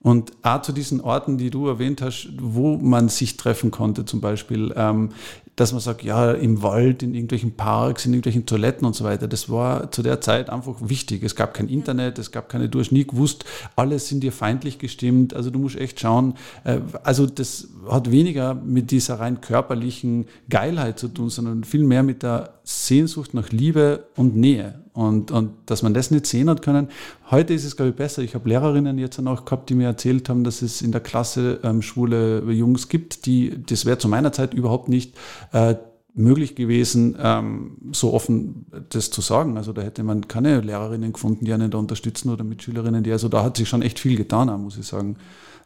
Und 0.00 0.32
auch 0.42 0.62
zu 0.62 0.72
diesen 0.72 1.00
Orten, 1.00 1.38
die 1.38 1.50
du 1.50 1.68
erwähnt 1.68 2.02
hast, 2.02 2.28
wo 2.40 2.76
man 2.76 3.08
sich 3.08 3.36
treffen 3.36 3.70
konnte, 3.70 4.04
zum 4.04 4.20
Beispiel, 4.20 4.72
ähm, 4.74 5.10
dass 5.56 5.72
man 5.72 5.80
sagt, 5.82 6.02
ja, 6.02 6.32
im 6.32 6.62
Wald, 6.62 7.02
in 7.02 7.14
irgendwelchen 7.14 7.52
Parks, 7.52 8.06
in 8.06 8.12
irgendwelchen 8.12 8.46
Toiletten 8.46 8.86
und 8.86 8.96
so 8.96 9.04
weiter, 9.04 9.28
das 9.28 9.50
war 9.50 9.90
zu 9.90 10.02
der 10.02 10.20
Zeit 10.22 10.48
einfach 10.48 10.76
wichtig. 10.80 11.22
Es 11.22 11.36
gab 11.36 11.52
kein 11.52 11.68
Internet, 11.68 12.18
es 12.18 12.32
gab 12.32 12.48
keine, 12.48 12.70
du 12.70 12.80
hast 12.80 12.90
nie 12.90 13.06
gewusst, 13.06 13.44
alle 13.76 13.98
sind 13.98 14.22
dir 14.22 14.32
feindlich 14.32 14.78
gestimmt, 14.78 15.34
also 15.34 15.50
du 15.50 15.58
musst 15.58 15.76
echt 15.76 16.00
schauen, 16.00 16.34
äh, 16.64 16.78
also 17.02 17.26
das 17.26 17.68
hat 17.90 18.10
weniger 18.10 18.54
mit 18.54 18.90
dieser 18.90 19.20
rein 19.20 19.40
körperlichen 19.40 20.26
Geilheit 20.48 20.98
zu 20.98 21.08
tun, 21.08 21.28
sondern 21.28 21.64
viel 21.64 21.84
mehr 21.84 22.02
mit 22.02 22.22
der 22.22 22.54
Sehnsucht 22.64 23.34
nach 23.34 23.50
Liebe 23.50 24.06
und 24.16 24.36
Nähe. 24.36 24.82
Und, 24.94 25.30
und 25.30 25.52
dass 25.66 25.82
man 25.82 25.94
das 25.94 26.10
nicht 26.10 26.26
sehen 26.26 26.50
hat 26.50 26.60
können. 26.60 26.88
Heute 27.30 27.54
ist 27.54 27.64
es, 27.64 27.76
glaube 27.76 27.90
ich, 27.90 27.96
besser. 27.96 28.20
Ich 28.20 28.34
habe 28.34 28.46
Lehrerinnen 28.46 28.98
jetzt 28.98 29.18
auch 29.26 29.46
gehabt, 29.46 29.70
die 29.70 29.74
mir 29.74 29.86
erzählt 29.86 30.28
haben, 30.28 30.44
dass 30.44 30.60
es 30.60 30.82
in 30.82 30.92
der 30.92 31.00
Klasse 31.00 31.60
ähm, 31.62 31.80
schwule 31.80 32.42
Jungs 32.52 32.88
gibt, 32.88 33.24
die, 33.24 33.58
das 33.64 33.86
wäre 33.86 33.96
zu 33.96 34.08
meiner 34.08 34.32
Zeit 34.32 34.52
überhaupt 34.52 34.90
nicht 34.90 35.14
äh, 35.52 35.76
möglich 36.14 36.54
gewesen, 36.54 37.16
ähm, 37.20 37.78
so 37.92 38.12
offen 38.12 38.66
das 38.90 39.10
zu 39.10 39.20
sagen. 39.20 39.56
Also 39.56 39.72
da 39.72 39.82
hätte 39.82 40.02
man 40.02 40.28
keine 40.28 40.60
Lehrerinnen 40.60 41.12
gefunden, 41.12 41.44
die 41.44 41.52
einen 41.52 41.70
da 41.70 41.78
unterstützen 41.78 42.30
oder 42.30 42.44
Mitschülerinnen, 42.44 43.02
die, 43.02 43.12
also 43.12 43.28
da 43.28 43.42
hat 43.42 43.56
sich 43.56 43.68
schon 43.68 43.82
echt 43.82 43.98
viel 43.98 44.16
getan, 44.16 44.48
muss 44.62 44.76
ich 44.76 44.86
sagen. 44.86 45.16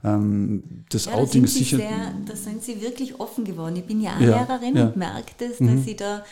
Ähm, 0.04 0.84
das 0.90 1.06
ja, 1.06 1.14
Outing 1.14 1.44
ist 1.44 1.54
sicher. 1.54 1.78
Sehr, 1.78 2.14
da 2.26 2.36
sind 2.36 2.62
sie 2.62 2.80
wirklich 2.80 3.18
offen 3.18 3.44
geworden. 3.44 3.76
Ich 3.76 3.84
bin 3.84 4.00
ja 4.00 4.16
auch 4.16 4.20
ja, 4.20 4.40
Lehrerin 4.40 4.76
ja. 4.76 4.86
und 4.86 4.96
merke 4.96 5.32
das, 5.38 5.58
dass 5.58 5.60
mhm. 5.60 5.82
sie 5.82 5.96
da 5.96 6.22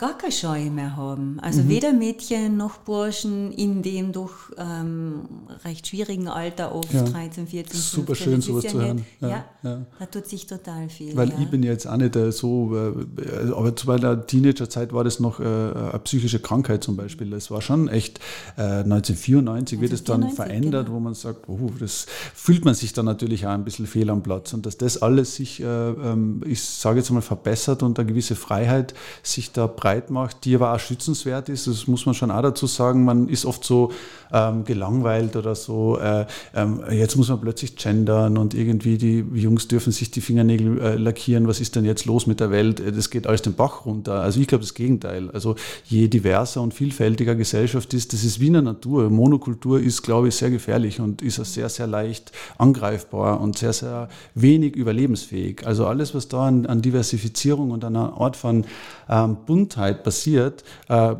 gar 0.00 0.16
keine 0.16 0.32
Scheu 0.32 0.70
mehr 0.70 0.96
haben. 0.96 1.38
Also 1.42 1.60
mhm. 1.60 1.68
weder 1.68 1.92
Mädchen 1.92 2.56
noch 2.56 2.78
Burschen 2.78 3.52
in 3.52 3.82
dem 3.82 4.12
doch 4.12 4.32
ähm, 4.56 5.28
recht 5.62 5.86
schwierigen 5.86 6.26
Alter, 6.26 6.74
oft 6.74 6.94
ja. 6.94 7.02
13, 7.02 7.46
14, 7.46 7.70
15. 7.70 8.00
Super 8.00 8.14
schön, 8.14 8.40
sowas 8.40 8.64
ja 8.64 8.70
zu 8.70 8.80
hören. 8.80 9.04
Ja, 9.20 9.28
ja, 9.28 9.44
ja, 9.62 9.86
da 9.98 10.06
tut 10.06 10.26
sich 10.26 10.46
total 10.46 10.88
viel. 10.88 11.14
Weil 11.14 11.34
ich 11.38 11.48
bin 11.50 11.62
jetzt 11.62 11.86
auch 11.86 11.98
nicht 11.98 12.16
äh, 12.16 12.32
so, 12.32 12.74
äh, 12.74 13.52
aber 13.52 13.76
zu 13.76 13.86
meiner 13.88 14.26
Teenagerzeit 14.26 14.94
war 14.94 15.04
das 15.04 15.20
noch 15.20 15.38
äh, 15.38 15.44
eine 15.44 16.00
psychische 16.02 16.38
Krankheit 16.38 16.82
zum 16.82 16.96
Beispiel. 16.96 17.28
Das 17.28 17.50
war 17.50 17.60
schon 17.60 17.88
echt, 17.88 18.20
1994 18.56 19.80
wird 19.82 19.92
es 19.92 20.04
dann 20.04 20.30
verändert, 20.30 20.86
genau. 20.86 20.96
wo 20.96 21.00
man 21.00 21.14
sagt, 21.14 21.48
oh, 21.48 21.70
das 21.78 22.06
fühlt 22.34 22.64
man 22.64 22.74
sich 22.74 22.94
dann 22.94 23.04
natürlich 23.04 23.46
auch 23.46 23.50
ein 23.50 23.64
bisschen 23.64 23.86
fehl 23.86 24.08
am 24.08 24.22
Platz. 24.22 24.54
Und 24.54 24.64
dass 24.64 24.78
das 24.78 25.02
alles 25.02 25.34
sich, 25.34 25.60
ähm, 25.60 26.42
ich 26.46 26.62
sage 26.62 26.98
jetzt 26.98 27.10
mal, 27.10 27.20
verbessert 27.20 27.82
und 27.82 27.98
eine 27.98 28.08
gewisse 28.08 28.34
Freiheit 28.34 28.94
sich 29.22 29.52
da 29.52 29.66
breit 29.66 29.89
breit 29.90 30.10
macht, 30.10 30.44
die 30.44 30.54
aber 30.54 30.72
auch 30.72 30.78
schützenswert 30.78 31.48
ist. 31.48 31.66
Das 31.66 31.86
muss 31.86 32.06
man 32.06 32.14
schon 32.14 32.30
auch 32.30 32.42
dazu 32.42 32.66
sagen. 32.66 33.04
Man 33.04 33.28
ist 33.28 33.44
oft 33.44 33.64
so 33.64 33.92
ähm, 34.32 34.64
gelangweilt 34.64 35.34
oder 35.34 35.54
so. 35.54 35.98
Äh, 35.98 36.26
ähm, 36.54 36.82
jetzt 36.90 37.16
muss 37.16 37.28
man 37.28 37.40
plötzlich 37.40 37.76
gendern 37.76 38.38
und 38.38 38.54
irgendwie 38.54 38.98
die 38.98 39.24
Jungs 39.34 39.66
dürfen 39.66 39.92
sich 39.92 40.10
die 40.10 40.20
Fingernägel 40.20 40.80
äh, 40.80 40.94
lackieren. 40.96 41.48
Was 41.48 41.60
ist 41.60 41.74
denn 41.74 41.84
jetzt 41.84 42.04
los 42.06 42.26
mit 42.26 42.38
der 42.38 42.50
Welt? 42.50 42.78
Äh, 42.78 42.92
das 42.92 43.10
geht 43.10 43.26
alles 43.26 43.42
den 43.42 43.54
Bach 43.54 43.84
runter. 43.84 44.20
Also 44.20 44.40
ich 44.40 44.46
glaube 44.46 44.62
das 44.62 44.74
Gegenteil. 44.74 45.30
Also 45.32 45.56
je 45.86 46.06
diverser 46.06 46.62
und 46.62 46.72
vielfältiger 46.72 47.34
Gesellschaft 47.34 47.92
ist, 47.94 48.12
das 48.12 48.22
ist 48.22 48.38
wie 48.38 48.46
in 48.46 48.54
der 48.54 48.62
Natur. 48.62 49.10
Monokultur 49.10 49.80
ist, 49.80 50.02
glaube 50.02 50.28
ich, 50.28 50.36
sehr 50.36 50.50
gefährlich 50.50 51.00
und 51.00 51.22
ist 51.22 51.36
sehr, 51.52 51.68
sehr 51.68 51.88
leicht 51.88 52.30
angreifbar 52.58 53.40
und 53.40 53.58
sehr, 53.58 53.72
sehr 53.72 54.08
wenig 54.34 54.76
überlebensfähig. 54.76 55.66
Also 55.66 55.86
alles, 55.86 56.14
was 56.14 56.28
da 56.28 56.46
an, 56.46 56.66
an 56.66 56.80
Diversifizierung 56.80 57.72
und 57.72 57.84
an 57.84 57.96
einer 57.96 58.20
Art 58.20 58.36
von 58.36 58.64
ähm, 59.08 59.36
Buntheit 59.46 59.79
passiert, 60.02 60.64
äh, 60.88 61.14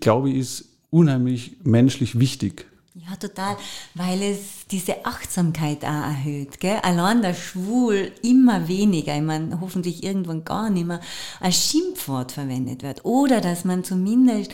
glaube 0.00 0.30
ich, 0.30 0.36
ist 0.36 0.64
unheimlich 0.90 1.56
menschlich 1.64 2.18
wichtig. 2.18 2.66
Ja, 2.94 3.16
total, 3.16 3.56
weil 3.94 4.22
es 4.22 4.66
diese 4.70 5.04
Achtsamkeit 5.04 5.84
auch 5.84 5.88
erhöht. 5.88 6.60
Gell? 6.60 6.78
Allein 6.82 7.22
der 7.22 7.34
Schwul 7.34 8.12
immer 8.22 8.68
weniger, 8.68 9.16
ich 9.16 9.22
meine, 9.22 9.60
hoffentlich 9.60 10.04
irgendwann 10.04 10.44
gar 10.44 10.70
nicht 10.70 10.86
mehr, 10.86 11.00
als 11.40 11.56
Schimpfwort 11.56 12.30
verwendet 12.30 12.84
wird. 12.84 13.04
Oder 13.04 13.40
dass 13.40 13.64
man 13.64 13.82
zumindest 13.82 14.52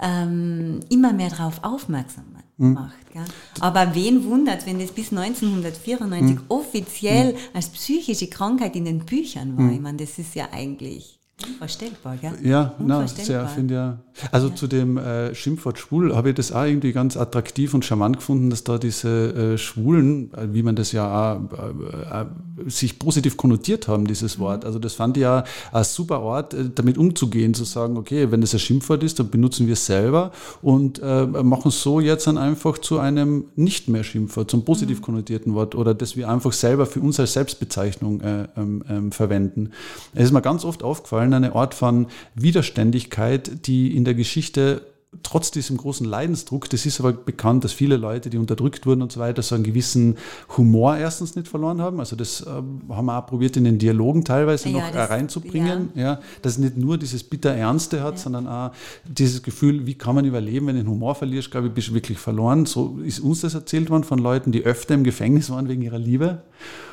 ähm, 0.00 0.80
immer 0.88 1.12
mehr 1.12 1.30
darauf 1.30 1.64
aufmerksam 1.64 2.26
mhm. 2.60 2.74
macht. 2.74 3.12
Gell? 3.12 3.24
Aber 3.58 3.94
wen 3.94 4.24
wundert, 4.24 4.66
wenn 4.66 4.78
das 4.78 4.92
bis 4.92 5.10
1994 5.10 6.36
mhm. 6.36 6.42
offiziell 6.48 7.32
mhm. 7.32 7.38
als 7.54 7.68
psychische 7.70 8.28
Krankheit 8.28 8.76
in 8.76 8.84
den 8.84 9.00
Büchern 9.00 9.56
war? 9.56 9.64
Mhm. 9.64 9.72
Ich 9.72 9.80
meine, 9.80 9.98
das 9.98 10.18
ist 10.18 10.34
ja 10.34 10.48
eigentlich 10.52 11.19
Unvorstellbar, 11.46 12.16
gell? 12.16 12.38
Ja, 12.42 12.74
na, 12.78 13.06
sehr, 13.06 13.46
finde 13.48 13.74
ja. 13.74 13.98
Also 14.32 14.48
ja. 14.48 14.54
zu 14.54 14.66
dem 14.66 14.96
äh, 14.96 15.34
Schimpfwort 15.34 15.78
schwul 15.78 16.14
habe 16.14 16.30
ich 16.30 16.34
das 16.34 16.52
auch 16.52 16.64
irgendwie 16.64 16.92
ganz 16.92 17.16
attraktiv 17.16 17.74
und 17.74 17.84
charmant 17.84 18.18
gefunden, 18.18 18.50
dass 18.50 18.64
da 18.64 18.78
diese 18.78 19.54
äh, 19.54 19.58
Schwulen, 19.58 20.32
äh, 20.34 20.48
wie 20.52 20.62
man 20.62 20.76
das 20.76 20.92
ja 20.92 21.34
auch, 21.34 21.40
äh, 21.52 22.22
äh, 22.22 22.70
sich 22.70 22.98
positiv 22.98 23.36
konnotiert 23.36 23.88
haben, 23.88 24.06
dieses 24.06 24.38
mhm. 24.38 24.42
Wort. 24.42 24.64
Also 24.64 24.78
das 24.78 24.94
fand 24.94 25.16
ich 25.16 25.22
ja 25.22 25.44
ein 25.72 25.84
super 25.84 26.20
Ort, 26.20 26.54
äh, 26.54 26.70
damit 26.74 26.98
umzugehen, 26.98 27.54
zu 27.54 27.64
sagen, 27.64 27.96
okay, 27.96 28.30
wenn 28.30 28.40
das 28.40 28.52
ein 28.54 28.60
Schimpfwort 28.60 29.02
ist, 29.02 29.18
dann 29.18 29.30
benutzen 29.30 29.66
wir 29.66 29.74
es 29.74 29.86
selber 29.86 30.32
und 30.62 31.00
machen 31.00 31.68
es 31.68 31.82
so 31.82 32.00
jetzt 32.00 32.26
dann 32.26 32.38
einfach 32.38 32.78
zu 32.78 32.98
einem 32.98 33.44
nicht 33.56 33.88
mehr 33.88 34.04
Schimpfwort, 34.04 34.50
zum 34.50 34.64
positiv 34.64 34.98
mhm. 35.00 35.04
konnotierten 35.04 35.54
Wort 35.54 35.74
oder 35.74 35.94
das 35.94 36.16
wir 36.16 36.28
einfach 36.28 36.52
selber 36.52 36.86
für 36.86 37.00
uns 37.00 37.18
als 37.18 37.32
Selbstbezeichnung 37.32 38.20
ähm, 38.56 38.84
ähm, 38.88 39.12
verwenden. 39.12 39.70
Es 40.14 40.24
ist 40.24 40.32
mir 40.32 40.42
ganz 40.42 40.64
oft 40.64 40.82
aufgefallen, 40.82 41.32
eine 41.34 41.54
Ort 41.54 41.74
von 41.74 42.06
Widerständigkeit, 42.34 43.66
die 43.66 43.96
in 43.96 44.04
der 44.04 44.09
Geschichte 44.14 44.82
trotz 45.24 45.50
diesem 45.50 45.76
großen 45.76 46.06
Leidensdruck, 46.06 46.70
das 46.70 46.86
ist 46.86 47.00
aber 47.00 47.12
bekannt, 47.12 47.64
dass 47.64 47.72
viele 47.72 47.96
Leute, 47.96 48.30
die 48.30 48.38
unterdrückt 48.38 48.86
wurden 48.86 49.02
und 49.02 49.10
so 49.10 49.18
weiter, 49.18 49.42
so 49.42 49.56
einen 49.56 49.64
gewissen 49.64 50.16
Humor 50.56 50.96
erstens 50.96 51.34
nicht 51.34 51.48
verloren 51.48 51.80
haben. 51.80 51.98
Also 51.98 52.14
das 52.14 52.42
äh, 52.42 52.46
haben 52.46 53.06
wir 53.06 53.18
auch 53.18 53.26
probiert 53.26 53.56
in 53.56 53.64
den 53.64 53.78
Dialogen 53.78 54.24
teilweise 54.24 54.68
ja, 54.68 54.78
noch 54.78 54.92
das, 54.92 55.10
reinzubringen. 55.10 55.90
Ja. 55.96 56.02
ja. 56.02 56.20
dass 56.42 56.52
es 56.52 56.58
nicht 56.58 56.76
nur 56.76 56.96
dieses 56.96 57.24
bitter 57.24 57.50
Ernste 57.50 58.02
hat, 58.02 58.14
ja. 58.14 58.20
sondern 58.20 58.46
auch 58.46 58.70
dieses 59.04 59.42
Gefühl, 59.42 59.84
wie 59.86 59.94
kann 59.94 60.14
man 60.14 60.24
überleben, 60.24 60.68
wenn 60.68 60.76
du 60.76 60.82
den 60.82 60.90
Humor 60.90 61.16
verlierst, 61.16 61.50
glaube 61.50 61.68
ich, 61.68 61.72
bist 61.72 61.88
du 61.88 61.94
wirklich 61.94 62.18
verloren. 62.18 62.66
So 62.66 63.00
ist 63.04 63.18
uns 63.18 63.40
das 63.40 63.54
erzählt 63.54 63.90
worden 63.90 64.04
von 64.04 64.20
Leuten, 64.20 64.52
die 64.52 64.64
öfter 64.64 64.94
im 64.94 65.02
Gefängnis 65.02 65.50
waren 65.50 65.68
wegen 65.68 65.82
ihrer 65.82 65.98
Liebe. 65.98 66.42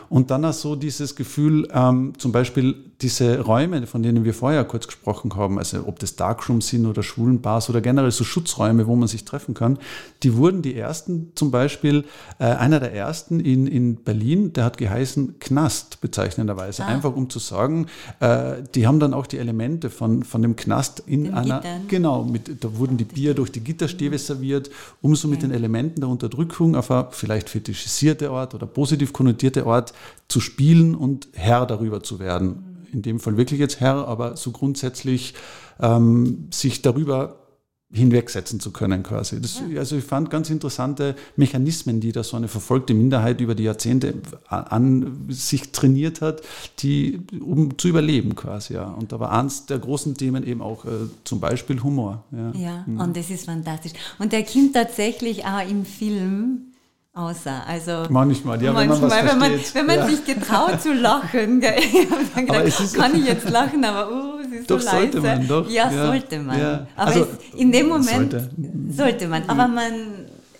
Und 0.10 0.32
dann 0.32 0.44
auch 0.44 0.54
so 0.54 0.76
dieses 0.76 1.16
Gefühl, 1.16 1.68
ähm, 1.72 2.14
zum 2.18 2.32
Beispiel 2.32 2.76
diese 3.02 3.42
Räume, 3.42 3.86
von 3.86 4.02
denen 4.02 4.26
wir 4.26 4.34
vorher 4.34 4.64
kurz 4.64 4.88
gesprochen 4.88 5.36
haben, 5.36 5.60
also 5.60 5.86
ob 5.86 6.00
das 6.00 6.16
Darkrooms 6.16 6.68
sind 6.70 6.88
oder 6.88 7.04
Schwulenbars 7.04 7.70
oder 7.70 7.80
generell 7.80 8.10
so 8.10 8.24
Schutzräume, 8.24 8.88
wo 8.88 8.96
man 8.96 9.08
sich 9.08 9.24
treffen 9.24 9.54
kann, 9.54 9.78
die 10.24 10.36
wurden 10.36 10.64
die 10.64 10.76
ersten, 10.76 11.32
zum 11.36 11.52
Beispiel 11.52 12.06
äh, 12.40 12.46
einer 12.46 12.80
der 12.80 12.94
ersten 12.94 13.40
in, 13.40 13.68
in 13.68 13.98
Berlin, 13.98 14.52
der 14.54 14.64
hat 14.64 14.80
geheißen 14.80 15.38
Knast, 15.40 16.02
bezeichnenderweise. 16.02 16.84
Ah. 16.84 16.88
Einfach 16.88 17.16
um 17.16 17.30
zu 17.30 17.38
sagen, 17.38 17.86
äh, 18.20 18.64
die 18.74 18.88
haben 18.88 19.00
dann 19.00 19.14
auch 19.14 19.28
die 19.28 19.38
Elemente 19.38 19.92
von, 19.92 20.24
von 20.24 20.42
dem 20.42 20.56
Knast 20.56 21.04
in 21.06 21.26
den 21.26 21.34
einer, 21.36 21.58
Gittern. 21.58 21.88
genau, 21.88 22.24
mit, 22.24 22.64
da 22.64 22.78
wurden 22.78 22.98
die 22.98 23.06
Bier 23.06 23.36
durch 23.36 23.52
die 23.52 23.64
Gitterstäbe 23.64 24.18
serviert, 24.18 24.72
um 25.02 25.16
so 25.16 25.28
mit 25.28 25.44
den 25.44 25.52
Elementen 25.52 26.02
der 26.02 26.10
Unterdrückung 26.10 26.76
auf 26.76 26.90
eine 26.90 27.08
vielleicht 27.12 27.50
fetischisierte 27.50 28.32
Art 28.32 28.56
oder 28.56 28.66
positiv 28.66 29.14
konnotierte 29.14 29.68
Art 29.68 29.94
zu 30.28 30.40
spielen 30.40 30.96
und 30.96 31.28
Herr 31.34 31.68
darüber 31.68 32.02
zu 32.02 32.20
werden. 32.20 32.77
In 32.98 33.04
dem 33.04 33.20
Fall 33.20 33.38
wirklich 33.38 33.60
jetzt 33.60 33.80
Herr, 33.80 34.08
aber 34.08 34.38
so 34.38 34.50
grundsätzlich 34.50 35.36
ähm, 35.80 36.48
sich 36.52 36.82
darüber 36.82 37.44
hinwegsetzen 37.92 38.60
zu 38.60 38.72
können 38.72 39.04
quasi. 39.04 39.40
Das, 39.40 39.62
ja. 39.70 39.80
Also 39.80 39.98
ich 39.98 40.04
fand 40.04 40.32
ganz 40.32 40.50
interessante 40.50 41.16
Mechanismen, 41.36 42.02
die 42.02 42.12
da 42.12 42.24
so 42.24 42.36
eine 42.36 42.48
verfolgte 42.48 42.96
Minderheit 42.96 43.40
über 43.40 43.54
die 43.54 43.64
Jahrzehnte 43.64 44.16
an 44.48 45.28
sich 45.30 45.72
trainiert 45.74 46.22
hat, 46.22 46.42
die 46.80 47.22
um 47.40 47.78
zu 47.78 47.88
überleben 47.88 48.36
quasi. 48.36 48.74
Ja. 48.74 48.88
Und 48.88 49.12
da 49.12 49.20
war 49.20 49.32
eins 49.32 49.68
der 49.68 49.78
großen 49.78 50.16
Themen 50.16 50.44
eben 50.44 50.64
auch 50.64 50.86
äh, 50.86 50.90
zum 51.24 51.40
Beispiel 51.40 51.84
Humor. 51.84 52.24
Ja, 52.32 52.52
ja 52.52 52.84
mhm. 52.88 53.00
und 53.00 53.16
das 53.16 53.30
ist 53.30 53.46
fantastisch. 53.46 53.94
Und 54.18 54.32
der 54.34 54.44
kommt 54.44 54.74
tatsächlich 54.74 55.46
auch 55.46 55.70
im 55.70 55.86
Film 55.86 56.74
außer. 57.18 57.66
Also 57.66 58.06
manchmal, 58.10 58.62
ja, 58.62 58.72
manchmal, 58.72 59.10
wenn 59.10 59.26
man, 59.26 59.26
wenn 59.26 59.40
man, 59.40 59.60
wenn 59.74 59.86
man 59.86 59.96
ja. 59.98 60.08
sich 60.08 60.24
getraut 60.26 60.80
zu 60.82 60.94
lachen, 60.94 61.60
gell? 61.60 61.76
ich 61.80 62.36
gedacht, 62.36 62.94
kann 62.94 63.16
ich 63.16 63.26
jetzt 63.26 63.50
lachen, 63.50 63.84
aber 63.84 64.12
uh, 64.12 64.40
es 64.40 64.62
ist 64.62 64.72
doch 64.72 64.80
so 64.80 64.86
leise. 64.86 65.00
sollte 65.00 65.22
man 65.22 65.48
doch. 65.48 65.70
Ja, 65.70 65.92
ja 65.92 66.06
sollte 66.06 66.40
man. 66.40 66.60
Ja. 66.60 66.88
Aber 66.96 67.08
also, 67.08 67.22
es, 67.22 67.60
in 67.60 67.72
dem 67.72 67.88
Moment 67.88 68.32
sollte. 68.32 68.50
sollte. 68.90 69.28
man. 69.28 69.50
Aber 69.50 69.68
man, 69.68 69.94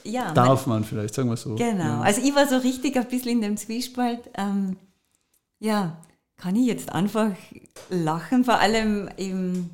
ja. 0.04 0.32
Darf 0.32 0.66
man, 0.66 0.80
man 0.80 0.84
vielleicht, 0.84 1.14
sagen 1.14 1.30
wir 1.30 1.38
so. 1.38 1.56
Genau. 1.56 2.02
Also 2.02 2.22
ich 2.22 2.36
war 2.36 2.48
so 2.48 2.58
richtig 2.58 2.98
ein 2.98 3.06
bisschen 3.08 3.34
in 3.34 3.42
dem 3.42 3.58
Zwiespalt. 3.58 4.22
Ähm, 4.36 4.78
ja, 5.60 5.98
kann 6.38 6.56
ich 6.56 6.66
jetzt 6.66 6.92
einfach 6.92 7.32
lachen, 7.90 8.44
vor 8.44 8.60
allem 8.60 9.10
eben, 9.18 9.70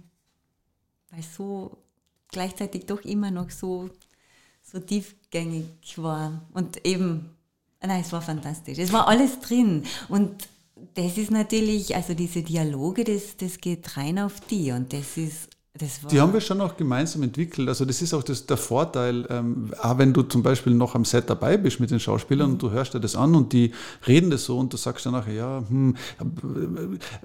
weil 1.11 1.23
so 1.23 1.77
gleichzeitig 2.31 2.87
doch 2.87 3.01
immer 3.01 3.31
noch 3.31 3.49
so 3.49 3.89
so 4.63 4.79
tiefgängig 5.33 5.97
war. 5.97 6.41
Und 6.53 6.85
eben, 6.85 7.31
nein, 7.81 8.01
es 8.01 8.11
war 8.11 8.21
fantastisch. 8.21 8.77
Es 8.77 8.93
war 8.93 9.07
alles 9.07 9.39
drin. 9.39 9.83
Und 10.09 10.47
das 10.93 11.17
ist 11.17 11.31
natürlich, 11.31 11.95
also 11.95 12.13
diese 12.13 12.43
Dialoge, 12.43 13.03
das, 13.03 13.37
das 13.37 13.59
geht 13.59 13.97
rein 13.97 14.19
auf 14.19 14.39
die. 14.41 14.71
Und 14.71 14.93
das 14.93 15.17
ist 15.17 15.49
die 16.11 16.21
haben 16.21 16.33
wir 16.33 16.41
schon 16.41 16.61
auch 16.61 16.77
gemeinsam 16.77 17.23
entwickelt. 17.23 17.67
Also 17.67 17.83
das 17.83 17.99
ist 18.03 18.13
auch 18.13 18.21
das, 18.21 18.45
der 18.45 18.57
Vorteil, 18.57 19.25
ähm, 19.31 19.73
auch 19.81 19.97
wenn 19.97 20.13
du 20.13 20.21
zum 20.21 20.43
Beispiel 20.43 20.71
noch 20.71 20.93
am 20.93 21.03
Set 21.03 21.31
dabei 21.31 21.57
bist 21.57 21.79
mit 21.79 21.89
den 21.89 21.99
Schauspielern 21.99 22.45
mhm. 22.45 22.53
und 22.53 22.61
du 22.61 22.69
hörst 22.69 22.93
dir 22.93 22.99
das 22.99 23.15
an 23.15 23.33
und 23.33 23.53
die 23.53 23.71
reden 24.07 24.29
das 24.29 24.45
so 24.45 24.59
und 24.59 24.71
du 24.71 24.77
sagst 24.77 25.07
dann 25.07 25.13
nachher, 25.13 25.33
ja, 25.33 25.63
hm, 25.67 25.95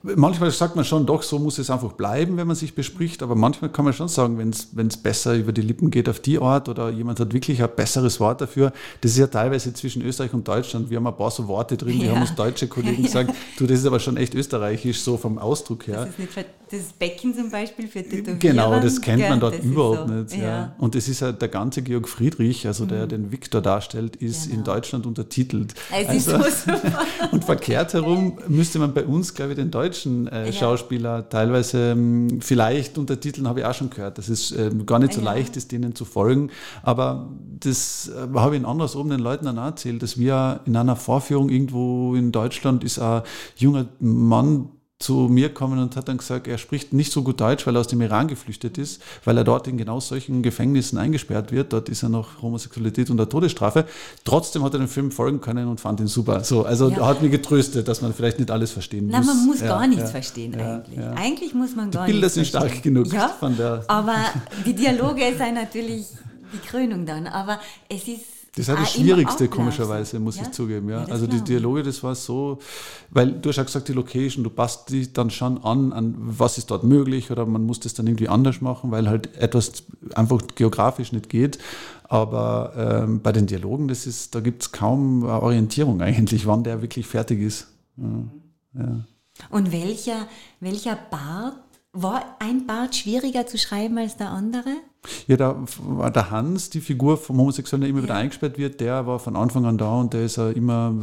manchmal 0.03 0.51
sagt 0.51 0.77
man 0.77 0.87
schon, 0.87 1.05
doch, 1.05 1.23
so 1.23 1.39
muss 1.39 1.59
es 1.59 1.69
einfach 1.69 1.93
bleiben, 1.93 2.39
wenn 2.39 2.47
man 2.47 2.57
sich 2.57 2.75
bespricht, 2.75 3.23
aber 3.23 3.35
manchmal 3.35 3.71
kann 3.71 3.85
man 3.85 3.93
schon 3.93 4.09
sagen, 4.09 4.39
wenn 4.39 4.87
es 4.87 4.97
besser 4.97 5.35
über 5.35 5.53
die 5.53 5.61
Lippen 5.61 5.91
geht 5.91 6.09
auf 6.09 6.21
die 6.21 6.39
Art 6.39 6.71
oder 6.71 6.89
jemand 6.89 7.21
hat 7.21 7.35
wirklich 7.35 7.63
ein 7.63 7.69
besseres 7.77 8.19
Wort 8.19 8.41
dafür. 8.41 8.73
Das 9.03 9.11
ist 9.11 9.19
ja 9.19 9.27
teilweise 9.27 9.75
zwischen 9.75 10.01
Österreich 10.01 10.33
und 10.33 10.49
Deutschland. 10.49 10.89
Wir 10.89 10.97
haben 10.97 11.07
ein 11.07 11.17
paar 11.17 11.31
so 11.31 11.47
Worte 11.49 11.77
drin, 11.77 12.01
wir 12.01 12.13
haben 12.13 12.23
uns 12.23 12.35
deutsche 12.35 12.67
Kollegen 12.67 13.03
gesagt, 13.03 13.35
du, 13.59 13.67
das 13.67 13.81
ist 13.81 13.87
aber 13.87 14.01
schon 14.01 14.17
echt 14.17 14.35
österreichisch, 14.35 15.03
so 15.03 15.19
vom 15.19 15.37
Ausdruck 15.37 15.87
her. 15.87 16.07
Das 16.07 16.09
ist 16.09 16.19
nicht 16.19 16.49
das 16.71 16.93
Becken 16.93 17.35
zum 17.35 17.51
Beispiel 17.51 17.89
für 17.89 18.03
Tätowierung. 18.03 18.38
Genau, 18.39 18.81
das 18.81 19.01
kennt 19.01 19.29
man 19.29 19.41
dort 19.41 19.63
überhaupt 19.63 20.09
so. 20.09 20.15
nicht. 20.15 20.37
Ja. 20.37 20.75
Und 20.79 20.95
es 20.95 21.09
ist 21.09 21.23
halt 21.23 21.41
der 21.41 21.49
ganze 21.49 21.83
Georg 21.83 22.09
Friedrich, 22.09 22.67
also 22.67 22.87
der 22.87 23.05
mhm. 23.05 23.09
den 23.09 23.33
Viktor 23.33 23.61
darstellt, 23.61 24.17
ist 24.17 24.47
genau. 24.47 24.59
in 24.59 24.65
Deutschland 24.65 25.07
untertitelt. 25.07 25.75
Es 25.91 26.09
also, 26.09 26.45
ist 26.47 26.65
so 26.65 26.73
und 27.33 27.45
verkehrt 27.45 27.95
herum 27.95 28.39
müsste 28.49 28.79
man 28.79 28.95
bei 28.95 29.05
uns, 29.05 29.35
glaube 29.35 29.53
ich, 29.53 29.59
den 29.59 29.71
deutschen 29.71 30.29
äh. 30.29 30.53
Schauspieler 30.53 31.29
teilweise 31.29 31.93
ähm, 31.93 32.41
vielleicht 32.41 32.99
untertiteln, 32.99 33.49
habe 33.49 33.61
ich 33.61 33.67
auch 33.67 33.75
schon 33.75 33.91
gehört. 33.91 34.19
Das 34.19 34.29
ist 34.29 34.53
äh, 34.53 34.71
gar 34.87 34.99
nicht 34.99 35.13
so 35.13 35.21
leicht, 35.21 35.57
ist 35.57 35.73
denen 35.73 35.95
zu 35.95 36.05
folgen. 36.05 36.51
Aber 36.83 37.29
das 37.61 38.11
äh, 38.15 38.39
habe 38.39 38.55
ich 38.55 38.61
in 38.61 38.67
anderes 38.67 38.97
oben 38.97 39.11
den 39.11 39.21
Leuten 39.21 39.47
dann 39.47 39.59
auch 39.59 39.67
erzählt, 39.67 40.03
dass 40.03 40.19
wir 40.19 40.61
in 40.67 40.77
einer 40.77 40.97
Vorführung 40.97 41.49
irgendwo 41.49 42.15
in 42.15 42.33
Deutschland 42.33 42.85
ist 42.85 42.99
ein 42.99 43.23
junger 43.57 43.87
Mann 44.01 44.69
zu 44.99 45.29
mir 45.31 45.55
kommen 45.55 45.79
und 45.79 45.95
hat 45.95 46.09
dann 46.09 46.19
gesagt, 46.19 46.49
er 46.49 46.59
spricht 46.59 46.93
nicht 46.93 47.13
so 47.13 47.23
gut 47.23 47.41
Deutsch, 47.41 47.67
weil 47.67 47.77
er 47.77 47.81
aus 47.81 47.87
dem 47.87 48.01
Iran 48.01 48.27
geflüchtet 48.27 48.79
ist, 48.79 49.01
weil 49.25 49.37
er 49.39 49.45
dort 49.45 49.69
in 49.69 49.79
genau 49.79 50.01
solchen 50.01 50.43
Gefängnissen 50.43 50.99
eingesperrt 50.99 51.53
wird. 51.53 51.73
Dort 51.73 51.89
ist 51.89 52.03
er 52.03 52.09
noch 52.09 52.43
Homosexualität 52.43 53.09
unter 53.09 53.29
Todesstrafe. 53.29 53.85
Trotzdem 54.25 54.65
hat 54.65 54.73
er 54.73 54.81
den 54.81 54.89
Film 54.89 55.13
folgen 55.13 55.41
können 55.41 55.69
und 55.69 55.81
fand 55.81 56.01
ihn 56.01 56.09
super. 56.09 56.43
So, 56.43 56.65
also 56.65 56.91
ja. 56.91 57.07
hat 57.07 57.23
mich 57.23 57.31
getröstet, 57.31 57.87
dass 57.87 58.03
man 58.03 58.13
vielleicht 58.13 58.41
nicht 58.41 58.51
alles 58.51 58.73
verstehen 58.73 59.07
muss. 59.07 59.13
Nein, 59.13 59.27
man 59.27 59.47
muss 59.47 59.61
ja, 59.61 59.69
gar 59.69 59.87
nichts 59.87 60.05
ja, 60.05 60.11
verstehen 60.11 60.55
eigentlich. 60.57 60.99
Eigentlich 60.99 61.55
muss 61.55 61.77
man 61.77 61.93
gar 61.93 62.07
die 62.07 62.13
Bilder 62.13 62.29
sind 62.29 62.49
stark 62.49 62.83
genug. 62.83 63.13
Ja, 63.13 63.37
aber 63.87 64.17
die 64.67 64.75
Dialoge 64.75 65.23
sind 65.37 65.55
natürlich 65.55 66.07
die 66.53 66.59
Krönung 66.67 67.07
dann. 67.07 67.29
Aber 67.29 67.61
es 67.89 68.09
ist 68.09 68.38
das 68.59 68.67
ist 68.67 68.69
halt 68.71 68.81
das 68.81 68.89
ah, 68.89 68.99
Schwierigste, 68.99 69.49
komischerweise, 69.49 70.19
muss 70.19 70.37
ja? 70.37 70.43
ich 70.43 70.51
zugeben. 70.51 70.89
Ja. 70.89 71.05
ja 71.05 71.13
also 71.13 71.29
die 71.29 71.41
Dialoge, 71.41 71.85
das 71.85 72.03
war 72.03 72.17
so, 72.17 72.59
weil 73.11 73.31
du 73.31 73.51
hast 73.51 73.57
ja 73.57 73.63
gesagt, 73.63 73.87
die 73.87 73.93
Location, 73.93 74.43
du 74.43 74.51
passt 74.51 74.91
dich 74.91 75.13
dann 75.13 75.31
schon 75.31 75.63
an, 75.63 75.93
an 75.93 76.15
was 76.19 76.59
ist 76.59 76.69
dort 76.73 76.83
möglich 76.83 77.31
oder 77.31 77.47
man 77.47 77.65
muss 77.65 77.79
das 77.79 77.95
dann 77.95 78.09
irgendwie 78.09 78.29
anders 78.29 78.61
machen, 78.61 78.91
weil 78.91 79.09
halt 79.09 79.37
etwas 79.37 79.85
einfach 80.15 80.43
geografisch 80.57 81.13
nicht 81.13 81.29
geht. 81.29 81.59
Aber 82.03 82.73
ähm, 82.77 83.21
bei 83.23 83.31
den 83.31 83.47
Dialogen, 83.47 83.87
das 83.87 84.07
ist, 84.07 84.35
da 84.35 84.41
gibt 84.41 84.63
es 84.63 84.73
kaum 84.73 85.23
Orientierung 85.23 86.03
eigentlich, 86.03 86.47
wann 86.47 86.65
der 86.65 86.83
wirklich 86.83 87.07
fertig 87.07 87.41
ist. 87.41 87.69
Ja. 87.97 89.05
Und 89.51 89.71
welcher, 89.71 90.27
welcher 90.59 90.99
Bart, 91.11 91.55
war 91.93 92.37
ein 92.41 92.67
Bart 92.67 92.97
schwieriger 92.97 93.47
zu 93.47 93.57
schreiben 93.57 93.99
als 93.99 94.17
der 94.17 94.31
andere? 94.31 94.77
Ja, 95.27 95.37
da 95.37 95.65
war 95.79 96.11
der 96.11 96.31
Hans, 96.31 96.71
die 96.71 96.81
Figur 96.81 97.17
vom 97.17 97.39
Homosexuellen, 97.39 97.83
der 97.83 97.91
immer 97.91 98.03
wieder 98.03 98.15
eingesperrt 98.15 98.59
wird, 98.59 98.81
der 98.81 99.07
war 99.07 99.19
von 99.19 99.37
Anfang 99.37 99.65
an 99.65 99.79
da 99.79 99.95
und 99.95 100.13
der 100.13 100.25
ist 100.25 100.39
immer, 100.39 100.95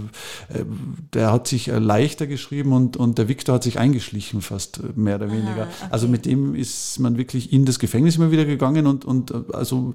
äh, 0.50 0.64
der 1.14 1.32
hat 1.32 1.48
sich 1.48 1.70
äh, 1.70 1.80
leichter 1.80 2.28
geschrieben 2.28 2.74
und, 2.74 2.98
und 2.98 3.18
der 3.18 3.28
Victor 3.28 3.56
hat 3.56 3.64
sich 3.64 3.80
eingeschlichen, 3.80 4.42
fast 4.42 4.80
äh, 4.80 5.00
mehr 5.00 5.16
oder 5.16 5.32
weniger. 5.32 5.64
Aha, 5.64 5.70
okay. 5.84 5.88
Also 5.90 6.08
mit 6.08 6.26
dem 6.26 6.56
ist 6.56 7.00
man 7.00 7.18
wirklich 7.18 7.54
in 7.54 7.66
das 7.66 7.80
Gefängnis 7.80 8.18
immer 8.18 8.32
wieder 8.32 8.46
gegangen 8.46 8.86
und, 8.86 9.06
und 9.06 9.34
also 9.54 9.94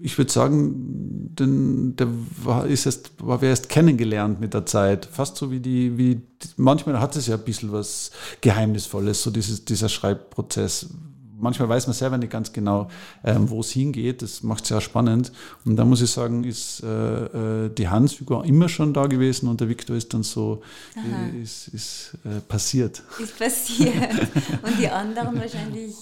ich 0.00 0.16
würde 0.18 0.32
sagen, 0.32 1.34
denn 1.34 1.96
der 1.96 2.08
war, 2.42 2.66
ist 2.66 2.86
erst, 2.86 3.12
war 3.18 3.40
wir 3.40 3.48
erst 3.48 3.68
kennengelernt 3.68 4.40
mit 4.40 4.54
der 4.54 4.66
Zeit. 4.66 5.06
Fast 5.06 5.36
so 5.36 5.50
wie 5.50 5.60
die, 5.60 5.98
wie, 5.98 6.20
manchmal 6.56 7.00
hat 7.00 7.16
es 7.16 7.26
ja 7.26 7.36
ein 7.36 7.44
bisschen 7.44 7.72
was 7.72 8.10
Geheimnisvolles, 8.40 9.22
so 9.22 9.30
dieses, 9.30 9.64
dieser 9.64 9.88
Schreibprozess. 9.88 10.90
Manchmal 11.38 11.68
weiß 11.68 11.86
man 11.86 11.94
selber 11.94 12.18
nicht 12.18 12.30
ganz 12.30 12.52
genau, 12.52 12.88
ähm, 13.24 13.50
wo 13.50 13.60
es 13.60 13.70
hingeht. 13.70 14.22
Das 14.22 14.42
macht 14.42 14.64
es 14.64 14.70
ja 14.70 14.80
spannend. 14.80 15.32
Und 15.64 15.76
da 15.76 15.84
muss 15.84 16.00
ich 16.00 16.10
sagen, 16.10 16.44
ist 16.44 16.82
äh, 16.82 17.66
äh, 17.66 17.70
die 17.70 17.88
Hans-Figur 17.88 18.44
immer 18.44 18.68
schon 18.68 18.94
da 18.94 19.06
gewesen 19.06 19.48
und 19.48 19.60
der 19.60 19.68
Viktor 19.68 19.96
ist 19.96 20.14
dann 20.14 20.22
so, 20.22 20.62
äh, 20.96 21.42
ist, 21.42 21.68
ist 21.68 22.18
äh, 22.24 22.40
passiert. 22.40 23.02
Ist 23.22 23.38
passiert. 23.38 23.94
und 24.62 24.78
die 24.78 24.88
anderen 24.88 25.38
wahrscheinlich 25.38 25.94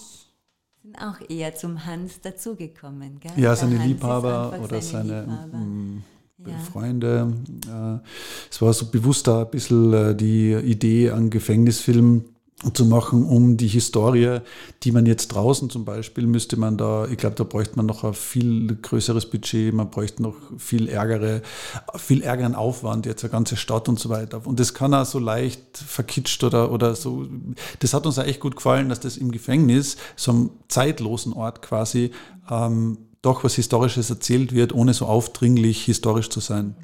sind 0.83 0.97
auch 0.99 1.19
eher 1.29 1.55
zum 1.55 1.85
Hans 1.85 2.21
dazugekommen. 2.21 3.19
Gell? 3.21 3.33
Ja, 3.37 3.57
seine 3.57 3.79
Liebhaber 3.79 4.59
oder 4.63 4.81
seine. 4.81 5.49
Mm, 5.53 6.03
ja. 6.47 6.59
Freunde. 6.59 7.33
es 8.51 8.61
war 8.61 8.73
so 8.73 8.87
bewusst 8.87 9.27
da 9.27 9.43
ein 9.43 9.51
bisschen 9.51 9.93
äh, 9.95 10.15
die 10.15 10.53
Idee 10.53 11.11
an 11.11 11.31
Gefängnisfilmen 11.31 12.34
zu 12.73 12.87
machen, 12.87 13.25
um 13.25 13.57
die 13.57 13.69
Historie, 13.69 14.39
die 14.83 14.93
man 14.93 15.07
jetzt 15.07 15.29
draußen 15.29 15.69
zum 15.71 15.85
Beispiel, 15.85 16.27
müsste 16.27 16.57
man 16.57 16.79
da, 16.79 17.07
ich 17.07 17.19
glaube, 17.19 17.37
da 17.37 17.45
bräuchte 17.45 17.77
man 17.77 17.87
noch 17.87 18.05
ein 18.05 18.15
viel 18.15 18.75
größeres 18.81 19.27
Budget, 19.27 19.75
man 19.75 19.91
bräuchte 19.91 20.23
noch 20.23 20.37
viel 20.57 20.89
ärgere, 20.89 21.43
viel 21.97 22.23
ärgeren 22.23 22.55
Aufwand, 22.55 23.07
jetzt 23.07 23.23
eine 23.25 23.33
ganze 23.33 23.57
Stadt 23.57 23.89
und 23.89 23.99
so 23.99 24.09
weiter. 24.09 24.47
Und 24.47 24.61
das 24.61 24.73
kann 24.73 24.95
auch 24.95 25.05
so 25.05 25.19
leicht 25.19 25.77
verkitscht 25.77 26.43
oder, 26.45 26.71
oder 26.71 26.95
so. 26.95 27.27
Das 27.81 27.93
hat 27.93 28.07
uns 28.07 28.19
auch 28.19 28.25
echt 28.25 28.41
gut 28.41 28.57
gefallen, 28.57 28.89
dass 28.89 29.01
das 29.01 29.17
im 29.17 29.31
Gefängnis, 29.31 29.97
so 30.17 30.31
einem 30.31 30.51
zeitlosen 30.69 31.33
Ort 31.35 31.61
quasi, 31.61 32.13
ähm, 32.51 32.99
doch 33.21 33.45
was 33.45 33.55
Historisches 33.55 34.11
erzählt 34.11 34.53
wird, 34.53 34.75
ohne 34.75 34.95
so 34.95 35.07
aufdringlich 35.07 35.85
historisch 35.85 36.31
zu 36.31 36.41
sein. 36.41 36.77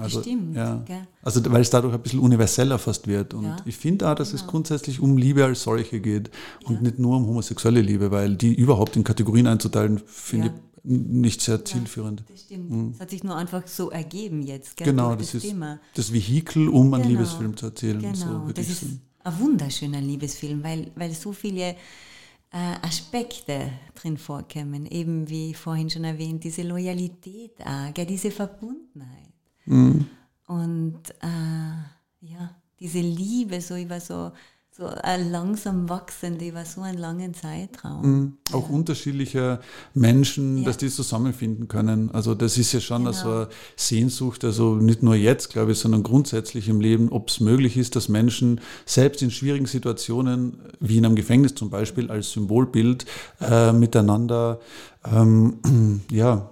Also, 0.00 0.20
Stimmt. 0.22 0.56
Ja. 0.56 0.82
Gell? 0.86 1.06
Also 1.22 1.40
weil 1.50 1.62
es 1.62 1.70
dadurch 1.70 1.94
ein 1.94 2.02
bisschen 2.02 2.20
universeller 2.20 2.78
fast 2.78 3.06
wird. 3.06 3.34
Und 3.34 3.44
ja. 3.44 3.56
ich 3.64 3.76
finde 3.76 4.10
auch, 4.10 4.14
dass 4.14 4.30
genau. 4.30 4.42
es 4.42 4.46
grundsätzlich 4.48 5.00
um 5.00 5.16
Liebe 5.16 5.44
als 5.44 5.62
solche 5.62 6.00
geht 6.00 6.30
und 6.64 6.76
ja. 6.76 6.80
nicht 6.82 6.98
nur 6.98 7.16
um 7.16 7.26
homosexuelle 7.26 7.80
Liebe, 7.80 8.10
weil 8.10 8.36
die 8.36 8.54
überhaupt 8.54 8.96
in 8.96 9.04
Kategorien 9.04 9.46
einzuteilen, 9.46 10.00
finde 10.06 10.48
ich 10.48 10.52
nicht 10.84 11.40
sehr 11.40 11.64
zielführend. 11.64 12.24
das 12.28 12.42
stimmt. 12.42 12.70
Mhm. 12.70 12.90
Es 12.94 13.00
hat 13.00 13.10
sich 13.10 13.24
nur 13.24 13.36
einfach 13.36 13.66
so 13.66 13.90
ergeben 13.90 14.42
jetzt. 14.42 14.76
Gell, 14.76 14.88
genau, 14.88 15.14
das, 15.14 15.32
das, 15.32 15.36
ist 15.36 15.48
Thema. 15.48 15.80
das 15.94 16.12
Vehikel, 16.12 16.68
um 16.68 16.90
genau. 16.90 16.96
einen 16.96 17.08
Liebesfilm 17.10 17.56
zu 17.56 17.66
erzählen. 17.66 18.00
Genau, 18.00 18.46
so 18.46 18.52
das 18.52 18.68
ist 18.68 18.80
sagen. 18.80 19.00
ein 19.24 19.38
wunderschöner 19.38 20.00
Liebesfilm, 20.00 20.62
weil, 20.62 20.90
weil 20.94 21.12
so 21.14 21.32
viele 21.32 21.74
äh, 22.54 22.76
Aspekte 22.82 23.72
drin 23.94 24.18
vorkommen, 24.18 24.86
eben 24.86 25.28
wie 25.28 25.54
vorhin 25.54 25.88
schon 25.90 26.04
erwähnt, 26.04 26.44
diese 26.44 26.62
Loyalität 26.62 27.52
auch, 27.64 27.92
gell, 27.94 28.06
diese 28.06 28.30
Verbundenheit. 28.30 29.33
Mhm. 29.66 30.06
Und 30.46 31.00
äh, 31.20 32.26
ja, 32.26 32.50
diese 32.80 33.00
Liebe 33.00 33.60
so 33.60 33.76
über 33.76 34.00
so, 34.00 34.32
so 34.70 34.90
langsam 35.30 35.88
wachsende 35.88 36.48
über 36.48 36.64
so 36.64 36.82
einen 36.82 36.98
langen 36.98 37.32
Zeitraum. 37.32 38.02
Mhm. 38.02 38.32
Auch 38.52 38.68
ja. 38.68 38.74
unterschiedliche 38.74 39.60
Menschen, 39.94 40.58
ja. 40.58 40.64
dass 40.64 40.76
die 40.76 40.90
zusammenfinden 40.90 41.68
können. 41.68 42.10
Also 42.10 42.34
das 42.34 42.58
ist 42.58 42.72
ja 42.72 42.80
schon 42.80 43.04
genau. 43.04 43.12
so 43.12 43.30
eine 43.30 43.48
Sehnsucht, 43.76 44.44
also 44.44 44.74
nicht 44.74 45.02
nur 45.02 45.14
jetzt, 45.14 45.50
glaube 45.50 45.72
ich, 45.72 45.78
sondern 45.78 46.02
grundsätzlich 46.02 46.68
im 46.68 46.80
Leben, 46.80 47.08
ob 47.10 47.28
es 47.28 47.40
möglich 47.40 47.76
ist, 47.76 47.96
dass 47.96 48.08
Menschen 48.08 48.60
selbst 48.84 49.22
in 49.22 49.30
schwierigen 49.30 49.66
Situationen, 49.66 50.58
wie 50.80 50.98
in 50.98 51.06
einem 51.06 51.14
Gefängnis 51.14 51.54
zum 51.54 51.70
Beispiel, 51.70 52.10
als 52.10 52.32
Symbolbild 52.32 53.06
äh, 53.40 53.72
miteinander 53.72 54.60
ähm, 55.04 56.02
ja, 56.10 56.50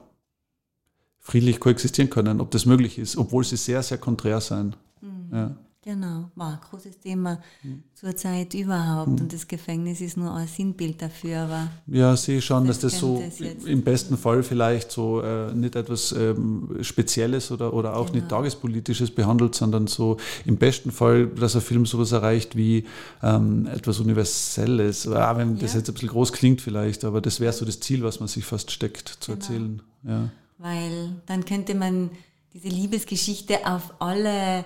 friedlich 1.22 1.60
koexistieren 1.60 2.10
können, 2.10 2.40
ob 2.40 2.50
das 2.50 2.66
möglich 2.66 2.98
ist, 2.98 3.16
obwohl 3.16 3.44
sie 3.44 3.56
sehr, 3.56 3.82
sehr 3.82 3.98
konträr 3.98 4.40
sein. 4.40 4.74
Mhm. 5.00 5.28
Ja. 5.32 5.56
Genau, 5.84 6.30
war 6.36 6.52
ein 6.52 6.58
großes 6.70 7.00
Thema 7.00 7.40
mhm. 7.64 7.82
zur 7.92 8.14
Zeit 8.14 8.54
überhaupt 8.54 9.08
mhm. 9.08 9.22
und 9.22 9.32
das 9.32 9.48
Gefängnis 9.48 10.00
ist 10.00 10.16
nur 10.16 10.32
ein 10.32 10.46
Sinnbild 10.46 11.02
dafür. 11.02 11.40
Aber 11.40 11.70
ja, 11.88 12.16
sehe 12.16 12.40
schon, 12.40 12.68
dass 12.68 12.78
das 12.78 13.00
so 13.00 13.20
im 13.66 13.82
besten 13.82 14.16
Fall 14.16 14.44
vielleicht 14.44 14.92
so 14.92 15.22
äh, 15.22 15.52
nicht 15.52 15.74
etwas 15.74 16.12
ähm, 16.12 16.78
Spezielles 16.82 17.50
oder, 17.50 17.74
oder 17.74 17.96
auch 17.96 18.06
genau. 18.06 18.18
nicht 18.18 18.28
Tagespolitisches 18.28 19.10
behandelt, 19.10 19.56
sondern 19.56 19.88
so 19.88 20.18
im 20.44 20.56
besten 20.56 20.92
Fall, 20.92 21.26
dass 21.26 21.56
ein 21.56 21.62
Film 21.62 21.84
sowas 21.84 22.12
erreicht 22.12 22.56
wie 22.56 22.84
ähm, 23.20 23.66
etwas 23.66 23.98
Universelles. 23.98 25.08
Ah, 25.08 25.36
wenn 25.36 25.56
ja. 25.56 25.62
das 25.62 25.74
jetzt 25.74 25.88
ein 25.88 25.94
bisschen 25.94 26.10
groß 26.10 26.32
klingt 26.32 26.60
vielleicht, 26.60 27.04
aber 27.04 27.20
das 27.20 27.40
wäre 27.40 27.52
so 27.52 27.64
das 27.64 27.80
Ziel, 27.80 28.04
was 28.04 28.20
man 28.20 28.28
sich 28.28 28.44
fast 28.44 28.70
steckt 28.70 29.08
zu 29.08 29.32
genau. 29.32 29.40
erzählen. 29.42 29.82
Ja 30.04 30.30
weil 30.58 31.20
dann 31.26 31.44
könnte 31.44 31.74
man 31.74 32.10
diese 32.52 32.68
Liebesgeschichte 32.68 33.66
auf 33.66 33.94
alle 34.00 34.64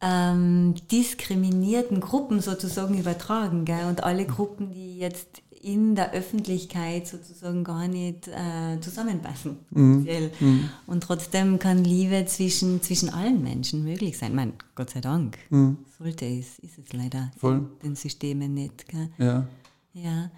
ähm, 0.00 0.74
diskriminierten 0.90 2.00
Gruppen 2.00 2.40
sozusagen 2.40 2.98
übertragen. 2.98 3.64
Gell? 3.64 3.86
Und 3.86 4.04
alle 4.04 4.26
Gruppen, 4.26 4.72
die 4.72 4.98
jetzt 4.98 5.42
in 5.62 5.94
der 5.94 6.12
Öffentlichkeit 6.12 7.06
sozusagen 7.06 7.62
gar 7.62 7.86
nicht 7.86 8.26
äh, 8.26 8.80
zusammenpassen. 8.80 9.58
Mhm. 9.70 10.06
Mhm. 10.40 10.68
Und 10.88 11.04
trotzdem 11.04 11.60
kann 11.60 11.84
Liebe 11.84 12.24
zwischen, 12.26 12.82
zwischen 12.82 13.10
allen 13.10 13.42
Menschen 13.42 13.84
möglich 13.84 14.18
sein. 14.18 14.30
Ich 14.30 14.36
meine, 14.36 14.52
Gott 14.74 14.90
sei 14.90 15.00
Dank. 15.00 15.38
Mhm. 15.50 15.78
Sollte 15.98 16.26
es, 16.26 16.58
ist 16.58 16.78
es 16.78 16.92
leider 16.92 17.30
Voll. 17.38 17.58
in 17.58 17.90
den 17.90 17.94
Systemen 17.94 18.54
nicht. 18.54 18.88
Gell? 18.88 19.08
Ja. 19.18 19.46
Ja, 19.94 20.30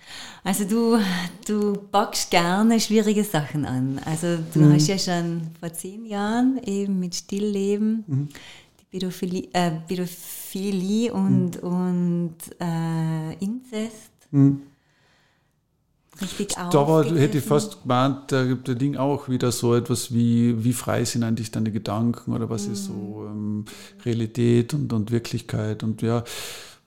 also 0.42 0.64
du, 0.64 0.98
du 1.46 1.74
packst 1.92 2.30
gerne 2.30 2.80
schwierige 2.80 3.22
Sachen 3.22 3.64
an. 3.64 4.00
Also 4.04 4.38
du 4.52 4.60
mhm. 4.60 4.72
hast 4.74 4.88
ja 4.88 4.98
schon 4.98 5.42
vor 5.60 5.72
zehn 5.72 6.06
Jahren 6.06 6.60
eben 6.64 6.98
mit 6.98 7.14
Stillleben 7.14 8.02
mhm. 8.06 8.28
die 8.80 8.84
Pädophilie, 8.90 9.48
äh, 9.52 9.70
Pädophilie 9.86 11.12
und, 11.12 11.62
mhm. 11.62 11.68
und 11.68 12.36
äh, 12.60 13.34
Inzest 13.34 14.10
mhm. 14.32 14.62
richtig 16.20 16.48
Da 16.56 16.88
war, 16.88 17.04
hätte 17.04 17.38
ich 17.38 17.44
fast 17.44 17.82
gemeint, 17.82 18.32
da 18.32 18.44
gibt 18.44 18.66
der 18.66 18.74
Ding 18.74 18.96
auch 18.96 19.28
wieder 19.28 19.52
so 19.52 19.76
etwas 19.76 20.12
wie, 20.12 20.64
wie 20.64 20.72
frei 20.72 21.04
sind 21.04 21.22
eigentlich 21.22 21.52
deine 21.52 21.70
Gedanken 21.70 22.32
oder 22.32 22.50
was 22.50 22.66
ist 22.66 22.86
so 22.86 22.92
mhm. 22.92 23.26
ähm, 23.28 23.64
Realität 24.04 24.74
und, 24.74 24.92
und 24.92 25.12
Wirklichkeit 25.12 25.84
und 25.84 26.02
ja, 26.02 26.24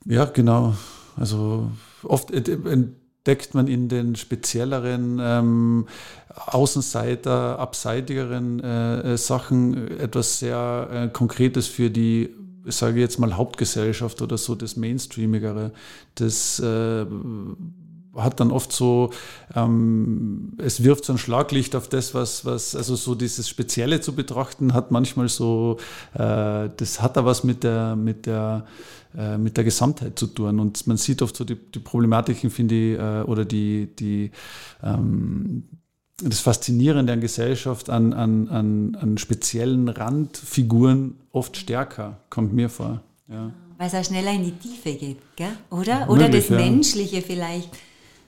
ja, 0.03 0.25
genau. 0.25 0.75
Also 1.15 1.71
oft 2.03 2.31
entdeckt 2.31 3.53
man 3.53 3.67
in 3.67 3.89
den 3.89 4.15
spezielleren 4.15 5.19
ähm, 5.21 5.87
Außenseiter, 6.33 7.59
abseitigeren 7.59 8.59
äh, 8.59 9.13
äh, 9.13 9.17
Sachen 9.17 9.99
etwas 9.99 10.39
sehr 10.39 10.89
äh, 10.91 11.07
Konkretes 11.09 11.67
für 11.67 11.89
die 11.89 12.33
ich 12.67 12.81
jetzt 12.81 13.17
mal 13.17 13.37
Hauptgesellschaft 13.37 14.21
oder 14.21 14.37
so, 14.37 14.53
das 14.53 14.75
Mainstreamigere, 14.75 15.71
das 16.15 16.59
äh, 16.59 17.05
hat 18.17 18.39
dann 18.39 18.51
oft 18.51 18.71
so, 18.71 19.11
ähm, 19.55 20.53
es 20.57 20.83
wirft 20.83 21.05
so 21.05 21.13
ein 21.13 21.17
Schlaglicht 21.17 21.75
auf 21.75 21.87
das, 21.87 22.13
was, 22.13 22.45
was, 22.45 22.75
also 22.75 22.95
so 22.95 23.15
dieses 23.15 23.47
Spezielle 23.47 24.01
zu 24.01 24.13
betrachten, 24.13 24.73
hat 24.73 24.91
manchmal 24.91 25.29
so, 25.29 25.77
äh, 26.13 26.69
das 26.75 27.01
hat 27.01 27.17
da 27.17 27.25
was 27.25 27.43
mit 27.43 27.63
der, 27.63 27.95
mit 27.95 28.25
der, 28.25 28.65
äh, 29.17 29.37
mit 29.37 29.57
der 29.57 29.63
Gesamtheit 29.63 30.17
zu 30.17 30.27
tun. 30.27 30.59
Und 30.59 30.87
man 30.87 30.97
sieht 30.97 31.21
oft 31.21 31.35
so 31.35 31.43
die, 31.43 31.55
die 31.55 31.79
Problematiken, 31.79 32.49
finde 32.49 32.75
ich, 32.75 32.99
äh, 32.99 33.21
oder 33.21 33.45
die, 33.45 33.89
die, 33.95 34.31
ähm, 34.83 35.63
das 36.21 36.39
Faszinierende 36.39 37.13
an 37.13 37.21
Gesellschaft, 37.21 37.89
an, 37.89 38.13
an, 38.13 38.49
an, 38.49 38.97
an 38.99 39.17
speziellen 39.17 39.87
Randfiguren 39.87 41.15
oft 41.31 41.57
stärker, 41.57 42.17
kommt 42.29 42.53
mir 42.53 42.69
vor. 42.69 43.01
Ja. 43.27 43.51
Weil 43.77 43.87
es 43.87 43.93
auch 43.93 44.03
schneller 44.03 44.33
in 44.33 44.43
die 44.43 44.51
Tiefe 44.53 44.93
geht, 44.93 45.17
gell? 45.35 45.51
oder? 45.69 46.09
Oder 46.09 46.23
Möglich, 46.23 46.47
das 46.47 46.49
ja. 46.49 46.65
Menschliche 46.65 47.21
vielleicht 47.21 47.69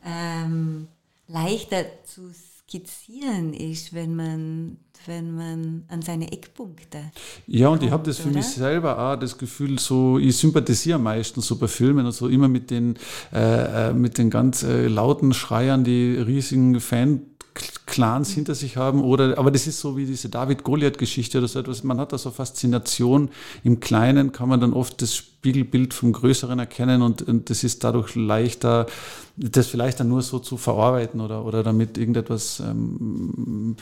ähm, 0.05 0.87
leichter 1.27 1.85
zu 2.05 2.31
skizzieren 2.69 3.53
ist, 3.53 3.93
wenn 3.93 4.15
man, 4.15 4.77
wenn 5.05 5.35
man 5.35 5.83
an 5.87 6.01
seine 6.01 6.31
Eckpunkte. 6.31 7.11
Ja, 7.47 7.69
und 7.69 7.77
kommt, 7.77 7.87
ich 7.87 7.91
habe 7.91 8.03
das 8.03 8.17
für 8.17 8.29
oder? 8.29 8.37
mich 8.37 8.45
selber 8.45 8.99
auch 8.99 9.15
das 9.15 9.37
Gefühl, 9.37 9.79
so 9.79 10.19
ich 10.19 10.37
sympathisiere 10.37 10.99
meistens 10.99 11.47
so 11.47 11.55
bei 11.55 11.67
Filmen 11.67 12.05
und 12.05 12.11
so 12.11 12.27
immer 12.27 12.47
mit 12.47 12.69
den, 12.69 12.97
äh, 13.33 13.89
äh 13.89 13.93
mit 13.93 14.17
den 14.17 14.29
ganz 14.29 14.63
äh, 14.63 14.87
lauten 14.87 15.33
Schreiern, 15.33 15.83
die 15.83 16.15
riesigen 16.15 16.79
Fan 16.79 17.21
Clans 17.85 18.31
hinter 18.31 18.55
sich 18.55 18.77
haben 18.77 19.01
oder 19.03 19.37
aber 19.37 19.51
das 19.51 19.67
ist 19.67 19.79
so 19.79 19.97
wie 19.97 20.05
diese 20.05 20.29
David 20.29 20.63
Goliath 20.63 20.97
Geschichte 20.97 21.39
oder 21.39 21.47
so 21.47 21.59
etwas. 21.59 21.83
Man 21.83 21.99
hat 21.99 22.13
da 22.13 22.17
so 22.17 22.31
Faszination. 22.31 23.29
Im 23.63 23.79
Kleinen 23.79 24.31
kann 24.31 24.47
man 24.47 24.61
dann 24.61 24.73
oft 24.73 25.01
das 25.01 25.15
Spiegelbild 25.15 25.93
vom 25.93 26.13
Größeren 26.13 26.59
erkennen 26.59 27.01
und, 27.01 27.21
und 27.23 27.49
das 27.49 27.63
ist 27.63 27.83
dadurch 27.83 28.15
leichter 28.15 28.85
das 29.35 29.67
vielleicht 29.67 29.99
dann 29.99 30.09
nur 30.09 30.21
so 30.21 30.39
zu 30.39 30.57
verarbeiten 30.57 31.19
oder 31.19 31.43
oder 31.45 31.63
damit 31.63 31.97
irgendetwas 31.97 32.59
ähm, 32.59 33.75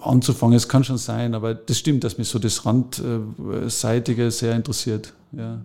anzufangen. 0.00 0.56
Es 0.56 0.68
kann 0.68 0.84
schon 0.84 0.98
sein 0.98 1.34
aber 1.34 1.54
das 1.54 1.78
stimmt 1.78 2.04
dass 2.04 2.18
mich 2.18 2.28
so 2.28 2.38
das 2.38 2.64
Randseitige 2.64 4.30
sehr 4.30 4.56
interessiert 4.56 5.12
ja. 5.32 5.60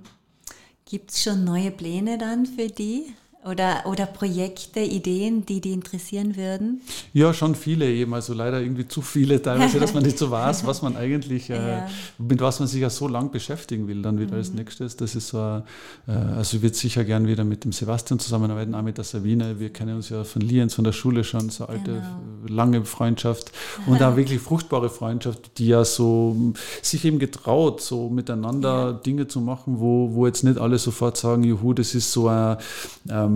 Gibt 0.88 1.11
es 1.11 1.24
schon 1.24 1.43
neue 1.43 1.72
Pläne 1.72 2.18
dann 2.18 2.45
für 2.45 2.68
die 2.68 3.13
Oder, 3.49 3.83
oder 3.85 4.07
Projekte, 4.07 4.79
Ideen, 4.79 5.45
die 5.45 5.61
die 5.61 5.71
interessieren 5.71 6.35
würden? 6.35 6.81
Ja, 7.13 7.31
schon 7.31 7.53
viele 7.53 7.87
eben. 7.87 8.15
Also 8.15 8.33
leider 8.33 8.59
irgendwie 8.59 8.87
zu 8.87 9.03
viele 9.03 9.39
teilweise, 9.39 9.79
dass 9.79 9.93
man 9.93 10.01
nicht 10.01 10.17
so 10.17 10.31
weiß, 10.31 10.65
was 10.65 10.81
man 10.81 10.97
eigentlich, 10.97 11.49
äh, 11.51 11.53
ja. 11.53 11.87
mit 12.17 12.41
was 12.41 12.59
man 12.59 12.67
sich 12.67 12.81
ja 12.81 12.89
so 12.89 13.07
lang 13.07 13.29
beschäftigen 13.29 13.87
will, 13.87 14.01
dann 14.01 14.19
wieder 14.19 14.31
mhm. 14.31 14.37
als 14.37 14.53
nächstes. 14.53 14.97
Das 14.97 15.13
ist 15.13 15.27
so, 15.27 15.37
äh, 16.07 16.11
also 16.11 16.57
ich 16.57 16.63
würde 16.63 16.75
sicher 16.75 17.03
gern 17.03 17.27
wieder 17.27 17.43
mit 17.43 17.65
dem 17.65 17.71
Sebastian 17.71 18.17
zusammenarbeiten, 18.17 18.73
auch 18.73 18.81
mit 18.81 18.97
der 18.97 19.03
Sabine. 19.03 19.59
Wir 19.59 19.71
kennen 19.71 19.97
uns 19.97 20.09
ja 20.09 20.23
von 20.23 20.41
Lienz, 20.41 20.73
von 20.73 20.83
der 20.83 20.93
Schule 20.93 21.23
schon, 21.23 21.51
so 21.51 21.67
alte, 21.67 21.91
genau. 21.91 22.47
lange 22.47 22.83
Freundschaft 22.83 23.51
und 23.85 24.01
auch 24.01 24.15
wirklich 24.15 24.39
fruchtbare 24.41 24.89
Freundschaft, 24.89 25.59
die 25.59 25.67
ja 25.67 25.85
so 25.85 26.35
sich 26.81 27.05
eben 27.05 27.19
getraut, 27.19 27.79
so 27.81 28.09
miteinander 28.09 28.85
ja. 28.85 28.93
Dinge 28.93 29.27
zu 29.27 29.39
machen, 29.39 29.79
wo, 29.79 30.15
wo 30.15 30.25
jetzt 30.25 30.43
nicht 30.43 30.57
alle 30.57 30.79
sofort 30.79 31.15
sagen, 31.17 31.43
juhu, 31.43 31.73
das 31.73 31.93
ist 31.93 32.11
so 32.11 32.27
ein, 32.27 32.57
ähm, 33.07 33.34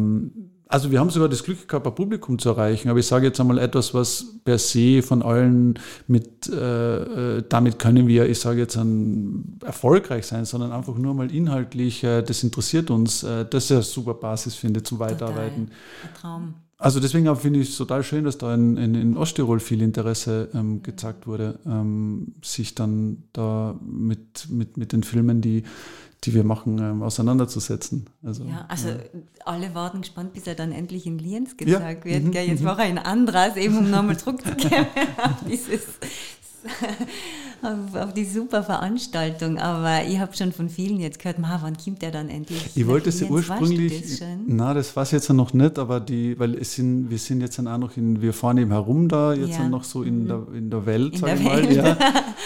also 0.71 0.91
wir 0.91 0.99
haben 0.99 1.09
sogar 1.09 1.29
das 1.29 1.43
Glück 1.43 1.67
gehabt, 1.67 1.87
ein 1.87 1.95
Publikum 1.95 2.37
zu 2.37 2.49
erreichen, 2.49 2.89
aber 2.89 2.99
ich 2.99 3.07
sage 3.07 3.25
jetzt 3.25 3.39
einmal 3.39 3.57
etwas, 3.57 3.95
was 3.95 4.35
per 4.45 4.59
se 4.59 5.01
von 5.01 5.23
allen 5.23 5.79
mit, 6.07 6.47
äh, 6.47 7.37
äh 7.37 7.43
damit 7.49 7.79
können 7.79 8.07
wir, 8.07 8.29
ich 8.29 8.39
sage 8.39 8.59
jetzt 8.59 8.77
an, 8.77 9.57
erfolgreich 9.65 10.27
sein, 10.27 10.45
sondern 10.45 10.71
einfach 10.71 10.95
nur 10.95 11.15
mal 11.15 11.31
inhaltlich, 11.33 12.03
äh, 12.03 12.21
das 12.21 12.43
interessiert 12.43 12.91
uns, 12.91 13.23
äh, 13.23 13.45
das 13.49 13.63
ist 13.63 13.69
ja 13.71 13.77
eine 13.77 13.83
super 13.83 14.13
Basis, 14.13 14.53
finde 14.53 14.81
ich, 14.81 14.85
zum 14.85 14.99
Weiterarbeiten. 14.99 15.71
Total. 16.01 16.21
Traum. 16.21 16.53
Also 16.81 17.01
deswegen 17.01 17.35
finde 17.35 17.59
ich 17.59 17.71
es 17.71 17.77
total 17.77 18.03
schön, 18.03 18.23
dass 18.23 18.37
da 18.37 18.53
in, 18.53 18.77
in, 18.77 18.95
in 18.95 19.17
Osttirol 19.17 19.59
viel 19.59 19.81
Interesse 19.81 20.47
ähm, 20.53 20.81
gezeigt 20.81 21.27
wurde, 21.27 21.59
ähm, 21.65 22.35
sich 22.41 22.73
dann 22.73 23.23
da 23.33 23.77
mit, 23.85 24.49
mit, 24.49 24.77
mit 24.77 24.93
den 24.93 25.03
Filmen, 25.03 25.41
die 25.41 25.63
die 26.23 26.33
wir 26.33 26.43
machen, 26.43 26.79
ähm, 26.79 27.03
auseinanderzusetzen. 27.03 28.09
Also, 28.23 28.43
ja, 28.43 28.65
also 28.67 28.89
ja. 28.89 28.95
alle 29.45 29.73
warten 29.73 30.01
gespannt, 30.01 30.33
bis 30.33 30.47
er 30.47 30.55
dann 30.55 30.71
endlich 30.71 31.05
in 31.05 31.17
Lienz 31.17 31.55
gezeigt 31.55 32.05
ja. 32.05 32.11
wird. 32.11 32.25
Mhm. 32.25 32.33
Jetzt 32.33 32.61
mhm. 32.61 32.65
war 32.65 32.79
er 32.79 32.89
in 32.89 32.97
Andras, 32.97 33.55
eben 33.55 33.77
um 33.77 33.89
nochmal 33.89 34.17
zurückzukehren 34.17 34.87
auf 35.17 35.43
dieses 35.47 35.85
auf, 37.61 37.95
auf, 37.95 38.13
die 38.13 38.25
super 38.25 38.63
Veranstaltung. 38.63 39.57
Aber 39.57 40.05
ich 40.05 40.19
habe 40.19 40.35
schon 40.35 40.51
von 40.51 40.69
vielen 40.69 40.99
jetzt 40.99 41.19
gehört, 41.19 41.39
Ma, 41.39 41.59
wann 41.61 41.77
kommt 41.77 42.01
der 42.01 42.11
dann 42.11 42.29
endlich? 42.29 42.71
Ich 42.75 42.87
wollte 42.87 43.09
es 43.09 43.19
ja 43.19 43.27
ursprünglich. 43.27 44.19
Das 44.19 44.27
na, 44.47 44.73
das 44.73 44.95
war 44.95 45.03
es 45.03 45.11
jetzt 45.11 45.29
noch 45.29 45.53
nicht, 45.53 45.77
aber 45.79 45.99
die, 45.99 46.39
weil 46.39 46.55
es 46.55 46.75
sind, 46.75 47.09
wir 47.09 47.17
sind 47.17 47.41
jetzt 47.41 47.59
auch 47.59 47.77
noch 47.77 47.97
in, 47.97 48.21
wir 48.21 48.33
fahren 48.33 48.57
eben 48.57 48.71
herum 48.71 49.07
da, 49.07 49.33
jetzt 49.33 49.57
ja. 49.57 49.67
noch 49.67 49.83
so 49.83 50.03
in, 50.03 50.23
mhm. 50.23 50.27
der, 50.27 50.47
in 50.53 50.69
der 50.69 50.85
Welt, 50.85 51.13
in 51.13 51.19
sag 51.19 51.35
ich 51.35 51.43
mal. 51.43 51.73
Ja. 51.73 51.97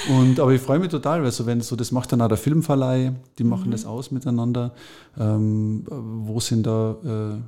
Und, 0.10 0.40
aber 0.40 0.52
ich 0.52 0.62
freue 0.62 0.80
mich 0.80 0.90
total, 0.90 1.24
weil 1.24 1.32
so, 1.32 1.46
wenn 1.46 1.62
so, 1.62 1.76
das 1.76 1.92
macht 1.92 2.12
dann 2.12 2.22
auch 2.22 2.28
der 2.28 2.38
Filmverleih, 2.38 3.14
die 3.38 3.44
machen 3.44 3.68
mhm. 3.68 3.72
das 3.72 3.86
aus 3.86 4.12
miteinander, 4.12 4.74
ähm, 5.20 5.86
wo 5.90 6.40
sind 6.40 6.66
da 6.66 6.96
äh, 7.04 7.42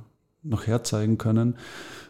noch 0.48 0.66
herzeigen 0.66 1.18
können. 1.18 1.54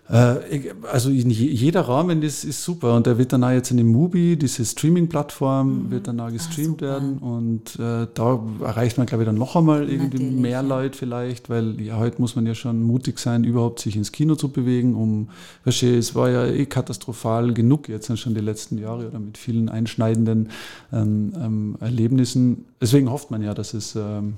Äh, 0.09 0.70
also 0.91 1.11
jeder 1.11 1.80
Rahmen 1.80 2.22
ist, 2.22 2.45
ist 2.45 2.62
super 2.62 2.95
und 2.95 3.07
der 3.07 3.18
wird 3.18 3.32
dann 3.32 3.43
auch 3.43 3.51
jetzt 3.51 3.72
in 3.72 3.76
dem 3.76 3.89
Mubi, 3.89 4.37
diese 4.37 4.64
Streaming-Plattform, 4.64 5.87
mhm. 5.87 5.91
wird 5.91 6.07
dann 6.07 6.20
auch 6.20 6.30
gestreamt 6.30 6.76
Ach, 6.78 6.82
werden 6.82 7.18
und 7.18 7.76
äh, 7.76 8.07
da 8.14 8.41
erreicht 8.62 8.99
man, 8.99 9.07
glaube 9.07 9.24
ich, 9.24 9.26
dann 9.26 9.37
noch 9.37 9.57
einmal 9.57 9.89
irgendwie 9.91 10.18
Natürlich, 10.18 10.41
mehr 10.41 10.51
ja. 10.51 10.61
Leute 10.61 10.97
vielleicht, 10.97 11.51
weil 11.51 11.80
ja, 11.80 11.97
heute 11.97 12.20
muss 12.20 12.37
man 12.37 12.47
ja 12.47 12.55
schon 12.55 12.82
mutig 12.82 13.18
sein, 13.18 13.43
überhaupt 13.43 13.80
sich 13.80 13.97
ins 13.97 14.12
Kino 14.12 14.37
zu 14.37 14.49
bewegen, 14.49 14.95
um, 14.95 15.28
weißt 15.64 15.82
du, 15.82 15.99
es 15.99 16.14
war 16.14 16.30
ja 16.30 16.47
eh 16.47 16.66
katastrophal 16.66 17.53
genug 17.53 17.89
jetzt 17.89 18.16
schon 18.16 18.34
die 18.34 18.41
letzten 18.41 18.78
Jahre 18.78 19.09
oder 19.09 19.18
mit 19.18 19.37
vielen 19.37 19.68
einschneidenden 19.68 20.51
ähm, 20.93 21.32
ähm, 21.37 21.76
Erlebnissen. 21.80 22.64
Deswegen 22.80 23.11
hofft 23.11 23.32
man 23.32 23.43
ja, 23.43 23.55
dass 23.55 23.74
es 23.74 23.97
ähm, 23.97 24.34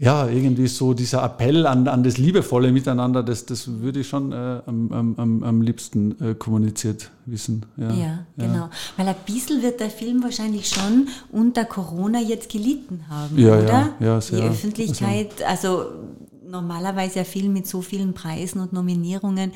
ja, 0.00 0.26
irgendwie 0.28 0.66
so 0.66 0.94
dieser 0.94 1.22
Appell 1.22 1.66
an, 1.66 1.86
an 1.86 2.02
das 2.02 2.16
liebevolle 2.16 2.72
Miteinander, 2.72 3.22
das, 3.22 3.44
das 3.44 3.68
würde 3.80 4.00
ich 4.00 4.08
schon 4.08 4.32
äh, 4.32 4.62
am, 4.64 5.14
am, 5.18 5.42
am 5.42 5.60
liebsten 5.60 6.16
äh, 6.22 6.34
kommuniziert 6.34 7.10
wissen. 7.26 7.66
Ja, 7.76 7.92
ja, 7.92 8.18
genau. 8.38 8.70
Weil 8.96 9.08
ein 9.08 9.14
bisschen 9.26 9.62
wird 9.62 9.78
der 9.78 9.90
Film 9.90 10.22
wahrscheinlich 10.22 10.70
schon 10.70 11.08
unter 11.30 11.66
Corona 11.66 12.18
jetzt 12.18 12.48
gelitten 12.48 13.04
haben, 13.10 13.38
ja, 13.38 13.58
oder? 13.58 13.90
Ja, 14.00 14.06
ja, 14.06 14.20
sehr. 14.22 14.40
Die 14.40 14.46
Öffentlichkeit, 14.46 15.42
also, 15.46 15.80
also 15.80 15.90
normalerweise 16.48 17.20
ein 17.20 17.26
Film 17.26 17.52
mit 17.52 17.66
so 17.66 17.82
vielen 17.82 18.14
Preisen 18.14 18.60
und 18.60 18.72
Nominierungen 18.72 19.52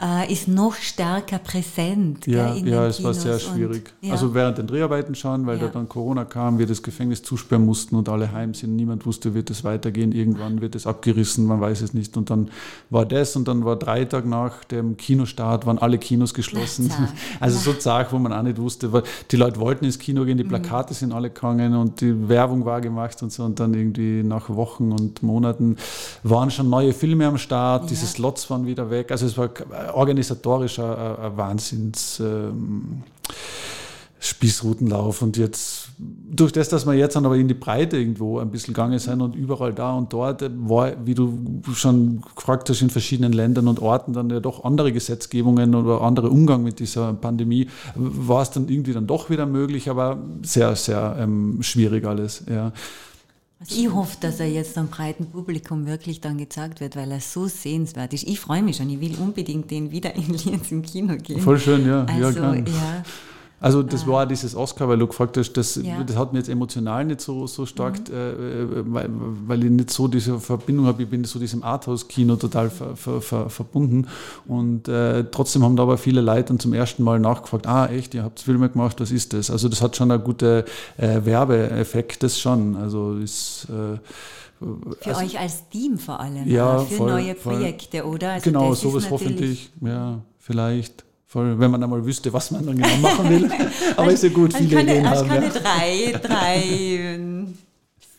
äh, 0.00 0.32
ist 0.32 0.48
noch 0.48 0.74
stärker 0.74 1.38
präsent. 1.38 2.26
Ja, 2.26 2.52
gell, 2.54 2.68
ja 2.68 2.86
es 2.86 3.02
war 3.04 3.14
sehr 3.14 3.38
schwierig. 3.38 3.92
Und, 4.00 4.08
ja. 4.08 4.12
Also 4.12 4.34
während 4.34 4.58
den 4.58 4.66
Dreharbeiten 4.66 5.14
schon, 5.14 5.46
weil 5.46 5.58
ja. 5.58 5.66
da 5.66 5.72
dann 5.72 5.88
Corona 5.88 6.24
kam, 6.24 6.58
wir 6.58 6.66
das 6.66 6.82
Gefängnis 6.82 7.22
zusperren 7.22 7.64
mussten 7.64 7.94
und 7.94 8.08
alle 8.08 8.32
heim 8.32 8.54
sind. 8.54 8.74
Niemand 8.74 9.06
wusste, 9.06 9.34
wird 9.34 9.50
es 9.50 9.62
weitergehen. 9.62 10.10
Irgendwann 10.10 10.60
wird 10.60 10.74
es 10.74 10.88
abgerissen, 10.88 11.46
man 11.46 11.60
weiß 11.60 11.80
es 11.82 11.94
nicht. 11.94 12.16
Und 12.16 12.30
dann 12.30 12.50
war 12.90 13.06
das 13.06 13.36
und 13.36 13.46
dann 13.46 13.64
war 13.64 13.76
drei 13.76 14.04
Tage 14.04 14.28
nach 14.28 14.64
dem 14.64 14.96
Kinostart, 14.96 15.64
waren 15.64 15.78
alle 15.78 15.98
Kinos 15.98 16.34
geschlossen. 16.34 16.90
Na, 16.90 17.08
also 17.40 17.58
so 17.58 17.72
zart, 17.78 18.12
wo 18.12 18.18
man 18.18 18.32
auch 18.32 18.42
nicht 18.42 18.58
wusste. 18.58 18.92
Weil 18.92 19.04
die 19.30 19.36
Leute 19.36 19.60
wollten 19.60 19.84
ins 19.84 20.00
Kino 20.00 20.24
gehen, 20.24 20.38
die 20.38 20.44
mhm. 20.44 20.48
Plakate 20.48 20.92
mhm. 20.92 20.96
sind 20.96 21.12
alle 21.12 21.30
gegangen 21.30 21.76
und 21.76 22.00
die 22.00 22.28
Werbung 22.28 22.64
war 22.64 22.80
gemacht 22.80 23.22
und 23.22 23.32
so. 23.32 23.44
Und 23.44 23.60
dann 23.60 23.72
irgendwie 23.74 24.24
nach 24.24 24.50
Wochen 24.50 24.90
und 24.90 25.22
Monaten 25.22 25.76
waren 26.24 26.50
schon 26.50 26.68
neue 26.68 26.92
Filme 26.92 27.28
am 27.28 27.38
Start, 27.38 27.90
diese 27.90 28.06
Slots 28.06 28.50
waren 28.50 28.66
wieder 28.66 28.90
weg. 28.90 29.12
Also 29.12 29.26
es 29.26 29.38
war 29.38 29.50
organisatorischer 29.92 31.18
äh, 31.18 31.36
Wahnsinns. 31.36 32.20
Ähm, 32.20 33.02
Spießrutenlauf 34.24 35.20
und 35.20 35.36
jetzt 35.36 35.90
durch 35.98 36.50
das, 36.50 36.70
dass 36.70 36.86
wir 36.86 36.94
jetzt 36.94 37.14
dann 37.14 37.26
aber 37.26 37.36
in 37.36 37.46
die 37.46 37.52
Breite 37.52 37.98
irgendwo 37.98 38.38
ein 38.38 38.50
bisschen 38.50 38.72
gegangen 38.72 38.98
sind 38.98 39.20
und 39.20 39.36
überall 39.36 39.74
da 39.74 39.92
und 39.92 40.14
dort 40.14 40.42
war, 40.66 40.92
wie 41.04 41.14
du 41.14 41.60
schon 41.74 42.22
gefragt 42.34 42.70
hast, 42.70 42.80
in 42.80 42.88
verschiedenen 42.88 43.34
Ländern 43.34 43.68
und 43.68 43.80
Orten 43.80 44.14
dann 44.14 44.30
ja 44.30 44.40
doch 44.40 44.64
andere 44.64 44.92
Gesetzgebungen 44.92 45.74
oder 45.74 46.00
andere 46.00 46.30
Umgang 46.30 46.62
mit 46.62 46.78
dieser 46.78 47.12
Pandemie, 47.12 47.68
war 47.94 48.40
es 48.40 48.50
dann 48.50 48.68
irgendwie 48.68 48.94
dann 48.94 49.06
doch 49.06 49.28
wieder 49.28 49.44
möglich, 49.44 49.90
aber 49.90 50.16
sehr, 50.42 50.74
sehr 50.74 51.16
ähm, 51.20 51.58
schwierig 51.60 52.06
alles, 52.06 52.44
ja. 52.48 52.72
Also 53.66 53.80
ich 53.80 53.92
hoffe, 53.92 54.16
dass 54.20 54.40
er 54.40 54.48
jetzt 54.48 54.76
einem 54.76 54.88
breiten 54.88 55.26
Publikum 55.26 55.86
wirklich 55.86 56.20
dann 56.20 56.36
gezeigt 56.36 56.80
wird, 56.80 56.96
weil 56.96 57.10
er 57.10 57.20
so 57.20 57.46
sehenswert 57.46 58.12
ist. 58.12 58.24
Ich 58.24 58.38
freue 58.38 58.62
mich 58.62 58.76
schon, 58.76 58.90
ich 58.90 59.00
will 59.00 59.16
unbedingt 59.18 59.70
den 59.70 59.90
wieder 59.90 60.14
in 60.14 60.34
Lienz 60.34 60.70
im 60.70 60.82
Kino 60.82 61.16
gehen. 61.16 61.40
Voll 61.40 61.58
schön, 61.58 61.86
ja. 61.86 62.04
Also, 62.04 62.40
ja, 62.40 62.54
ja 62.54 63.02
also 63.64 63.82
das 63.82 64.02
ah. 64.04 64.08
war 64.08 64.26
dieses 64.26 64.54
Oscar, 64.54 64.90
weil 64.90 64.98
du 64.98 65.06
gefragt 65.06 65.38
hast, 65.38 65.54
das, 65.54 65.76
ja. 65.76 66.02
das 66.02 66.16
hat 66.16 66.34
mir 66.34 66.38
jetzt 66.38 66.50
emotional 66.50 67.02
nicht 67.06 67.22
so, 67.22 67.46
so 67.46 67.64
stark, 67.64 67.98
mhm. 68.10 68.14
äh, 68.14 68.92
weil, 68.92 69.08
weil 69.46 69.64
ich 69.64 69.70
nicht 69.70 69.90
so 69.90 70.06
diese 70.06 70.38
Verbindung 70.38 70.84
habe, 70.84 71.04
ich 71.04 71.08
bin 71.08 71.24
so 71.24 71.38
diesem 71.38 71.62
Arthouse-Kino 71.62 72.36
total 72.36 72.68
ver, 72.68 72.94
ver, 72.94 73.22
ver, 73.22 73.48
verbunden 73.48 74.06
und 74.46 74.86
äh, 74.88 75.24
trotzdem 75.30 75.64
haben 75.64 75.76
da 75.76 75.84
aber 75.84 75.96
viele 75.96 76.20
Leute 76.20 76.48
dann 76.48 76.58
zum 76.60 76.74
ersten 76.74 77.02
Mal 77.02 77.18
nachgefragt, 77.18 77.66
ah 77.66 77.86
echt, 77.86 78.12
ihr 78.12 78.22
habt 78.22 78.38
Filme 78.40 78.68
gemacht, 78.68 79.00
was 79.00 79.10
ist 79.10 79.32
das? 79.32 79.50
Also 79.50 79.70
das 79.70 79.80
hat 79.80 79.96
schon 79.96 80.10
einen 80.10 80.22
guten 80.22 80.64
äh, 80.98 81.24
Werbeeffekt, 81.24 82.22
das 82.22 82.38
schon, 82.38 82.76
also 82.76 83.14
ist... 83.14 83.66
Äh, 83.70 83.98
für 85.00 85.08
also, 85.08 85.22
euch 85.22 85.38
als 85.38 85.70
Team 85.70 85.96
vor 85.96 86.20
allem, 86.20 86.46
ja, 86.46 86.80
für 86.80 86.96
voll, 86.96 87.10
neue 87.10 87.34
Projekte, 87.34 88.02
voll, 88.02 88.14
oder? 88.14 88.32
Also 88.32 88.44
genau, 88.44 88.74
sowas 88.74 89.10
hoffentlich, 89.10 89.70
ja, 89.80 90.20
vielleicht. 90.38 91.04
Voll, 91.34 91.58
wenn 91.58 91.72
man 91.72 91.82
einmal 91.82 92.06
wüsste, 92.06 92.32
was 92.32 92.52
man 92.52 92.64
dann 92.64 92.76
genau 92.76 92.96
machen 92.98 93.28
will. 93.28 93.50
Aber 93.96 94.12
ist 94.12 94.22
ja 94.22 94.28
gut, 94.28 94.56
viele 94.56 94.76
keine, 94.76 94.92
Ideen 94.92 95.10
haben. 95.10 95.28
Keine 95.28 95.46
ja. 95.46 95.50
drei, 95.50 96.12
drei 96.22 96.62
ähm, 96.62 97.58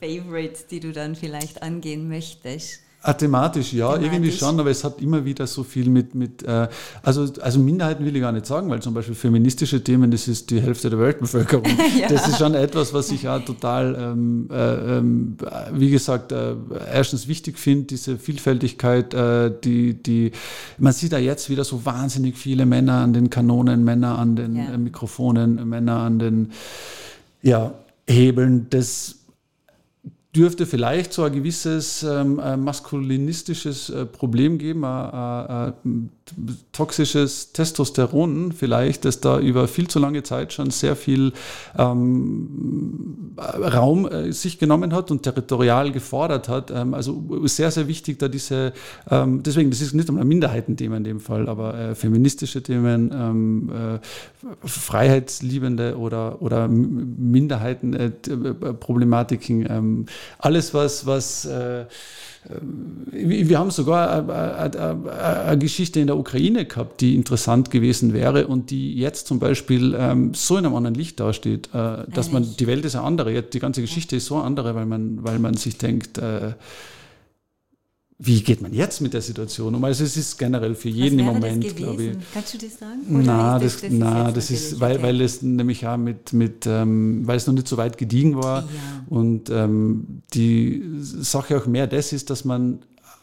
Favorites, 0.01 0.67
die 0.67 0.81
du 0.81 0.91
dann 0.91 1.15
vielleicht 1.15 1.63
angehen 1.63 2.09
möchtest. 2.09 2.81
Ah, 3.07 3.13
thematisch, 3.13 3.71
ja, 3.71 3.89
thematisch. 3.89 4.13
irgendwie 4.13 4.31
schon, 4.31 4.59
aber 4.59 4.71
es 4.71 4.83
hat 4.83 4.99
immer 4.99 5.23
wieder 5.23 5.45
so 5.45 5.63
viel 5.63 5.91
mit, 5.91 6.15
mit 6.15 6.41
äh, 6.41 6.67
also, 7.03 7.27
also 7.39 7.59
Minderheiten 7.59 8.03
will 8.03 8.15
ich 8.15 8.21
gar 8.21 8.31
nicht 8.31 8.47
sagen, 8.47 8.67
weil 8.71 8.81
zum 8.81 8.95
Beispiel 8.95 9.13
feministische 9.13 9.83
Themen, 9.83 10.09
das 10.09 10.27
ist 10.27 10.49
die 10.49 10.59
Hälfte 10.59 10.89
der 10.89 10.97
Weltbevölkerung. 10.97 11.65
ja. 11.99 12.07
Das 12.07 12.27
ist 12.27 12.39
schon 12.39 12.55
etwas, 12.55 12.95
was 12.95 13.11
ich 13.11 13.21
ja 13.21 13.37
total, 13.37 13.95
ähm, 13.99 14.49
äh, 14.51 14.97
ähm, 14.97 15.37
wie 15.73 15.91
gesagt, 15.91 16.31
äh, 16.31 16.55
erstens 16.91 17.27
wichtig 17.27 17.59
finde, 17.59 17.85
diese 17.85 18.17
Vielfältigkeit, 18.17 19.13
äh, 19.13 19.51
die, 19.63 19.93
die, 19.93 20.31
man 20.79 20.91
sieht 20.91 21.13
da 21.13 21.19
jetzt 21.19 21.51
wieder 21.51 21.63
so 21.63 21.85
wahnsinnig 21.85 22.39
viele 22.39 22.65
Männer 22.65 23.01
an 23.01 23.13
den 23.13 23.29
Kanonen, 23.29 23.83
Männer 23.83 24.17
an 24.17 24.35
den 24.35 24.55
ja. 24.55 24.73
Äh, 24.73 24.77
Mikrofonen, 24.79 25.69
Männer 25.69 25.99
an 25.99 26.17
den, 26.17 26.51
ja, 27.43 27.71
Hebeln, 28.07 28.65
das 28.71 29.17
dürfte 30.35 30.65
vielleicht 30.65 31.13
so 31.13 31.23
ein 31.23 31.31
gewisses 31.31 32.03
ähm, 32.03 32.35
maskulinistisches 32.63 33.89
äh, 33.89 34.05
Problem 34.05 34.57
geben, 34.57 34.83
ein, 34.83 35.73
ein, 35.83 36.11
toxisches 36.71 37.51
Testosteron 37.53 38.51
vielleicht, 38.51 39.05
das 39.05 39.21
da 39.21 39.39
über 39.39 39.67
viel 39.67 39.87
zu 39.87 39.99
lange 39.99 40.23
Zeit 40.23 40.53
schon 40.53 40.71
sehr 40.71 40.95
viel 40.95 41.33
ähm, 41.77 43.35
Raum 43.37 44.07
äh, 44.07 44.31
sich 44.31 44.57
genommen 44.57 44.91
hat 44.93 45.11
und 45.11 45.21
territorial 45.21 45.91
gefordert 45.91 46.49
hat. 46.49 46.71
Ähm, 46.71 46.95
also 46.95 47.23
sehr, 47.43 47.69
sehr 47.69 47.87
wichtig, 47.87 48.17
da 48.17 48.27
diese, 48.27 48.73
ähm, 49.09 49.43
deswegen, 49.43 49.69
das 49.69 49.81
ist 49.81 49.93
nicht 49.93 50.09
einmal 50.09 50.23
ein 50.23 50.27
Minderheitenthema 50.27 50.97
in 50.97 51.03
dem 51.03 51.19
Fall, 51.19 51.47
aber 51.47 51.77
äh, 51.77 51.93
feministische 51.93 52.63
Themen, 52.63 53.11
ähm, 53.13 53.69
äh, 53.69 53.99
freiheitsliebende 54.67 55.95
oder, 55.97 56.41
oder 56.41 56.67
Minderheitenproblematiken, 56.67 59.65
äh, 59.65 59.77
ähm, 59.77 60.07
alles 60.39 60.73
was, 60.73 61.05
was 61.05 61.45
äh, 61.45 61.85
wir 63.11 63.57
haben 63.57 63.71
sogar 63.71 64.29
eine, 65.47 65.57
Geschichte 65.57 65.99
in 65.99 66.07
der 66.07 66.17
Ukraine 66.17 66.65
gehabt, 66.65 67.01
die 67.01 67.15
interessant 67.15 67.71
gewesen 67.71 68.13
wäre 68.13 68.47
und 68.47 68.69
die 68.69 68.95
jetzt 68.95 69.27
zum 69.27 69.39
Beispiel 69.39 69.95
ähm, 69.97 70.33
so 70.33 70.57
in 70.57 70.65
einem 70.65 70.75
anderen 70.75 70.95
Licht 70.95 71.19
dasteht, 71.19 71.69
äh, 71.73 72.03
dass 72.13 72.31
man, 72.31 72.45
die 72.59 72.67
Welt 72.67 72.85
ist 72.85 72.95
eine 72.95 73.05
andere, 73.05 73.41
die 73.41 73.59
ganze 73.59 73.81
Geschichte 73.81 74.15
ist 74.15 74.27
so 74.27 74.35
eine 74.35 74.43
andere, 74.43 74.75
weil 74.75 74.85
man, 74.85 75.23
weil 75.23 75.39
man 75.39 75.55
sich 75.55 75.77
denkt, 75.77 76.17
äh, 76.17 76.53
wie 78.17 78.41
geht 78.41 78.61
man 78.61 78.73
jetzt 78.73 79.01
mit 79.01 79.13
der 79.13 79.21
Situation 79.21 79.75
um? 79.75 79.83
Also 79.83 80.05
es 80.05 80.15
ist 80.15 80.37
generell 80.37 80.73
für 80.73 80.87
jeden 80.87 81.19
im 81.19 81.25
Moment, 81.25 81.75
glaube 81.75 82.03
ich. 82.03 82.17
Kannst 82.33 82.53
du 82.53 82.57
das 82.57 82.79
sagen? 82.79 83.01
Oder 83.09 83.23
na, 83.23 83.59
das, 83.59 83.81
das, 83.81 83.91
na, 83.91 84.27
ist, 84.29 84.37
das 84.37 84.51
ist, 84.51 84.79
weil, 84.79 85.01
weil 85.03 85.19
es 85.19 85.41
nämlich 85.41 85.85
auch 85.85 85.97
mit, 85.97 86.31
mit 86.31 86.65
ähm, 86.65 87.27
weil 87.27 87.35
es 87.35 87.45
noch 87.45 87.53
nicht 87.53 87.67
so 87.67 87.75
weit 87.75 87.97
gediegen 87.97 88.37
war 88.37 88.61
ja. 88.61 88.67
und 89.09 89.49
ähm, 89.49 90.21
die 90.33 90.81
Sache 91.01 91.57
auch 91.57 91.65
mehr 91.65 91.87
das 91.87 92.13
ist, 92.13 92.29
dass 92.29 92.45
man 92.45 92.79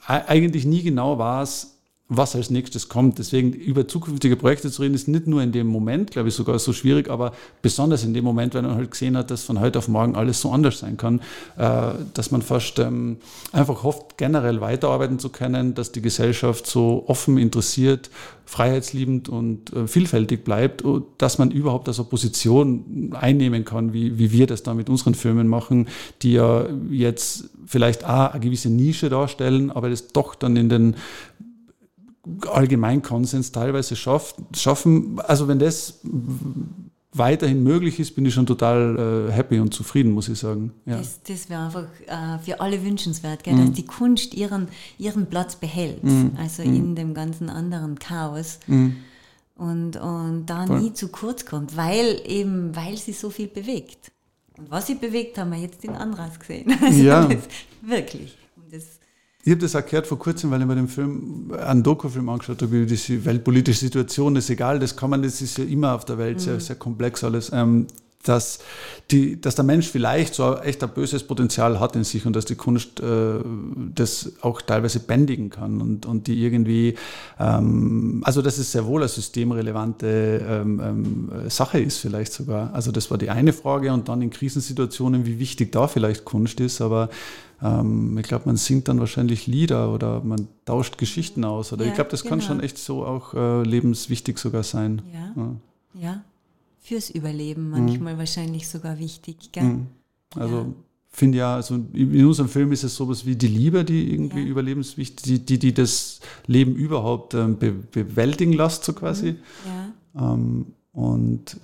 eigentlich 0.07 0.67
nie 0.67 0.83
genau 0.83 1.19
weiß, 1.19 1.72
was 2.17 2.37
als 2.37 2.51
nächstes 2.51 2.89
kommt. 2.89 3.19
Deswegen 3.19 3.53
über 3.53 3.89
zukünftige 3.89 4.37
Projekte 4.37 4.71
zu 4.71 4.83
reden, 4.83 4.95
ist 4.95 5.09
nicht 5.09 5.27
nur 5.27 5.43
in 5.43 5.53
dem 5.53 5.67
Moment, 5.67 6.11
glaube 6.11 6.29
ich, 6.29 6.35
sogar 6.35 6.59
so 6.59 6.73
schwierig, 6.73 7.11
aber 7.11 7.33
besonders 7.63 8.05
in 8.05 8.15
dem 8.15 8.25
Moment, 8.25 8.55
wenn 8.55 8.65
man 8.65 8.77
halt 8.77 8.91
gesehen 8.91 9.17
hat, 9.17 9.31
dass 9.31 9.45
von 9.45 9.61
heute 9.61 9.79
auf 9.79 9.89
morgen 9.89 10.15
alles 10.15 10.41
so 10.41 10.51
anders 10.51 10.79
sein 10.79 10.97
kann, 10.97 11.21
äh, 11.57 11.93
dass 12.15 12.31
man 12.31 12.43
fast 12.43 12.79
ähm, 12.79 13.19
einfach 13.53 13.83
hofft, 13.83 14.19
generell 14.19 14.61
weiterarbeiten 14.61 15.19
zu 15.19 15.31
können, 15.31 15.75
dass 15.75 15.93
die 15.93 16.03
Gesellschaft 16.03 16.67
so 16.67 17.05
offen, 17.07 17.39
interessiert, 17.39 18.11
freiheitsliebend 18.45 19.29
und 19.29 19.73
äh, 19.73 19.87
vielfältig 19.87 20.45
bleibt, 20.45 20.85
dass 21.19 21.39
man 21.39 21.51
überhaupt 21.51 21.89
als 21.89 21.99
Opposition 21.99 23.15
einnehmen 23.19 23.65
kann, 23.65 23.93
wie, 23.95 24.19
wie 24.19 24.31
wir 24.33 24.47
das 24.47 24.63
da 24.63 24.75
mit 24.75 24.91
unseren 24.91 25.15
Filmen 25.15 25.49
machen, 25.49 25.89
die 26.21 26.33
ja 26.33 26.67
jetzt 26.91 27.51
vielleicht 27.67 28.05
auch 28.05 28.33
eine 28.33 28.41
gewisse 28.41 28.69
Nische 28.69 29.09
darstellen, 29.09 29.71
aber 29.71 29.89
das 29.89 30.09
doch 30.09 30.35
dann 30.35 30.57
in 30.57 30.69
den 30.69 30.97
Allgemeinkonsens 32.49 33.53
teilweise 33.53 33.97
schafft, 33.97 34.37
schaffen. 34.55 35.21
Also 35.21 35.49
wenn 35.49 35.59
das 35.59 36.01
weiterhin 37.13 37.63
möglich 37.63 38.01
ist, 38.01 38.15
bin 38.15 38.25
ich 38.25 38.33
schon 38.33 38.47
total 38.47 39.29
äh, 39.29 39.33
happy 39.33 39.61
und 39.61 39.75
zufrieden, 39.75 40.13
muss 40.13 40.29
ich 40.29 40.39
sagen. 40.39 40.73
Ja. 40.87 40.97
Das, 40.97 41.23
das 41.23 41.51
wäre 41.51 41.65
einfach 41.65 41.85
äh, 42.07 42.39
für 42.43 42.61
alle 42.61 42.83
wünschenswert, 42.83 43.45
gell, 43.45 43.55
mhm. 43.55 43.67
dass 43.67 43.75
die 43.75 43.85
Kunst 43.85 44.35
ihren, 44.35 44.69
ihren 44.99 45.27
Platz 45.27 45.57
behält, 45.57 46.03
mhm. 46.03 46.33
also 46.39 46.63
mhm. 46.63 46.77
in 46.77 46.95
dem 46.97 47.15
ganzen 47.15 47.51
anderen 47.51 47.99
Chaos. 47.99 48.61
Mhm. 48.67 48.97
Und, 49.57 49.97
und 49.97 50.47
da 50.47 50.67
Voll. 50.67 50.81
nie 50.81 50.93
zu 50.95 51.09
kurz 51.09 51.45
kommt, 51.45 51.77
weil 51.77 52.21
eben, 52.27 52.75
weil 52.75 52.97
sie 52.97 53.13
so 53.13 53.31
viel 53.31 53.49
bewegt. 53.49 54.11
Und 54.57 54.71
was 54.71 54.87
sie 54.87 54.95
bewegt, 54.95 55.39
haben 55.39 55.53
wir 55.53 55.59
jetzt 55.59 55.85
in 55.85 55.95
Andras 55.95 56.39
gesehen. 56.39 56.73
Also 56.83 57.03
ja. 57.03 57.29
wirklich. 57.83 58.37
Ich 59.45 59.51
habe 59.51 59.61
das 59.61 59.73
gehört 59.73 60.07
vor 60.07 60.21
kurzem, 60.21 60.53
weil 60.53 60.61
ich 60.61 60.67
mir 60.69 60.77
den 60.77 60.87
Film, 60.87 61.53
einen 61.59 61.83
Dokufilm 61.83 62.29
angeschaut 62.29 62.63
habe, 62.63 62.77
über 62.83 62.87
die 62.87 63.25
weltpolitische 63.25 63.81
Situation, 63.81 64.37
das 64.37 64.45
ist 64.45 64.51
egal, 64.51 64.79
das 64.79 64.97
kann 64.97 65.11
man, 65.11 65.23
das 65.23 65.41
ist 65.41 65.59
ja 65.59 65.65
immer 65.65 65.97
auf 65.97 66.05
der 66.05 66.17
Welt 66.17 66.37
mhm. 66.37 66.41
sehr, 66.41 66.61
sehr 66.61 66.77
komplex 66.77 67.25
alles. 67.25 67.51
Ähm, 67.53 67.89
dass, 68.23 68.61
die, 69.11 69.41
dass 69.41 69.57
der 69.57 69.65
Mensch 69.65 69.89
vielleicht 69.89 70.35
so 70.35 70.57
echt 70.57 70.83
ein 70.83 70.91
böses 70.91 71.25
Potenzial 71.25 71.81
hat 71.81 71.97
in 71.97 72.05
sich 72.05 72.25
und 72.25 72.35
dass 72.37 72.45
die 72.45 72.55
Kunst 72.55 73.01
äh, 73.01 73.41
das 73.95 74.33
auch 74.41 74.63
teilweise 74.63 75.01
bändigen 75.01 75.51
kann 75.51 75.81
und, 75.81 76.07
und 76.07 76.27
die 76.27 76.43
irgendwie, 76.43 76.95
ähm, 77.39 78.23
also 78.25 78.41
dass 78.41 78.59
es 78.59 78.73
sehr 78.73 78.87
wohl 78.87 79.03
eine 79.03 79.09
systemrelevante 79.09 80.45
ähm, 80.49 80.81
ähm, 80.81 81.51
Sache 81.51 81.81
ist 81.81 81.99
vielleicht 81.99 82.33
sogar. 82.33 82.73
Also 82.75 82.93
das 82.93 83.11
war 83.11 83.19
die 83.19 83.31
eine 83.31 83.53
Frage 83.53 83.93
und 83.93 84.09
dann 84.09 84.23
in 84.23 84.31
Krisensituationen, 84.31 85.27
wie 85.27 85.39
wichtig 85.39 85.73
da 85.73 85.89
vielleicht 85.89 86.25
Kunst 86.25 86.61
ist, 86.61 86.81
aber 86.81 87.09
ähm, 87.61 88.17
ich 88.19 88.27
glaube, 88.27 88.45
man 88.47 88.57
singt 88.57 88.89
dann 88.89 89.01
wahrscheinlich 89.01 89.47
Lieder 89.47 89.93
oder 89.93 90.21
man 90.21 90.47
tauscht 90.65 90.97
Geschichten 90.97 91.45
aus 91.45 91.73
oder 91.73 91.85
ja, 91.85 91.91
ich 91.91 91.95
glaube, 91.97 92.11
das 92.11 92.23
genau. 92.23 92.37
kann 92.37 92.41
schon 92.41 92.61
echt 92.61 92.79
so 92.79 93.05
auch 93.05 93.35
äh, 93.35 93.63
lebenswichtig 93.63 94.39
sogar 94.39 94.63
sein. 94.63 95.03
ja. 95.13 95.33
ja. 95.37 96.01
ja 96.01 96.23
fürs 96.83 97.11
Überleben 97.11 97.71
manchmal 97.71 98.15
mhm. 98.15 98.19
wahrscheinlich 98.19 98.69
sogar 98.69 98.99
wichtig. 98.99 99.53
Gell? 99.53 99.63
Mhm. 99.63 99.87
Also 100.35 100.57
ja. 100.57 100.67
finde 101.11 101.39
ja, 101.39 101.55
also 101.55 101.77
in 101.95 102.27
unserem 102.27 102.49
Film 102.49 102.73
ist 102.73 102.83
es 102.83 102.97
sowas 102.97 103.25
wie 103.25 103.37
die 103.37 103.47
Liebe, 103.47 103.85
die 103.85 104.13
irgendwie 104.13 104.41
ja. 104.41 104.47
überlebenswichtig, 104.47 105.23
die, 105.23 105.39
die, 105.39 105.59
die 105.59 105.73
das 105.73 106.21
Leben 106.47 106.75
überhaupt 106.75 107.35
ähm, 107.35 107.57
be 107.57 107.73
bewältigen 107.73 108.53
lässt, 108.53 108.85
so 108.85 108.93
quasi. 108.93 109.33
Mhm. 109.33 109.39
Ja. 110.15 110.35
Ähm, 110.35 110.67
und, 110.93 111.57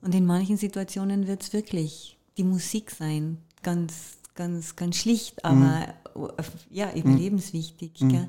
und 0.00 0.14
in 0.14 0.26
manchen 0.26 0.56
Situationen 0.56 1.26
wird 1.26 1.42
es 1.42 1.52
wirklich 1.52 2.16
die 2.38 2.44
Musik 2.44 2.90
sein, 2.90 3.38
ganz, 3.62 4.16
ganz, 4.34 4.74
ganz 4.76 4.96
schlicht, 4.96 5.44
aber 5.44 5.88
mhm. 6.16 6.32
ja, 6.70 6.92
überlebenswichtig. 6.94 7.92
Gell? 7.98 8.28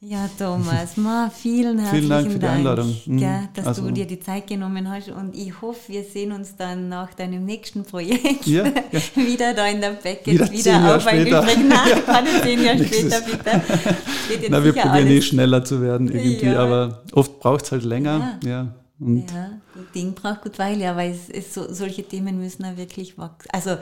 Ja, 0.00 0.28
Thomas, 0.38 0.96
ma, 0.98 1.30
vielen 1.30 1.78
herzlichen 1.78 2.06
vielen 2.06 2.10
Dank. 2.10 2.32
für 2.32 2.38
die 2.38 2.46
Einladung. 2.46 2.96
Mhm. 3.06 3.16
Gell, 3.16 3.48
dass 3.54 3.66
also. 3.66 3.82
du 3.82 3.92
dir 3.92 4.06
die 4.06 4.20
Zeit 4.20 4.46
genommen 4.46 4.90
hast 4.90 5.08
und 5.08 5.34
ich 5.34 5.60
hoffe, 5.62 5.90
wir 5.90 6.04
sehen 6.04 6.32
uns 6.32 6.54
dann 6.54 6.90
nach 6.90 7.14
deinem 7.14 7.46
nächsten 7.46 7.82
Projekt 7.82 8.46
ja, 8.46 8.66
ja. 8.66 9.00
wieder 9.16 9.54
da 9.54 9.66
in 9.66 9.80
der 9.80 9.92
Beckett, 9.92 10.34
wieder, 10.34 10.52
wieder 10.52 10.96
auf 10.96 11.06
ein 11.06 11.24
Gespräch. 11.24 11.56
Nein, 11.56 12.02
ja. 12.06 12.42
zehn 12.42 12.62
Jahre 12.62 12.84
später 12.84 13.20
bitte. 13.22 14.50
Na, 14.50 14.62
wir 14.62 14.74
probieren 14.74 15.08
eh 15.08 15.22
schneller 15.22 15.64
zu 15.64 15.80
werden 15.80 16.08
irgendwie, 16.08 16.46
ja. 16.46 16.58
aber 16.58 17.02
oft 17.12 17.40
braucht 17.40 17.64
es 17.64 17.72
halt 17.72 17.84
länger. 17.84 18.38
Ja. 18.44 18.74
Und 19.00 19.30
ja, 19.30 19.50
gut 19.74 19.94
Ding 19.94 20.12
braucht 20.12 20.42
gut 20.42 20.58
Weile, 20.58 20.90
aber 20.90 21.04
es 21.04 21.30
ist 21.30 21.54
so, 21.54 21.72
solche 21.72 22.02
Themen 22.02 22.38
müssen 22.38 22.64
auch 22.66 22.76
wirklich 22.76 23.16
wachsen, 23.16 23.48
also 23.50 23.76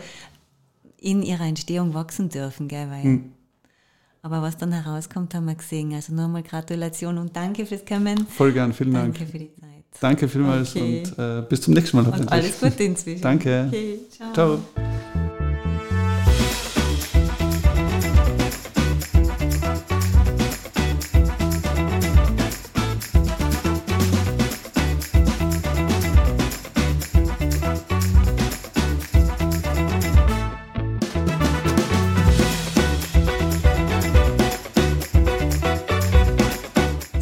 in 1.01 1.23
ihrer 1.23 1.45
Entstehung 1.45 1.93
wachsen 1.93 2.29
dürfen, 2.29 2.69
gell, 2.69 2.89
weil 2.89 3.03
hm 3.03 3.34
aber 4.25 4.41
was 4.41 4.57
dann 4.57 4.73
herauskommt, 4.73 5.35
haben 5.35 5.45
wir 5.45 5.55
gesehen. 5.55 5.93
Also 5.93 6.15
nochmal 6.15 6.43
Gratulation 6.43 7.19
und 7.19 7.37
danke 7.37 7.67
fürs 7.67 7.85
Kommen. 7.85 8.27
Voll 8.27 8.53
gern, 8.53 8.73
vielen 8.73 8.95
Dank. 8.95 9.19
Danke 9.19 9.31
für 9.31 9.39
die 9.39 9.51
Zeit. 9.61 9.71
Danke 10.01 10.29
vielmals 10.29 10.75
okay. 10.75 11.03
und 11.05 11.19
äh, 11.19 11.43
bis 11.47 11.61
zum 11.61 11.75
nächsten 11.75 11.99
Mal. 11.99 12.07
Und 12.07 12.33
alles 12.33 12.59
Gute 12.59 12.85
inzwischen. 12.85 13.21
Danke. 13.21 13.67
Okay, 13.69 13.99
ciao. 14.11 14.33
ciao. 14.33 15.34